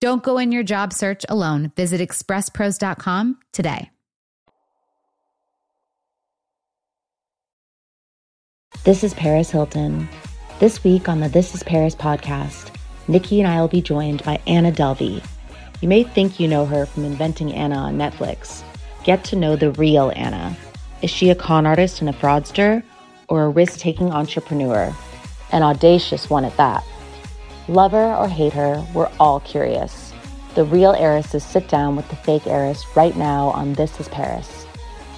Don't 0.00 0.22
go 0.22 0.38
in 0.38 0.52
your 0.52 0.62
job 0.62 0.92
search 0.92 1.24
alone. 1.28 1.72
Visit 1.76 2.00
expresspros.com 2.00 3.38
today. 3.52 3.90
This 8.84 9.02
is 9.02 9.12
Paris 9.12 9.50
Hilton. 9.50 10.08
This 10.60 10.84
week 10.84 11.08
on 11.08 11.20
the 11.20 11.28
This 11.28 11.54
is 11.54 11.62
Paris 11.64 11.96
podcast, 11.96 12.74
Nikki 13.08 13.40
and 13.40 13.48
I 13.48 13.60
will 13.60 13.68
be 13.68 13.82
joined 13.82 14.22
by 14.22 14.40
Anna 14.46 14.70
Delvey. 14.70 15.22
You 15.80 15.88
may 15.88 16.04
think 16.04 16.38
you 16.38 16.46
know 16.46 16.64
her 16.64 16.86
from 16.86 17.04
Inventing 17.04 17.52
Anna 17.52 17.76
on 17.76 17.98
Netflix. 17.98 18.62
Get 19.04 19.24
to 19.24 19.36
know 19.36 19.56
the 19.56 19.72
real 19.72 20.12
Anna. 20.14 20.56
Is 21.02 21.10
she 21.10 21.30
a 21.30 21.34
con 21.34 21.66
artist 21.66 22.00
and 22.00 22.08
a 22.08 22.12
fraudster, 22.12 22.82
or 23.28 23.44
a 23.44 23.48
risk 23.48 23.78
taking 23.78 24.12
entrepreneur? 24.12 24.94
An 25.52 25.62
audacious 25.62 26.30
one 26.30 26.44
at 26.44 26.56
that. 26.56 26.84
Love 27.70 27.92
her 27.92 28.14
or 28.14 28.28
hate 28.28 28.54
her, 28.54 28.82
we're 28.94 29.10
all 29.20 29.40
curious. 29.40 30.14
The 30.54 30.64
real 30.64 30.94
heiresses 30.94 31.44
sit 31.44 31.68
down 31.68 31.96
with 31.96 32.08
the 32.08 32.16
fake 32.16 32.46
heiress 32.46 32.82
right 32.96 33.14
now 33.14 33.48
on 33.48 33.74
This 33.74 34.00
is 34.00 34.08
Paris. 34.08 34.66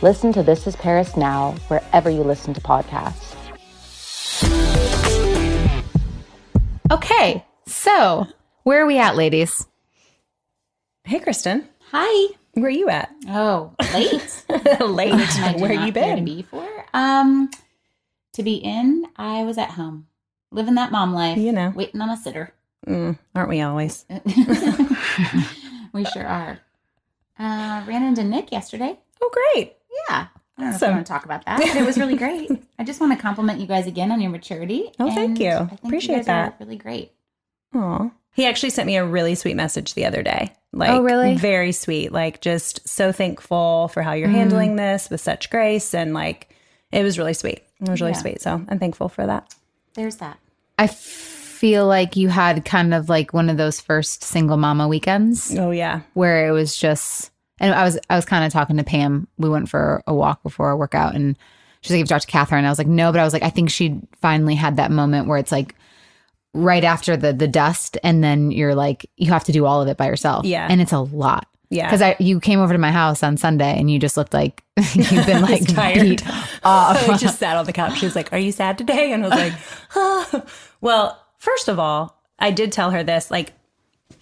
Listen 0.03 0.33
to 0.33 0.43
This 0.43 0.67
is 0.67 0.75
Paris 0.75 1.17
now, 1.17 1.53
wherever 1.69 2.11
you 2.11 2.25
listen 2.25 2.53
to 2.55 2.61
podcasts. 2.61 3.37
Okay, 6.91 7.45
so 7.69 8.27
where 8.65 8.83
are 8.83 8.87
we 8.87 8.99
at, 8.99 9.15
ladies? 9.15 9.69
Hey, 11.05 11.21
Kristen. 11.21 11.69
Hi. 11.93 12.35
Where 12.55 12.67
are 12.67 12.71
you 12.71 12.89
at? 12.89 13.15
Oh, 13.29 13.73
late. 13.95 14.45
Late. 14.81 15.39
I 15.39 15.55
Where 15.57 15.73
not 15.73 15.87
you 15.87 15.93
been? 15.93 16.17
To 16.17 16.23
be 16.25 16.43
for 16.43 16.69
um, 16.95 17.49
to 18.33 18.43
be 18.43 18.57
in, 18.57 19.07
I 19.15 19.45
was 19.45 19.57
at 19.57 19.71
home, 19.71 20.09
living 20.51 20.75
that 20.75 20.91
mom 20.93 21.15
life. 21.15 21.39
You 21.39 21.53
know. 21.53 21.73
waiting 21.75 22.01
on 22.01 22.11
a 22.11 22.17
sitter. 22.17 22.53
Mm, 22.87 23.19
aren't 23.35 23.49
we 23.51 23.61
always? 23.61 24.05
we 25.93 26.05
sure 26.07 26.27
are. 26.27 26.59
Uh, 27.39 27.83
ran 27.87 28.03
into 28.03 28.23
Nick 28.25 28.53
yesterday. 28.53 28.99
Oh, 29.23 29.31
great. 29.55 29.75
Yeah. 30.09 30.27
I 30.59 30.63
don't 30.63 30.65
know 30.65 30.69
if 30.71 30.75
Awesome. 30.77 30.91
I 30.91 30.93
want 30.95 31.07
to 31.07 31.13
talk 31.13 31.25
about 31.25 31.45
that, 31.47 31.59
but 31.59 31.77
it 31.77 31.87
was 31.87 31.99
really 31.99 32.17
great. 32.17 32.51
I 32.79 32.85
just 32.85 33.01
want 33.01 33.13
to 33.17 33.19
compliment 33.21 33.61
you 33.61 33.67
guys 33.67 33.87
again 33.87 34.13
on 34.13 34.21
your 34.21 34.31
maturity. 34.31 34.91
Oh, 34.99 35.13
thank 35.15 35.39
you. 35.41 35.51
I 35.51 35.69
Appreciate 35.85 36.19
you 36.19 36.25
that. 36.25 36.57
really 36.61 36.77
great. 36.77 37.13
Aw. 37.75 38.11
He 38.35 38.47
actually 38.47 38.71
sent 38.71 38.87
me 38.87 38.97
a 38.97 39.05
really 39.05 39.35
sweet 39.35 39.55
message 39.57 39.95
the 39.95 40.05
other 40.05 40.23
day. 40.23 40.53
Like, 40.73 40.91
Oh, 40.91 41.03
really? 41.03 41.35
Very 41.37 41.73
sweet. 41.73 42.13
Like, 42.13 42.41
just 42.41 42.87
so 42.89 43.11
thankful 43.11 43.89
for 43.89 44.03
how 44.03 44.13
you're 44.13 44.29
Mm. 44.29 44.35
handling 44.35 44.77
this 44.77 45.09
with 45.11 45.21
such 45.21 45.51
grace. 45.51 45.95
And 45.95 46.15
like, 46.15 46.55
it 46.93 47.03
was 47.03 47.19
really 47.19 47.35
sweet. 47.35 47.63
It 47.81 47.89
was 47.89 48.01
really 48.01 48.13
Yeah. 48.13 48.19
sweet. 48.19 48.43
So 48.43 48.65
I'm 48.69 48.79
thankful 48.79 49.09
for 49.09 49.27
that. 49.27 49.53
There's 49.95 50.17
that. 50.17 50.39
I 50.79 50.87
feel 50.87 51.87
like 51.87 52.17
you 52.17 52.29
had 52.29 52.65
kind 52.65 52.95
of 52.95 53.09
like 53.09 53.33
one 53.35 53.51
of 53.51 53.57
those 53.57 53.81
first 53.81 54.23
single 54.25 54.57
mama 54.57 54.89
weekends 54.89 55.55
Oh, 55.59 55.71
yeah. 55.73 56.01
where 56.15 56.49
it 56.49 56.53
was 56.53 56.77
just 56.77 57.31
and 57.59 57.75
I 57.75 57.85
was 57.85 57.99
I 58.09 58.17
was 58.17 58.25
kind 58.25 58.45
of 58.47 58.53
talking 58.53 58.79
to 58.79 58.85
Pam. 58.85 59.29
We 59.37 59.49
went 59.51 59.69
for 59.69 60.03
a 60.07 60.15
walk 60.15 60.43
before 60.43 60.71
a 60.71 60.77
workout 60.77 61.15
and 61.15 61.37
she's 61.83 61.91
like, 61.91 61.99
You've 61.99 62.09
talked 62.09 62.25
to 62.25 62.31
Catherine. 62.31 62.65
I 62.65 62.71
was 62.71 62.79
like, 62.79 62.87
No, 62.87 63.13
but 63.13 63.21
I 63.21 63.25
was 63.25 63.35
like, 63.35 63.43
I 63.43 63.51
think 63.51 63.69
she 63.71 64.01
finally 64.23 64.55
had 64.55 64.77
that 64.77 64.91
moment 64.91 65.29
where 65.29 65.37
it's 65.39 65.53
like 65.53 65.75
right 66.55 66.83
after 66.83 67.17
the 67.17 67.33
the 67.35 67.47
dust 67.47 67.99
and 68.03 68.25
then 68.25 68.51
you're 68.51 68.75
like 68.75 69.09
you 69.17 69.31
have 69.31 69.45
to 69.45 69.53
do 69.53 69.67
all 69.67 69.83
of 69.83 69.89
it 69.89 69.97
by 69.99 70.07
yourself. 70.07 70.47
Yeah. 70.47 70.67
And 70.69 70.81
it's 70.81 70.93
a 70.93 71.01
lot. 71.01 71.47
Yeah. 71.71 71.87
Because 71.87 72.03
I 72.03 72.17
you 72.19 72.41
came 72.41 72.59
over 72.61 72.73
to 72.73 72.79
my 72.79 72.91
house 72.91 73.23
on 73.23 73.37
Sunday 73.37 73.79
and 73.79 73.91
you 73.91 73.99
just 73.99 74.17
looked 74.17 74.35
like 74.35 74.63
you've 74.95 75.27
been 75.27 75.43
like 75.43 75.67
tired. 75.75 76.01
beat 76.03 76.27
off. 76.65 77.09
I 77.09 77.17
just 77.17 77.39
sat 77.39 77.57
on 77.57 77.65
the 77.65 77.73
couch. 77.73 77.99
She 77.99 78.07
was 78.07 78.17
like, 78.17 78.33
Are 78.33 78.39
you 78.39 78.53
sad 78.53 78.77
today? 78.77 79.13
And 79.13 79.25
I 79.25 79.29
was 79.29 79.39
like, 79.39 79.53
"Ah." 79.95 80.45
Well, 80.81 81.25
first 81.39 81.69
of 81.69 81.79
all, 81.79 82.21
I 82.39 82.51
did 82.51 82.73
tell 82.73 82.91
her 82.91 83.03
this. 83.05 83.31
Like, 83.31 83.53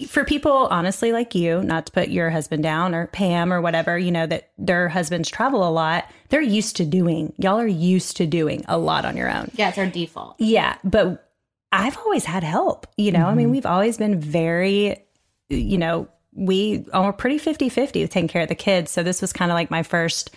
for 0.07 0.25
people, 0.25 0.69
honestly, 0.71 1.13
like 1.13 1.35
you, 1.35 1.63
not 1.63 1.87
to 1.87 1.93
put 1.93 2.09
your 2.09 2.31
husband 2.31 2.63
down 2.63 2.95
or 2.95 3.07
Pam 3.09 3.53
or 3.53 3.61
whatever, 3.61 3.99
you 3.99 4.11
know, 4.13 4.27
that 4.27 4.51
their 4.59 4.89
husbands 4.89 5.31
travel 5.31 5.67
a 5.67 5.71
lot, 5.71 6.09
they're 6.29 6.41
used 6.43 6.77
to 6.77 6.85
doing, 6.85 7.33
y'all 7.39 7.59
are 7.59 7.67
used 7.67 8.17
to 8.19 8.27
doing 8.27 8.65
a 8.69 8.77
lot 8.79 9.05
on 9.05 9.17
your 9.17 9.31
own. 9.31 9.51
Yeah, 9.55 9.71
it's 9.71 9.79
our 9.79 9.87
default. 9.87 10.37
Yeah. 10.39 10.77
But 10.85 11.29
I've 11.73 11.97
always 11.99 12.25
had 12.27 12.45
help, 12.45 12.87
you 12.97 13.11
know, 13.13 13.27
I 13.27 13.35
mean, 13.35 13.51
we've 13.51 13.67
always 13.67 13.97
been 13.99 14.21
very, 14.21 15.03
you 15.49 15.79
know, 15.79 16.09
we 16.39 16.86
are 16.93 17.12
pretty 17.12 17.36
50 17.36 17.68
50 17.68 18.03
with 18.03 18.11
taking 18.11 18.28
care 18.28 18.43
of 18.43 18.49
the 18.49 18.55
kids. 18.55 18.91
So 18.91 19.03
this 19.03 19.20
was 19.20 19.32
kind 19.32 19.51
of 19.51 19.55
like 19.55 19.70
my 19.70 19.82
first 19.82 20.30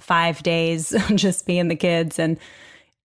five 0.00 0.42
days, 0.42 0.94
just 1.14 1.46
being 1.46 1.68
the 1.68 1.76
kids. 1.76 2.18
And 2.18 2.38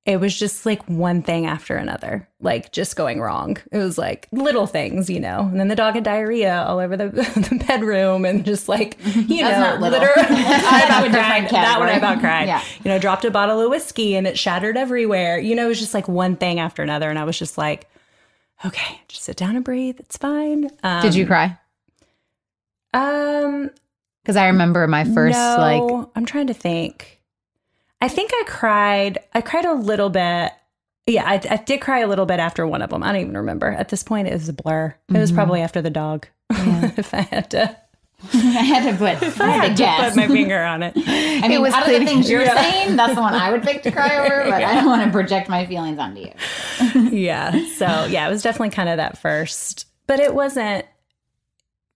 it 0.05 0.19
was 0.19 0.37
just 0.37 0.65
like 0.65 0.83
one 0.89 1.21
thing 1.21 1.45
after 1.45 1.75
another, 1.75 2.27
like 2.41 2.71
just 2.71 2.95
going 2.95 3.21
wrong. 3.21 3.57
It 3.71 3.77
was 3.77 3.99
like 3.99 4.27
little 4.31 4.65
things, 4.65 5.07
you 5.09 5.19
know. 5.19 5.41
And 5.41 5.59
then 5.59 5.67
the 5.67 5.75
dog 5.75 5.93
had 5.93 6.03
diarrhea 6.03 6.65
all 6.67 6.79
over 6.79 6.97
the, 6.97 7.09
the 7.49 7.63
bedroom 7.67 8.25
and 8.25 8.43
just 8.43 8.67
like, 8.67 8.97
you 9.05 9.43
know, 9.43 9.51
not 9.51 9.79
little. 9.79 9.99
literally. 9.99 10.25
I 10.29 11.05
about 11.05 11.11
cried. 11.11 11.49
That 11.51 11.79
one 11.79 11.89
I 11.89 11.97
about 11.97 12.19
cried. 12.19 12.47
Yeah. 12.47 12.63
You 12.83 12.89
know, 12.89 12.97
dropped 12.97 13.25
a 13.25 13.31
bottle 13.31 13.61
of 13.61 13.69
whiskey 13.69 14.15
and 14.15 14.25
it 14.25 14.39
shattered 14.39 14.77
everywhere. 14.77 15.37
You 15.37 15.53
know, 15.53 15.65
it 15.65 15.69
was 15.69 15.79
just 15.79 15.93
like 15.93 16.07
one 16.07 16.35
thing 16.35 16.59
after 16.59 16.81
another. 16.81 17.11
And 17.11 17.19
I 17.19 17.25
was 17.25 17.37
just 17.37 17.59
like, 17.59 17.87
okay, 18.65 19.01
just 19.07 19.23
sit 19.23 19.37
down 19.37 19.55
and 19.55 19.63
breathe. 19.63 19.99
It's 19.99 20.17
fine. 20.17 20.71
Um, 20.81 21.03
Did 21.03 21.13
you 21.13 21.27
cry? 21.27 21.55
Um, 22.93 23.69
Because 24.23 24.35
I 24.35 24.47
remember 24.47 24.87
my 24.87 25.03
first 25.03 25.37
no, 25.37 25.55
like 25.57 26.07
I'm 26.15 26.25
trying 26.25 26.47
to 26.47 26.53
think. 26.53 27.21
I 28.01 28.07
think 28.07 28.31
I 28.33 28.43
cried. 28.47 29.19
I 29.33 29.41
cried 29.41 29.65
a 29.65 29.73
little 29.73 30.09
bit. 30.09 30.51
Yeah, 31.05 31.25
I, 31.25 31.33
I 31.49 31.57
did 31.57 31.81
cry 31.81 31.99
a 31.99 32.07
little 32.07 32.25
bit 32.25 32.39
after 32.39 32.65
one 32.67 32.81
of 32.81 32.89
them. 32.91 33.03
I 33.03 33.11
don't 33.11 33.21
even 33.21 33.37
remember. 33.37 33.67
At 33.67 33.89
this 33.89 34.03
point, 34.03 34.27
it 34.27 34.33
was 34.33 34.47
a 34.47 34.53
blur. 34.53 34.95
It 35.09 35.17
was 35.17 35.31
Mhm. 35.31 35.35
probably 35.35 35.61
after 35.61 35.81
the 35.81 35.89
dog. 35.89 36.27
if 36.51 37.13
I 37.13 37.21
had 37.21 37.49
to, 37.51 37.75
I 38.33 38.37
had 38.37 38.91
to 38.91 38.97
put, 38.97 39.21
if 39.27 39.41
I 39.41 39.49
had 39.49 39.75
to 39.77 39.83
put 40.03 40.15
my 40.15 40.27
finger 40.27 40.61
on 40.63 40.83
it. 40.83 40.93
I 40.95 41.41
mean, 41.41 41.51
it 41.51 41.61
was 41.61 41.73
out 41.73 41.87
of 41.91 41.99
the 41.99 42.05
things 42.05 42.29
you're 42.29 42.43
Yeah. 42.43 42.55
saying, 42.61 42.95
that's 42.95 43.15
the 43.15 43.21
one 43.21 43.33
I 43.33 43.51
would 43.51 43.63
pick 43.63 43.81
to 43.83 43.91
cry 43.91 44.17
over, 44.19 44.49
but 44.49 44.63
I 44.63 44.75
don't 44.75 44.85
want 44.85 45.03
to 45.03 45.11
project 45.11 45.49
my 45.49 45.65
feelings 45.65 45.97
onto 45.99 46.21
you. 46.21 47.09
yeah. 47.11 47.51
So 47.75 48.05
yeah, 48.05 48.27
it 48.27 48.29
was 48.29 48.43
definitely 48.43 48.69
kind 48.69 48.89
of 48.89 48.97
that 48.97 49.17
first, 49.17 49.87
but 50.07 50.19
it 50.19 50.33
wasn't. 50.33 50.85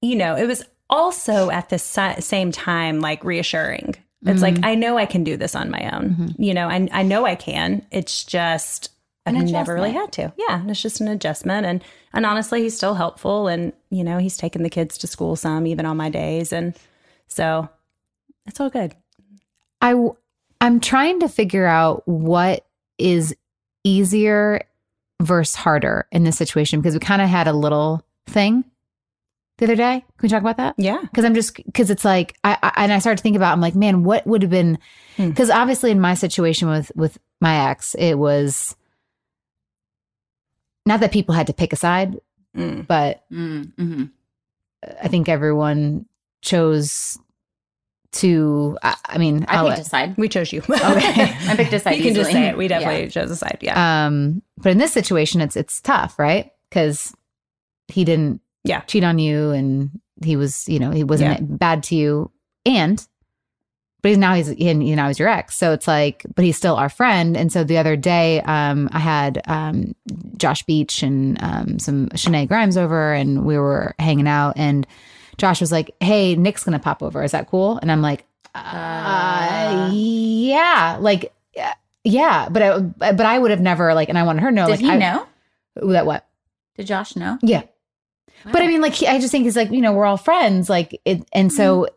You 0.02 0.16
know, 0.18 0.36
it 0.36 0.46
was 0.48 0.66
also 0.94 1.50
at 1.50 1.70
the 1.70 1.80
si- 1.80 2.22
same 2.22 2.52
time 2.52 3.00
like 3.00 3.24
reassuring. 3.24 3.96
It's 4.26 4.42
like 4.42 4.54
Mm-hmm. 4.56 4.66
I 4.66 4.76
know 4.76 4.98
I 4.98 5.06
can 5.06 5.26
do 5.26 5.36
this 5.36 5.54
on 5.54 5.70
my 5.70 5.90
own. 5.94 6.34
You 6.38 6.54
know, 6.54 6.70
I 6.70 6.88
I 6.92 7.04
know 7.04 7.26
I 7.26 7.36
can. 7.36 7.86
It's 7.92 8.24
just 8.24 8.90
I've 9.26 9.34
never 9.36 9.74
really 9.74 9.92
had 9.92 10.12
to. 10.14 10.34
Yeah, 10.38 10.62
and 10.62 10.70
it's 10.72 10.82
just 10.82 11.02
an 11.02 11.08
adjustment 11.10 11.66
and 11.66 11.84
and 12.14 12.26
honestly, 12.26 12.62
he's 12.62 12.76
still 12.78 12.94
helpful 12.94 13.48
and 13.48 13.74
you 13.90 14.04
know, 14.04 14.20
he's 14.20 14.38
taking 14.38 14.64
the 14.64 14.70
kids 14.70 14.98
to 15.00 15.08
school 15.08 15.36
some 15.36 15.68
even 15.68 15.86
on 15.86 15.98
my 15.98 16.10
days 16.10 16.54
and 16.54 16.74
so 17.28 17.68
it's 18.46 18.60
all 18.62 18.70
good. 18.70 18.96
I 19.82 19.96
I'm 20.62 20.80
trying 20.80 21.20
to 21.20 21.28
figure 21.28 21.66
out 21.66 22.08
what 22.08 22.66
is 22.98 23.36
easier 23.84 24.62
versus 25.22 25.56
harder 25.56 26.08
in 26.12 26.24
this 26.24 26.38
situation 26.38 26.80
because 26.80 26.94
we 26.94 27.00
kind 27.00 27.22
of 27.22 27.28
had 27.28 27.48
a 27.48 27.54
little 27.54 28.06
thing 28.28 28.64
the 29.58 29.66
other 29.66 29.76
day. 29.76 30.00
Can 30.18 30.24
we 30.24 30.30
talk 30.30 30.42
about 30.42 30.58
that? 30.58 30.76
Yeah. 30.78 31.00
Because 31.02 31.26
I'm 31.26 31.36
just 31.36 31.56
because 31.56 31.90
it's 31.90 32.04
like 32.06 32.36
I, 32.44 32.58
I 32.64 32.72
and 32.84 32.92
I 32.94 33.00
started 33.00 33.18
to 33.18 33.24
think 33.24 33.36
about 33.36 33.54
I'm 33.54 33.62
like 33.62 33.76
man 33.76 34.04
what 34.04 34.26
would 34.28 34.42
have 34.42 34.52
been 34.52 34.78
Hmm. 35.18 35.30
because 35.30 35.50
obviously 35.52 35.92
in 35.92 36.00
my 36.00 36.16
situation 36.16 36.68
with 36.70 36.92
with 36.96 37.20
my 37.40 37.70
ex 37.70 37.94
it 37.96 38.16
was 38.16 38.76
not 40.86 41.00
that 41.00 41.12
people 41.12 41.36
had 41.36 41.48
to 41.48 41.54
pick 41.54 41.74
a 41.74 41.78
side 41.78 42.20
Mm. 42.56 42.86
but 42.86 43.24
Mm-hmm. 43.32 44.04
I 45.02 45.08
think 45.08 45.28
everyone 45.28 46.06
chose 46.44 47.18
to 48.12 48.78
I, 48.84 48.96
I 49.06 49.18
mean 49.18 49.44
I 49.48 49.56
I'll 49.58 49.64
picked 49.70 49.78
let- 49.80 49.86
a 49.88 49.90
side. 49.90 50.18
We 50.20 50.30
chose 50.30 50.54
you. 50.54 50.60
Okay. 50.70 51.36
I 51.48 51.56
picked 51.56 51.74
a 51.74 51.80
side. 51.80 51.98
you 51.98 52.04
can 52.04 52.14
just 52.14 52.30
say 52.32 52.50
it. 52.50 52.58
We 52.58 52.68
definitely 52.68 53.04
Yeah. 53.06 53.10
chose 53.10 53.32
a 53.32 53.36
side. 53.36 53.58
Yeah. 53.62 54.06
Um, 54.06 54.44
but 54.58 54.72
in 54.72 54.78
this 54.78 54.94
situation, 54.94 55.42
it's 55.42 55.56
it's 55.56 55.82
tough, 55.82 56.20
right? 56.20 56.52
Because 56.70 57.16
he 57.88 58.04
didn't 58.06 58.42
Yeah. 58.64 58.82
cheat 58.82 59.04
on 59.04 59.20
you, 59.20 59.52
and 59.52 59.92
he 60.24 60.36
was, 60.36 60.68
you 60.70 60.80
know, 60.80 60.92
he 60.92 61.04
wasn't 61.04 61.60
bad 61.60 61.84
to 61.84 61.96
you, 61.96 62.32
and 62.66 63.06
but 64.02 64.10
he's 64.10 64.18
now 64.18 64.34
he's 64.36 64.50
and 64.50 64.86
you 64.88 64.96
know 64.96 65.08
he's 65.08 65.20
your 65.20 65.30
ex, 65.30 65.56
so 65.56 65.72
it's 65.74 65.88
like, 65.88 66.26
but 66.36 66.44
he's 66.46 66.58
still 66.58 66.76
our 66.76 66.90
friend. 66.90 67.36
And 67.38 67.52
so 67.52 67.64
the 67.64 67.78
other 67.78 67.96
day, 67.96 68.42
um, 68.42 68.90
I 68.92 69.00
had 69.00 69.42
um 69.48 69.96
Josh 70.38 70.64
Beach 70.64 71.04
and 71.04 71.42
um 71.44 71.80
some 71.80 72.10
Shenae 72.10 72.48
Grimes 72.48 72.78
over, 72.78 73.14
and 73.14 73.46
we 73.46 73.58
were 73.58 73.96
hanging 74.00 74.28
out, 74.28 74.54
and 74.58 74.86
Josh 75.38 75.62
was 75.62 75.72
like, 75.72 75.96
"Hey, 76.00 76.36
Nick's 76.36 76.64
gonna 76.64 76.80
pop 76.80 77.02
over. 77.02 77.24
Is 77.24 77.32
that 77.32 77.50
cool?" 77.50 77.80
And 77.82 77.92
I'm 77.92 78.02
like, 78.02 78.26
uh, 78.56 79.90
"Yeah, 79.94 80.98
like." 81.00 81.34
uh, 81.60 81.72
Yeah, 82.06 82.50
but 82.50 82.62
I, 82.62 83.12
but 83.14 83.26
I 83.26 83.40
would 83.40 83.52
have 83.52 83.62
never 83.62 83.94
like, 83.94 84.10
and 84.10 84.18
I 84.18 84.24
wanted 84.24 84.44
her 84.44 84.50
to 84.50 84.56
know. 84.56 84.66
Did 84.68 84.72
like, 84.72 84.80
he 84.82 84.90
I- 84.92 84.98
know? 84.98 85.26
that 85.76 86.06
what? 86.06 86.28
Did 86.76 86.88
Josh 86.88 87.16
know? 87.16 87.38
Yeah. 87.42 87.64
But 88.52 88.62
I 88.62 88.68
mean, 88.68 88.82
like, 88.82 89.02
I 89.04 89.20
just 89.20 89.32
think 89.32 89.48
it's 89.48 89.56
like, 89.56 89.72
you 89.72 89.82
know, 89.82 89.94
we're 89.94 90.06
all 90.06 90.18
friends. 90.18 90.70
Like, 90.70 91.00
it, 91.06 91.24
and 91.32 91.52
so 91.52 91.84
mm-hmm. 91.84 91.96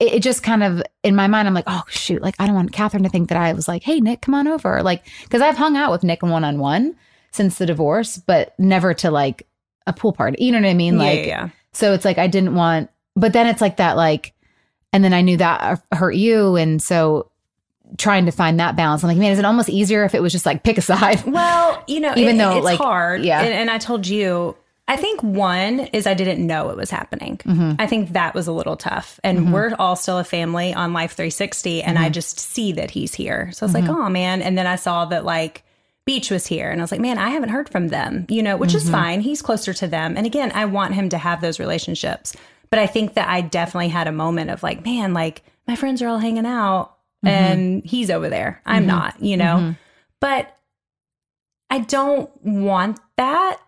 it, 0.00 0.14
it 0.14 0.22
just 0.22 0.42
kind 0.42 0.64
of, 0.64 0.82
in 1.04 1.14
my 1.14 1.28
mind, 1.28 1.46
I'm 1.46 1.54
like, 1.54 1.64
oh, 1.68 1.84
shoot. 1.88 2.20
Like, 2.22 2.34
I 2.38 2.46
don't 2.46 2.56
want 2.56 2.72
Catherine 2.72 3.04
to 3.04 3.08
think 3.08 3.28
that 3.28 3.38
I 3.38 3.52
was 3.52 3.68
like, 3.68 3.84
hey, 3.84 4.00
Nick, 4.00 4.22
come 4.22 4.34
on 4.34 4.48
over. 4.48 4.82
Like, 4.82 5.06
cause 5.28 5.40
I've 5.40 5.56
hung 5.56 5.76
out 5.76 5.92
with 5.92 6.02
Nick 6.02 6.22
and 6.22 6.32
one 6.32 6.42
on 6.44 6.58
one 6.58 6.96
since 7.30 7.58
the 7.58 7.66
divorce, 7.66 8.18
but 8.18 8.58
never 8.58 8.94
to 8.94 9.10
like 9.12 9.46
a 9.86 9.92
pool 9.92 10.12
party. 10.12 10.44
You 10.44 10.50
know 10.52 10.60
what 10.60 10.68
I 10.68 10.74
mean? 10.74 10.94
Yeah, 10.94 11.00
Like, 11.00 11.18
yeah, 11.20 11.26
yeah. 11.26 11.48
so 11.72 11.92
it's 11.92 12.04
like, 12.04 12.18
I 12.18 12.26
didn't 12.26 12.54
want, 12.56 12.90
but 13.14 13.32
then 13.32 13.46
it's 13.46 13.60
like 13.60 13.76
that, 13.76 13.96
like, 13.96 14.34
and 14.92 15.04
then 15.04 15.12
I 15.12 15.20
knew 15.20 15.36
that 15.36 15.80
hurt 15.92 16.16
you. 16.16 16.56
And 16.56 16.82
so 16.82 17.30
trying 17.96 18.26
to 18.26 18.32
find 18.32 18.58
that 18.58 18.74
balance, 18.74 19.04
I'm 19.04 19.08
like, 19.08 19.18
man, 19.18 19.30
is 19.30 19.38
it 19.38 19.44
almost 19.44 19.68
easier 19.68 20.02
if 20.04 20.16
it 20.16 20.22
was 20.22 20.32
just 20.32 20.46
like 20.46 20.64
pick 20.64 20.78
a 20.78 20.82
side? 20.82 21.24
Well, 21.24 21.84
you 21.86 22.00
know, 22.00 22.12
Even 22.16 22.34
it- 22.34 22.38
though, 22.38 22.56
it's 22.56 22.64
like, 22.64 22.78
hard. 22.78 23.24
yeah. 23.24 23.40
And, 23.40 23.52
and 23.54 23.70
I 23.70 23.78
told 23.78 24.08
you, 24.08 24.56
I 24.90 24.96
think 24.96 25.22
one 25.22 25.80
is 25.80 26.06
I 26.06 26.14
didn't 26.14 26.44
know 26.44 26.68
it 26.70 26.76
was 26.76 26.90
happening. 26.90 27.36
Mm-hmm. 27.38 27.74
I 27.78 27.86
think 27.86 28.10
that 28.10 28.34
was 28.34 28.48
a 28.48 28.52
little 28.52 28.76
tough. 28.76 29.20
And 29.22 29.52
we're 29.52 29.72
all 29.78 29.94
still 29.94 30.18
a 30.18 30.24
family 30.24 30.74
on 30.74 30.92
Life 30.92 31.12
360. 31.12 31.82
And 31.82 31.96
I 31.96 32.02
Mm-hmm. 32.06 32.12
just 32.12 32.40
see 32.40 32.72
that 32.72 32.90
he's 32.90 33.14
here. 33.14 33.52
So 33.52 33.64
I 33.64 33.66
was 33.66 33.74
like, 33.74 33.88
oh, 33.88 34.08
man. 34.10 34.42
And 34.42 34.58
then 34.58 34.66
I 34.66 34.74
saw 34.76 35.04
that 35.06 35.24
like 35.24 35.62
Beach 36.06 36.30
was 36.30 36.44
here. 36.46 36.70
And 36.70 36.80
I 36.80 36.82
was 36.84 36.90
like, 36.90 37.00
man, 37.00 37.18
I 37.18 37.28
haven't 37.30 37.50
heard 37.50 37.68
from 37.68 37.88
them, 37.88 38.26
you 38.28 38.42
know, 38.42 38.56
which 38.56 38.74
is 38.74 38.82
Mm-hmm. 38.82 38.92
fine. 38.92 39.20
He's 39.20 39.42
closer 39.42 39.72
to 39.74 39.86
them. 39.86 40.16
And 40.16 40.26
again, 40.26 40.50
I 40.56 40.64
want 40.64 40.94
him 40.94 41.08
to 41.10 41.18
have 41.18 41.40
those 41.40 41.60
relationships. 41.60 42.34
But 42.68 42.80
I 42.80 42.86
think 42.88 43.14
that 43.14 43.28
I 43.28 43.42
definitely 43.42 43.88
had 43.90 44.08
a 44.08 44.12
moment 44.12 44.50
of 44.50 44.62
like, 44.64 44.84
man, 44.84 45.14
like 45.14 45.42
my 45.68 45.76
friends 45.76 46.02
are 46.02 46.08
all 46.08 46.18
hanging 46.18 46.46
out 46.46 46.96
Mm-hmm. 47.24 47.28
and 47.28 47.84
he's 47.84 48.10
over 48.10 48.28
there. 48.30 48.62
I'm 48.66 48.86
not, 48.86 49.22
you 49.22 49.36
know? 49.36 49.74
But 50.20 50.56
I 51.68 51.80
don't 51.80 52.30
want 52.44 52.98
that. 53.16 53.58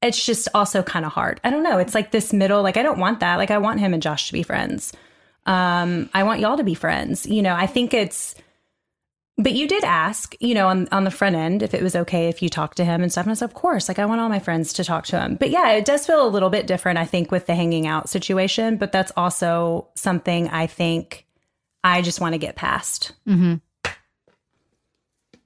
It's 0.00 0.24
just 0.24 0.48
also 0.54 0.82
kind 0.82 1.04
of 1.04 1.12
hard. 1.12 1.40
I 1.42 1.50
don't 1.50 1.64
know. 1.64 1.78
It's 1.78 1.94
like 1.94 2.12
this 2.12 2.32
middle, 2.32 2.62
like 2.62 2.76
I 2.76 2.82
don't 2.82 2.98
want 2.98 3.20
that. 3.20 3.36
Like 3.36 3.50
I 3.50 3.58
want 3.58 3.80
him 3.80 3.92
and 3.92 4.02
Josh 4.02 4.28
to 4.28 4.32
be 4.32 4.42
friends. 4.42 4.92
Um, 5.46 6.08
I 6.14 6.22
want 6.22 6.40
y'all 6.40 6.56
to 6.56 6.64
be 6.64 6.74
friends. 6.74 7.26
You 7.26 7.42
know, 7.42 7.54
I 7.54 7.66
think 7.66 7.94
it's 7.94 8.34
but 9.40 9.52
you 9.52 9.68
did 9.68 9.84
ask, 9.84 10.34
you 10.40 10.52
know, 10.52 10.66
on 10.66 10.88
on 10.90 11.04
the 11.04 11.12
front 11.12 11.36
end 11.36 11.62
if 11.62 11.72
it 11.72 11.82
was 11.82 11.94
okay 11.94 12.28
if 12.28 12.42
you 12.42 12.48
talked 12.48 12.76
to 12.78 12.84
him 12.84 13.02
and 13.02 13.10
stuff. 13.10 13.24
And 13.24 13.30
I 13.30 13.34
said, 13.34 13.44
of 13.44 13.54
course, 13.54 13.88
like 13.88 14.00
I 14.00 14.04
want 14.04 14.20
all 14.20 14.28
my 14.28 14.40
friends 14.40 14.72
to 14.74 14.84
talk 14.84 15.06
to 15.06 15.20
him. 15.20 15.36
But 15.36 15.50
yeah, 15.50 15.70
it 15.70 15.84
does 15.84 16.04
feel 16.04 16.26
a 16.26 16.28
little 16.28 16.50
bit 16.50 16.66
different, 16.66 16.98
I 16.98 17.04
think, 17.04 17.30
with 17.30 17.46
the 17.46 17.54
hanging 17.54 17.86
out 17.86 18.08
situation. 18.08 18.76
But 18.76 18.90
that's 18.90 19.12
also 19.16 19.88
something 19.94 20.48
I 20.48 20.66
think 20.66 21.24
I 21.84 22.02
just 22.02 22.20
want 22.20 22.34
to 22.34 22.38
get 22.38 22.56
past. 22.56 23.12
Mm-hmm. 23.28 23.54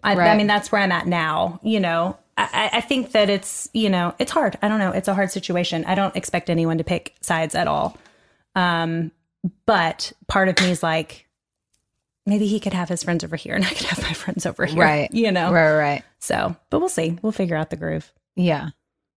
I, 0.05 0.17
I 0.17 0.37
mean, 0.37 0.47
that's 0.49 0.73
where 0.73 0.81
I'm 0.81 0.91
at 0.91 1.07
now. 1.07 1.61
You 1.63 1.79
know, 1.79 2.17
I, 2.37 2.49
I- 2.73 2.77
I 2.79 2.81
think 2.81 3.13
that 3.13 3.29
it's, 3.31 3.69
you 3.73 3.91
know, 3.91 4.15
it's 4.19 4.31
hard. 4.33 4.59
I 4.63 4.69
don't 4.69 4.79
know. 4.79 4.91
It's 4.93 5.09
a 5.09 5.15
hard 5.15 5.31
situation. 5.31 5.85
I 5.85 5.95
don't 5.95 6.17
expect 6.17 6.49
anyone 6.51 6.79
to 6.79 6.85
pick 6.85 7.15
sides 7.21 7.55
at 7.55 7.67
all. 7.69 7.97
Um, 8.55 9.13
but 9.67 10.13
part 10.29 10.49
of 10.49 10.59
me 10.61 10.71
is 10.71 10.83
like, 10.83 11.27
maybe 12.27 12.47
he 12.47 12.61
could 12.61 12.73
have 12.75 12.89
his 12.89 13.03
friends 13.03 13.25
over 13.25 13.37
here 13.37 13.55
and 13.55 13.65
I 13.65 13.69
could 13.71 13.87
have 13.87 14.03
my 14.03 14.13
friends 14.13 14.47
over 14.47 14.65
here. 14.67 14.81
Right. 14.81 15.13
You 15.13 15.33
know? 15.33 15.53
Right, 15.53 15.73
right, 15.73 15.79
right. 15.79 16.03
So, 16.21 16.55
but 16.71 16.79
we'll 16.81 16.89
see. 16.89 17.19
We'll 17.23 17.33
figure 17.33 17.57
out 17.57 17.71
the 17.71 17.77
groove. 17.77 18.13
Yeah. 18.37 18.71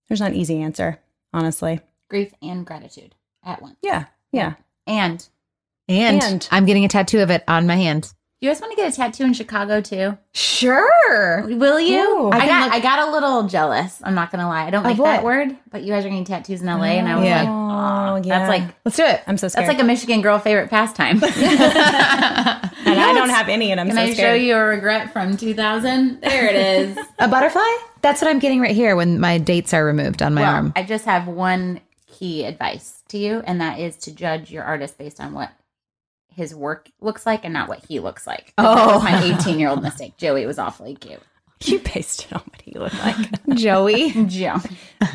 There's 0.08 0.20
not 0.22 0.32
an 0.32 0.38
easy 0.38 0.62
answer, 0.62 1.00
honestly. 1.34 1.80
Grief 2.10 2.34
and 2.42 2.66
gratitude 2.66 3.16
at 3.44 3.62
once. 3.62 3.78
Yeah. 3.82 4.06
Yeah. 4.32 4.56
And 4.88 5.28
And, 5.88 6.24
And- 6.24 6.48
I'm 6.52 6.66
getting 6.66 6.86
a 6.86 6.90
tattoo 6.90 7.20
of 7.22 7.30
it 7.30 7.44
on 7.48 7.68
my 7.68 7.76
hand. 7.76 8.12
You 8.42 8.50
guys 8.50 8.60
want 8.62 8.72
to 8.72 8.76
get 8.76 8.92
a 8.94 8.96
tattoo 8.96 9.24
in 9.24 9.34
Chicago 9.34 9.82
too? 9.82 10.18
Sure. 10.34 11.46
Will 11.48 11.80
you? 11.80 11.98
Ooh. 12.28 12.30
I 12.30 12.38
I 12.40 12.46
got 12.48 12.64
look- 12.66 12.74
I 12.74 12.80
got 12.80 13.08
a 13.08 13.12
little 13.12 13.44
jealous. 13.48 14.02
I'm 14.04 14.14
not 14.16 14.32
gonna 14.32 14.48
lie. 14.48 14.66
I 14.66 14.70
don't 14.70 14.84
like 14.84 14.98
that 14.98 15.24
word, 15.24 15.56
but 15.72 15.84
you 15.84 15.92
guys 15.94 16.06
are 16.06 16.10
getting 16.10 16.26
tattoos 16.26 16.62
in 16.62 16.68
LA, 16.68 16.98
and 17.00 17.08
I 17.08 17.16
was 17.16 17.26
Yeah. 17.26 17.40
like, 17.42 17.50
Oh, 17.50 18.14
oh, 18.14 18.22
yeah. 18.28 18.40
that's 18.40 18.50
like 18.50 18.76
Let's 18.86 18.98
do 18.98 19.04
it. 19.06 19.22
I'm 19.28 19.38
so 19.38 19.48
scared. 19.48 19.68
that's 19.68 19.74
like 19.76 19.84
a 19.84 19.88
Michigan 19.88 20.22
girl 20.22 20.38
favorite 20.40 20.70
pastime. 20.70 21.22
and 21.24 23.00
I 23.00 23.12
don't 23.14 23.30
have 23.30 23.50
any, 23.50 23.72
and 23.72 23.80
I'm 23.80 23.88
Can 23.88 23.96
so 23.96 24.02
I 24.04 24.14
scared. 24.14 24.18
show 24.40 24.44
you 24.44 24.56
a 24.56 24.64
regret 24.66 25.12
from 25.14 25.38
2000? 25.38 26.22
There 26.22 26.46
it 26.48 26.56
is. 26.56 26.98
A 27.20 27.28
butterfly? 27.28 27.62
That's 28.02 28.22
what 28.22 28.30
I'm 28.30 28.40
getting 28.40 28.62
right 28.62 28.76
here 28.76 28.96
when 28.96 29.20
my 29.20 29.38
dates 29.40 29.74
are 29.74 29.84
removed 29.86 30.22
on 30.22 30.34
my 30.34 30.42
well, 30.42 30.54
arm. 30.54 30.74
I 30.76 30.84
just 30.84 31.06
have 31.06 31.28
one 31.28 31.82
key 32.08 32.46
advice 32.46 33.02
to 33.10 33.18
you, 33.18 33.42
and 33.46 33.60
that 33.62 33.80
is 33.80 33.96
to 33.98 34.14
judge 34.14 34.52
your 34.52 34.64
artist 34.64 34.98
based 34.98 35.20
on 35.20 35.34
what 35.34 35.50
his 36.36 36.54
work 36.56 36.90
looks 37.02 37.26
like 37.26 37.44
and 37.46 37.54
not 37.54 37.68
what 37.70 37.84
he 37.88 38.00
looks 38.00 38.26
like. 38.28 38.54
Oh. 38.58 39.02
my 39.02 39.24
18 39.40 39.58
year 39.60 39.70
old 39.70 39.82
mistake. 39.82 40.18
Joey 40.18 40.46
was 40.46 40.60
awfully 40.60 40.96
cute. 40.96 41.22
You 41.64 41.80
based 41.80 42.26
it 42.26 42.34
on 42.34 42.42
what 42.42 42.62
he 42.62 42.74
looked 42.78 43.00
like. 43.00 43.16
Joey. 43.56 44.12
Joe, 44.26 44.58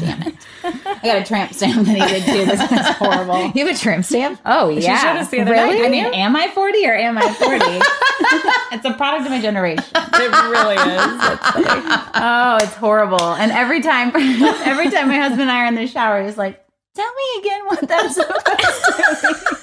damn 0.01 0.23
it! 0.23 0.35
I 0.65 1.01
got 1.05 1.19
a 1.19 1.23
tramp 1.25 1.53
stamp 1.53 1.87
that 1.87 1.95
he 1.95 2.01
did 2.01 2.25
too. 2.25 2.45
This 2.51 2.61
is 2.73 2.87
horrible. 2.97 3.53
You 3.55 3.67
have 3.67 3.77
a 3.77 3.79
trimp 3.79 4.07
stamp? 4.07 4.41
Oh 4.47 4.75
She 4.75 4.81
yeah, 4.87 4.99
showed 5.01 5.19
us 5.21 5.29
the 5.29 5.43
other 5.43 5.51
really? 5.53 5.79
night, 5.79 5.87
I 5.87 5.91
mean, 5.91 6.07
am 6.07 6.35
I 6.35 6.49
40 6.49 6.87
or 6.87 6.95
am 6.95 7.19
I 7.19 7.31
40? 7.35 8.75
it's 8.75 8.85
a 8.87 8.95
product 8.95 9.27
of 9.27 9.31
my 9.31 9.41
generation. 9.41 9.85
it 9.95 10.51
really 10.51 10.77
is. 10.77 11.19
That's 11.21 11.51
funny. 11.51 12.03
Oh, 12.15 12.59
it's 12.63 12.75
horrible. 12.75 13.23
And 13.35 13.53
every 13.53 13.83
time, 13.83 14.09
every 14.17 14.91
time 14.91 15.09
my 15.09 15.19
husband 15.19 15.43
and 15.43 15.51
I 15.51 15.65
are 15.65 15.67
in 15.67 15.75
the 15.75 15.87
shower, 15.87 16.25
he's 16.25 16.39
like, 16.39 16.65
"Tell 16.97 17.13
me 17.13 17.41
again 17.43 17.61
what 17.67 17.87
that's 17.87 18.15
supposed 18.15 18.47
to 18.47 19.60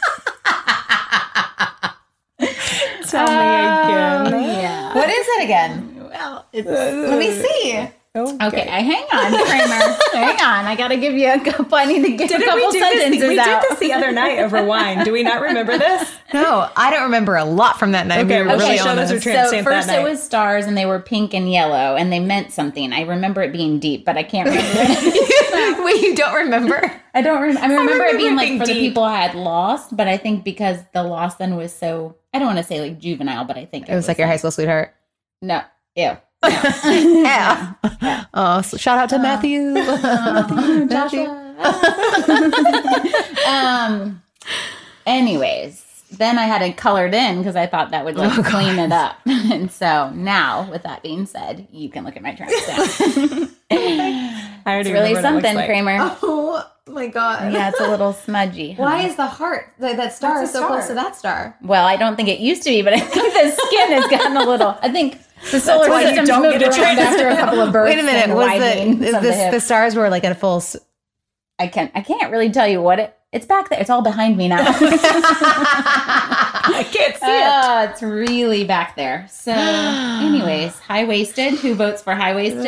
Tell 3.17 3.27
me 3.27 3.49
again. 3.65 4.61
Yeah. 4.61 4.93
What 4.95 5.09
is 5.09 5.25
it 5.27 5.43
again? 5.43 5.71
Well, 6.09 6.45
it's 6.53 6.67
Let 6.67 7.19
me 7.19 7.31
see. 7.31 7.89
Okay. 8.25 8.67
I 8.67 8.81
hang 8.81 9.03
on, 9.13 9.45
Kramer. 9.47 9.97
hang 10.13 10.41
on. 10.41 10.65
I 10.65 10.75
got 10.75 10.89
to 10.89 10.97
give 10.97 11.13
you 11.13 11.31
a 11.31 11.39
couple. 11.39 11.75
I 11.77 11.85
need 11.85 12.03
to 12.03 12.11
get 12.11 12.25
a 12.31 12.37
Didn't 12.37 12.45
couple 12.45 12.65
we 12.67 12.71
do 12.71 12.79
this? 12.79 12.99
sentences 13.01 13.29
We 13.29 13.39
out. 13.39 13.61
did 13.61 13.71
this 13.71 13.79
the 13.79 13.93
other 13.93 14.11
night 14.11 14.39
over 14.39 14.63
wine. 14.63 15.03
Do 15.03 15.11
we 15.11 15.23
not 15.23 15.41
remember 15.41 15.77
this? 15.77 16.11
No, 16.33 16.69
I 16.75 16.91
don't 16.91 17.03
remember 17.03 17.37
a 17.37 17.45
lot 17.45 17.79
from 17.79 17.93
that 17.93 18.05
night. 18.05 18.25
Okay, 18.25 18.41
we 18.41 18.41
were 18.41 18.47
well, 18.49 18.59
really 18.59 18.77
show 18.77 18.87
us 18.89 19.09
this. 19.09 19.25
your 19.25 19.45
so 19.47 19.63
first 19.63 19.87
it 19.87 20.03
was 20.03 20.21
stars 20.21 20.65
and 20.65 20.75
they 20.77 20.85
were 20.85 20.99
pink 20.99 21.33
and 21.33 21.49
yellow 21.49 21.95
and 21.95 22.11
they 22.11 22.19
meant 22.19 22.51
something. 22.51 22.91
I 22.91 23.03
remember 23.03 23.41
it 23.43 23.53
being 23.53 23.79
deep, 23.79 24.03
but 24.03 24.17
I 24.17 24.23
can't 24.23 24.49
remember. 24.49 24.69
it. 24.73 25.83
Wait, 25.85 26.01
you 26.01 26.15
don't 26.15 26.33
remember? 26.35 26.91
I 27.13 27.21
don't. 27.21 27.41
Rem- 27.41 27.57
I 27.57 27.61
remember, 27.67 27.93
remember 27.93 28.05
it 28.13 28.17
being 28.17 28.35
like 28.35 28.59
for 28.59 28.65
the 28.67 28.73
people 28.73 29.03
I 29.03 29.21
had 29.21 29.35
lost, 29.35 29.95
but 29.95 30.09
I 30.09 30.17
think 30.17 30.43
because 30.43 30.79
the 30.93 31.01
loss 31.03 31.35
then 31.35 31.55
was 31.55 31.73
so. 31.73 32.17
I 32.33 32.39
don't 32.39 32.47
want 32.47 32.57
to 32.57 32.63
say 32.65 32.81
like 32.81 32.99
juvenile, 32.99 33.45
but 33.45 33.55
I 33.57 33.63
think 33.63 33.87
It 33.87 33.95
was 33.95 34.09
like 34.09 34.17
your 34.17 34.27
high 34.27 34.35
school 34.35 34.51
sweetheart. 34.51 34.93
No, 35.41 35.61
ew. 35.95 36.17
Yeah. 36.43 37.73
Oh, 38.33 38.61
so 38.61 38.77
shout 38.77 38.99
out 38.99 39.09
to 39.09 39.15
uh, 39.15 39.19
Matthew. 39.19 39.73
Uh, 39.77 40.85
Matthew. 40.89 41.25
um. 43.47 44.21
Anyways, 45.07 46.03
then 46.11 46.37
I 46.37 46.43
had 46.43 46.61
it 46.61 46.77
colored 46.77 47.13
in 47.15 47.37
because 47.39 47.55
I 47.55 47.65
thought 47.65 47.91
that 47.91 48.05
would 48.05 48.15
like 48.15 48.37
Oh, 48.37 48.43
clean 48.43 48.77
it 48.77 48.91
up. 48.91 49.15
and 49.25 49.71
so 49.71 50.11
now, 50.11 50.69
with 50.69 50.83
that 50.83 51.01
being 51.01 51.25
said, 51.25 51.67
you 51.71 51.89
can 51.89 52.03
look 52.03 52.15
at 52.15 52.21
my 52.21 52.35
tramp 52.35 52.51
stamp. 52.51 53.51
I 53.71 54.61
already 54.67 54.89
it's 54.89 54.93
really 54.93 55.15
remember 55.15 55.15
what 55.15 55.15
it 55.15 55.21
something, 55.47 55.55
like. 55.55 55.67
Kramer. 55.67 56.17
Oh 56.21 56.71
my 56.89 57.07
god. 57.07 57.51
Yeah, 57.53 57.69
it's 57.69 57.79
a 57.79 57.87
little 57.87 58.13
smudgy. 58.13 58.73
Why 58.77 59.03
is 59.05 59.15
the 59.15 59.25
heart 59.27 59.73
that, 59.79 59.97
that 59.97 60.13
star 60.13 60.35
What's 60.39 60.49
is 60.51 60.55
a 60.55 60.59
so 60.59 60.67
close 60.67 60.87
to 60.87 60.93
that 60.95 61.15
star? 61.15 61.55
Well, 61.61 61.85
I 61.85 61.95
don't 61.95 62.15
think 62.15 62.29
it 62.29 62.39
used 62.39 62.63
to 62.63 62.69
be, 62.69 62.81
but 62.81 62.93
I 62.93 62.99
think 62.99 63.33
the 63.33 63.51
skin 63.51 63.91
has 63.91 64.07
gotten 64.07 64.37
a 64.37 64.45
little. 64.45 64.77
I 64.81 64.89
think 64.89 65.19
the 65.51 65.59
solar 65.59 65.89
why 65.89 66.01
you 66.01 66.07
system's 66.07 66.29
don't 66.29 66.41
moved 66.43 66.59
get 66.59 66.75
a 66.77 66.81
around 66.81 66.99
after 66.99 67.27
a 67.27 67.35
couple 67.35 67.59
of 67.61 67.71
births. 67.73 67.89
Wait 67.93 67.99
a 67.99 68.03
minute. 68.03 68.23
and 68.29 68.35
Was 68.35 68.47
widening 68.47 68.99
the 68.99 69.07
is 69.07 69.13
of 69.15 69.21
the 69.21 69.27
this 69.29 69.53
the 69.53 69.59
stars 69.59 69.95
were 69.95 70.09
like 70.09 70.23
at 70.23 70.31
a 70.31 70.35
full? 70.35 70.57
s- 70.57 70.75
I 71.59 71.67
can't. 71.67 71.91
I 71.95 72.01
can't 72.01 72.31
really 72.31 72.49
tell 72.51 72.67
you 72.67 72.81
what 72.81 72.99
it. 72.99 73.13
It's 73.33 73.45
back 73.45 73.69
there. 73.69 73.79
It's 73.79 73.89
all 73.89 74.01
behind 74.01 74.37
me 74.37 74.47
now. 74.47 74.63
I 76.75 76.83
can't 76.83 77.15
see 77.15 77.25
it. 77.25 77.51
Oh, 77.53 77.87
it's 77.89 78.01
really 78.01 78.63
back 78.63 78.95
there. 78.95 79.27
So, 79.29 79.51
anyways, 79.55 80.77
high 80.79 81.05
waisted. 81.05 81.55
Who 81.55 81.75
votes 81.75 82.01
for 82.01 82.13
high 82.13 82.35
waisted? 82.35 82.63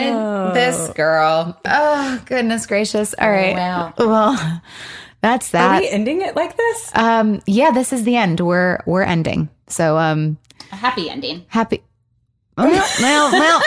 This 0.56 0.90
girl. 0.96 1.60
Oh 1.66 2.22
goodness 2.26 2.66
gracious! 2.66 3.14
All 3.20 3.30
right. 3.30 3.56
Wow. 3.56 3.94
Well, 3.98 4.62
that's 5.22 5.52
that. 5.52 5.66
Are 5.66 5.74
that. 5.74 5.82
we 5.82 5.90
ending 5.90 6.22
it 6.22 6.36
like 6.36 6.56
this? 6.56 6.92
Um. 6.96 7.42
Yeah. 7.46 7.72
This 7.72 7.92
is 7.92 8.04
the 8.04 8.16
end. 8.16 8.40
We're 8.40 8.80
we're 8.86 9.04
ending. 9.04 9.50
So 9.68 9.98
um. 9.98 10.38
A 10.72 10.76
happy 10.76 11.10
ending. 11.10 11.46
Happy. 11.50 11.84
Well, 12.60 12.90
well, 13.02 13.32
well. 13.32 13.62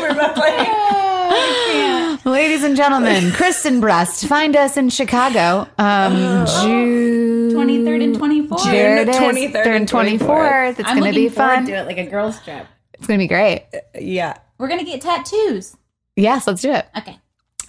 We're 0.00 0.14
both 0.14 0.36
like, 0.36 2.24
Ladies 2.24 2.64
and 2.64 2.76
gentlemen, 2.76 3.30
Kristen 3.32 3.80
Breast, 3.80 4.26
find 4.26 4.56
us 4.56 4.76
in 4.76 4.90
Chicago. 4.90 5.68
Um, 5.78 6.46
June 6.62 7.50
23rd 7.52 8.04
and 8.04 8.16
24th. 8.16 8.64
There 8.64 8.96
it 8.98 9.08
is. 9.08 9.16
23rd 9.16 9.52
23rd 9.52 9.66
and 9.66 9.66
and 9.66 9.88
24th. 9.88 10.78
It's 10.78 10.82
going 10.82 10.96
to 10.96 11.02
be 11.02 11.10
looking 11.10 11.30
forward 11.30 11.54
fun. 11.54 11.64
to 11.66 11.70
do 11.70 11.74
it 11.76 11.86
like 11.86 11.98
a 11.98 12.06
girl's 12.06 12.40
trip. 12.42 12.66
It's 12.94 13.06
going 13.06 13.18
to 13.18 13.22
be 13.24 13.28
great. 13.28 13.66
yeah. 13.94 14.38
We're 14.58 14.68
gonna 14.68 14.84
get 14.84 15.02
tattoos. 15.02 15.76
Yes, 16.16 16.46
let's 16.46 16.62
do 16.62 16.72
it. 16.72 16.86
Okay. 16.96 17.18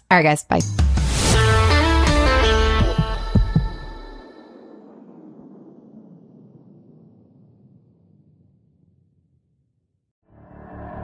All 0.09 0.17
right, 0.17 0.23
guys. 0.23 0.43
Bye. 0.45 0.61